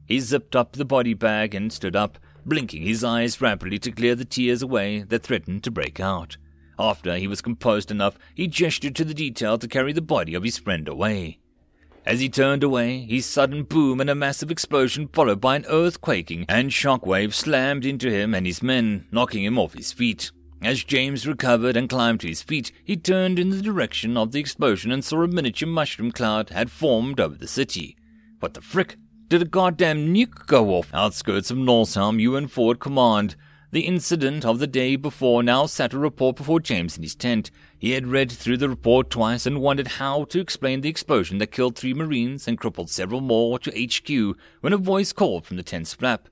He 0.06 0.20
zipped 0.20 0.56
up 0.56 0.74
the 0.74 0.86
body 0.86 1.16
bag 1.16 1.56
and 1.56 1.74
stood 1.74 1.96
up, 1.96 2.20
blinking 2.46 2.84
his 2.84 3.04
eyes 3.04 3.42
rapidly 3.42 3.80
to 3.80 3.92
clear 3.92 4.14
the 4.14 4.24
tears 4.24 4.62
away 4.62 5.02
that 5.02 5.24
threatened 5.24 5.64
to 5.64 5.72
break 5.72 6.00
out. 6.00 6.38
After 6.78 7.18
he 7.18 7.28
was 7.28 7.42
composed 7.42 7.90
enough, 7.90 8.20
he 8.36 8.48
gestured 8.48 8.96
to 8.98 9.04
the 9.04 9.16
detail 9.16 9.58
to 9.58 9.68
carry 9.68 9.94
the 9.94 10.02
body 10.02 10.36
of 10.36 10.44
his 10.44 10.60
friend 10.60 10.88
away. 10.88 11.40
As 12.08 12.22
he 12.22 12.30
turned 12.30 12.64
away, 12.64 13.00
his 13.02 13.26
sudden 13.26 13.64
boom 13.64 14.00
and 14.00 14.10
a 14.10 14.16
massive 14.16 14.50
explosion 14.50 15.10
followed 15.10 15.42
by 15.42 15.58
an 15.58 15.66
earthquaking 15.66 16.46
and 16.48 16.72
shockwave 16.72 17.34
slammed 17.34 17.86
into 17.86 18.10
him 18.10 18.34
and 18.34 18.46
his 18.46 18.64
men, 18.64 19.06
knocking 19.12 19.44
him 19.44 19.60
off 19.60 19.74
his 19.74 19.92
feet. 19.92 20.32
As 20.62 20.86
James 20.86 21.28
recovered 21.28 21.76
and 21.76 21.90
climbed 21.90 22.22
to 22.22 22.30
his 22.30 22.42
feet, 22.42 22.72
he 22.86 22.96
turned 22.96 23.38
in 23.38 23.50
the 23.50 23.62
direction 23.62 24.16
of 24.16 24.32
the 24.32 24.40
explosion 24.40 24.90
and 24.90 25.04
saw 25.04 25.22
a 25.22 25.28
miniature 25.28 25.68
mushroom 25.68 26.14
cloud 26.14 26.52
had 26.52 26.72
formed 26.72 27.20
over 27.20 27.36
the 27.36 27.46
city. 27.46 27.98
What 28.40 28.54
the 28.54 28.62
frick? 28.62 28.96
did 29.28 29.42
a 29.42 29.46
goddamn 29.46 30.16
nuke 30.16 30.48
go 30.48 30.70
off 30.76 30.90
outskirts 30.94 31.52
of 31.52 31.58
Norselm 31.58 32.22
UN 32.22 32.48
Forward 32.48 32.80
Command. 32.80 33.36
The 33.78 33.86
incident 33.86 34.44
of 34.44 34.58
the 34.58 34.66
day 34.66 34.96
before 34.96 35.44
now 35.44 35.68
sat 35.68 35.94
a 35.94 36.00
report 36.00 36.36
before 36.36 36.60
James 36.60 36.98
in 36.98 37.04
his 37.04 37.14
tent. 37.14 37.52
He 37.78 37.92
had 37.92 38.08
read 38.08 38.32
through 38.32 38.58
the 38.58 38.70
report 38.70 39.12
twice 39.12 39.46
and 39.46 39.62
wondered 39.62 39.88
how 39.88 40.24
to 40.24 40.40
explain 40.40 40.82
the 40.82 40.90
explosion 40.90 41.38
that 41.38 41.52
killed 41.52 41.76
three 41.76 41.94
Marines 41.94 42.48
and 42.48 42.58
crippled 42.58 42.90
several 42.90 43.22
more 43.22 43.60
to 43.60 43.70
HQ 43.70 44.36
when 44.62 44.74
a 44.74 44.78
voice 44.78 45.14
called 45.14 45.46
from 45.46 45.58
the 45.58 45.62
tent's 45.62 45.94
flap. 45.94 46.28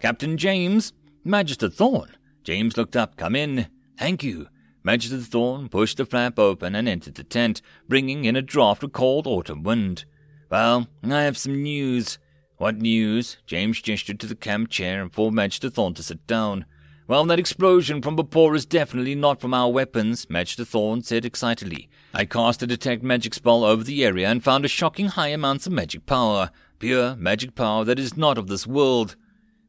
Captain 0.00 0.36
James? 0.36 0.92
Magister 1.24 1.70
Thorn. 1.70 2.10
James 2.44 2.76
looked 2.76 2.94
up. 2.94 3.16
Come 3.16 3.36
in. 3.36 3.68
Thank 3.98 4.22
you. 4.22 4.48
Magister 4.84 5.16
Thorn 5.16 5.70
pushed 5.70 5.96
the 5.96 6.04
flap 6.04 6.38
open 6.38 6.74
and 6.74 6.86
entered 6.86 7.14
the 7.14 7.24
tent, 7.24 7.62
bringing 7.88 8.26
in 8.26 8.36
a 8.36 8.42
draught 8.42 8.82
of 8.82 8.92
cold 8.92 9.26
autumn 9.26 9.62
wind. 9.62 10.04
Well, 10.50 10.88
I 11.02 11.22
have 11.22 11.38
some 11.38 11.62
news. 11.62 12.18
What 12.58 12.76
news? 12.76 13.38
James 13.46 13.80
gestured 13.80 14.20
to 14.20 14.26
the 14.26 14.36
camp 14.36 14.68
chair 14.68 15.00
and 15.00 15.10
for 15.10 15.32
Magister 15.32 15.70
Thorn 15.70 15.94
to 15.94 16.02
sit 16.02 16.26
down. 16.26 16.66
Well, 17.12 17.26
that 17.26 17.38
explosion 17.38 18.00
from 18.00 18.16
before 18.16 18.54
is 18.54 18.64
definitely 18.64 19.14
not 19.14 19.38
from 19.38 19.52
our 19.52 19.70
weapons, 19.70 20.30
Magister 20.30 20.64
Thorn 20.64 21.02
said 21.02 21.26
excitedly. 21.26 21.90
I 22.14 22.24
cast 22.24 22.62
a 22.62 22.66
detect 22.66 23.02
magic 23.02 23.34
spell 23.34 23.64
over 23.64 23.84
the 23.84 24.02
area 24.02 24.26
and 24.26 24.42
found 24.42 24.64
a 24.64 24.68
shocking 24.68 25.08
high 25.08 25.28
amounts 25.28 25.66
of 25.66 25.74
magic 25.74 26.06
power. 26.06 26.50
Pure 26.78 27.16
magic 27.16 27.54
power 27.54 27.84
that 27.84 27.98
is 27.98 28.16
not 28.16 28.38
of 28.38 28.46
this 28.46 28.66
world. 28.66 29.16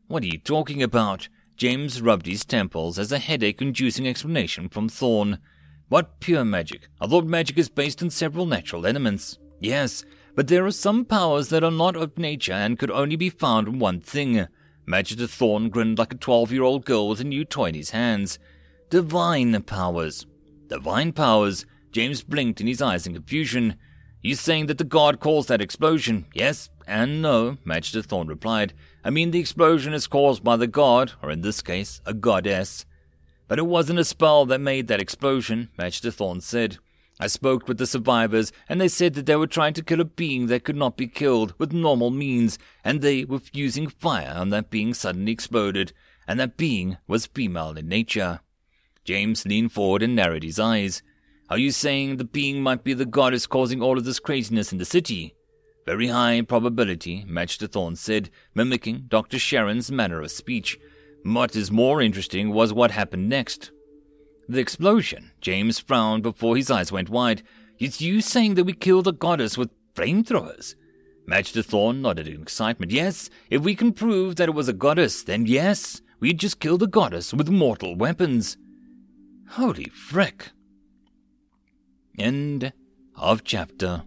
What 0.08 0.24
are 0.24 0.28
you 0.28 0.38
talking 0.38 0.82
about? 0.82 1.28
James 1.58 2.02
rubbed 2.02 2.28
his 2.28 2.46
temples 2.46 2.98
as 2.98 3.12
a 3.12 3.20
headache-inducing 3.20 4.08
explanation 4.08 4.70
from 4.70 4.88
Thorn. 4.88 5.40
What 5.90 6.22
pure 6.22 6.46
magic? 6.46 6.88
I 7.02 7.08
thought 7.08 7.26
magic 7.26 7.58
is 7.58 7.68
based 7.68 8.02
on 8.02 8.10
several 8.10 8.46
natural 8.46 8.88
elements. 8.88 9.38
Yes, 9.60 10.06
but 10.34 10.48
there 10.48 10.66
are 10.66 10.72
some 10.72 11.04
powers 11.04 11.50
that 11.50 11.66
are 11.66 11.72
not 11.72 11.98
of 11.98 12.18
nature 12.18 12.54
and 12.54 12.80
could 12.80 12.90
only 12.90 13.18
be 13.18 13.30
found 13.30 13.68
in 13.68 13.80
one 13.80 14.00
thing. 14.00 14.48
Magister 14.86 15.28
Thorn 15.28 15.70
grinned 15.70 15.98
like 15.98 16.14
a 16.14 16.18
twelve-year-old 16.18 16.86
girl 16.86 17.10
with 17.10 17.22
a 17.22 17.24
new 17.24 17.46
toy 17.46 17.68
in 17.68 17.76
his 17.76 17.92
hands. 17.92 18.40
Divine 18.90 19.62
powers. 19.64 20.26
Divine 20.68 21.14
powers? 21.14 21.66
James 21.92 22.24
blinked 22.24 22.60
in 22.60 22.68
his 22.68 22.82
eyes 22.82 23.08
in 23.08 23.14
confusion. 23.14 23.76
You're 24.22 24.38
saying 24.38 24.68
that 24.68 24.78
the 24.78 24.84
god 24.84 25.20
caused 25.20 25.50
that 25.50 25.62
explosion? 25.62 26.26
Yes 26.34 26.70
and 26.88 27.22
no, 27.22 27.58
Magister 27.64 28.02
Thorn 28.02 28.28
replied. 28.28 28.74
I 29.04 29.10
mean 29.10 29.32
the 29.32 29.40
explosion 29.40 29.94
is 29.94 30.08
caused 30.08 30.44
by 30.44 30.58
the 30.58 30.68
god, 30.68 31.14
or 31.22 31.32
in 31.32 31.42
this 31.42 31.62
case, 31.62 32.02
a 32.06 32.14
goddess. 32.14 32.86
But 33.48 33.60
it 33.60 33.66
wasn't 33.68 34.00
a 34.00 34.04
spell 34.04 34.46
that 34.46 34.60
made 34.60 34.88
that 34.88 35.02
explosion, 35.02 35.70
Magister 35.78 36.12
Thorn 36.12 36.42
said. 36.42 36.78
I 37.24 37.28
spoke 37.28 37.70
with 37.70 37.78
the 37.78 37.88
survivors, 37.88 38.52
and 38.68 38.82
they 38.82 38.90
said 38.90 39.14
that 39.14 39.28
they 39.28 39.38
were 39.38 39.48
trying 39.48 39.74
to 39.76 39.82
kill 39.82 40.02
a 40.02 40.04
being 40.04 40.48
that 40.48 40.66
could 40.66 40.76
not 40.76 40.98
be 40.98 41.08
killed 41.08 41.54
with 41.58 41.72
normal 41.72 42.12
means, 42.12 42.60
and 42.84 43.00
they 43.00 43.24
were 43.24 43.40
using 43.54 43.88
fire 43.88 44.34
on 44.36 44.50
that 44.50 44.70
being 44.70 44.94
suddenly 44.94 45.32
exploded, 45.32 45.94
and 46.28 46.38
that 46.38 46.58
being 46.58 46.98
was 47.08 47.28
female 47.28 47.78
in 47.78 47.88
nature. 47.88 48.42
James 49.06 49.46
leaned 49.46 49.72
forward 49.72 50.04
and 50.04 50.18
narrowed 50.18 50.44
his 50.44 50.60
eyes. 50.60 51.02
Are 51.50 51.58
you 51.58 51.72
saying 51.72 52.18
the 52.18 52.26
being 52.26 52.62
might 52.62 52.84
be 52.84 52.94
the 52.94 53.06
goddess 53.06 53.48
causing 53.48 53.82
all 53.82 53.98
of 53.98 54.04
this 54.04 54.20
craziness 54.20 54.74
in 54.74 54.78
the 54.78 54.84
city? 54.84 55.34
Very 55.86 56.08
high 56.08 56.42
probability, 56.42 57.24
Magister 57.26 57.68
Thorn 57.68 57.96
said, 57.96 58.32
mimicking 58.54 59.06
Dr. 59.08 59.40
Sharon's 59.40 59.90
manner 59.90 60.20
of 60.20 60.30
speech. 60.30 60.78
What 61.24 61.56
is 61.56 61.72
more 61.72 62.02
interesting 62.02 62.52
was 62.52 62.74
what 62.74 62.92
happened 62.92 63.30
next. 63.30 63.72
The 64.54 64.60
explosion. 64.60 65.32
James 65.42 65.80
frowned 65.80 66.22
before 66.22 66.56
his 66.56 66.70
eyes 66.70 66.92
went 66.92 67.10
wide. 67.10 67.42
It's 67.80 68.02
you 68.02 68.22
saying 68.22 68.54
that 68.54 68.66
we 68.66 68.74
killed 68.74 69.08
a 69.08 69.12
goddess 69.12 69.58
with 69.58 69.72
flamethrowers? 69.96 70.76
Magister 71.26 71.64
Thorn 71.64 72.04
nodded 72.04 72.28
in 72.28 72.44
excitement. 72.44 72.92
Yes, 72.92 73.32
if 73.50 73.64
we 73.64 73.74
can 73.74 73.94
prove 73.94 74.36
that 74.36 74.50
it 74.50 74.54
was 74.54 74.68
a 74.70 74.74
goddess, 74.74 75.24
then 75.24 75.48
yes, 75.48 76.04
we 76.20 76.34
just 76.34 76.60
killed 76.60 76.84
a 76.84 76.88
goddess 76.88 77.34
with 77.34 77.50
mortal 77.50 77.96
weapons. 77.96 78.58
Holy 79.50 79.86
frick. 79.86 80.52
End 82.20 82.74
of 83.16 83.44
chapter. 83.44 84.04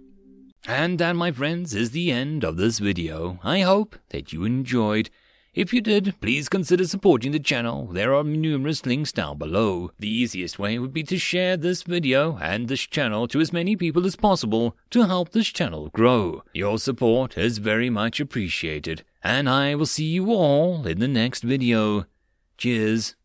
And 0.64 1.01
that, 1.01 1.16
my 1.16 1.32
friends, 1.32 1.74
is 1.74 1.90
the 1.90 2.12
end 2.12 2.44
of 2.44 2.57
this 2.57 2.78
video. 2.78 3.40
I 3.42 3.62
hope 3.62 3.97
that 4.11 4.32
you 4.32 4.44
enjoyed. 4.44 5.11
If 5.57 5.73
you 5.73 5.81
did, 5.81 6.15
please 6.21 6.51
consider 6.51 6.87
supporting 6.87 7.33
the 7.33 7.39
channel. 7.39 7.87
There 7.87 8.15
are 8.15 8.23
numerous 8.23 8.85
links 8.85 9.11
down 9.11 9.39
below. 9.39 9.91
The 9.99 10.07
easiest 10.07 10.59
way 10.59 10.79
would 10.79 10.93
be 10.93 11.03
to 11.05 11.17
share 11.17 11.57
this 11.57 11.83
video 11.83 12.37
and 12.43 12.69
this 12.69 12.81
channel 12.81 13.27
to 13.29 13.41
as 13.41 13.55
many 13.55 13.75
people 13.75 14.05
as 14.05 14.17
possible 14.17 14.77
to 14.91 15.07
help 15.07 15.31
this 15.31 15.49
channel 15.49 15.89
grow. 15.95 16.43
Your 16.53 16.79
support 16.79 17.39
is 17.39 17.57
very 17.57 17.89
much 17.89 18.21
appreciated, 18.21 19.03
and 19.25 19.49
I 19.49 19.75
will 19.75 19.87
see 19.87 20.05
you 20.05 20.31
all 20.31 20.87
in 20.87 20.99
the 20.99 21.09
next 21.09 21.43
video. 21.43 22.05
Cheers. 22.59 23.17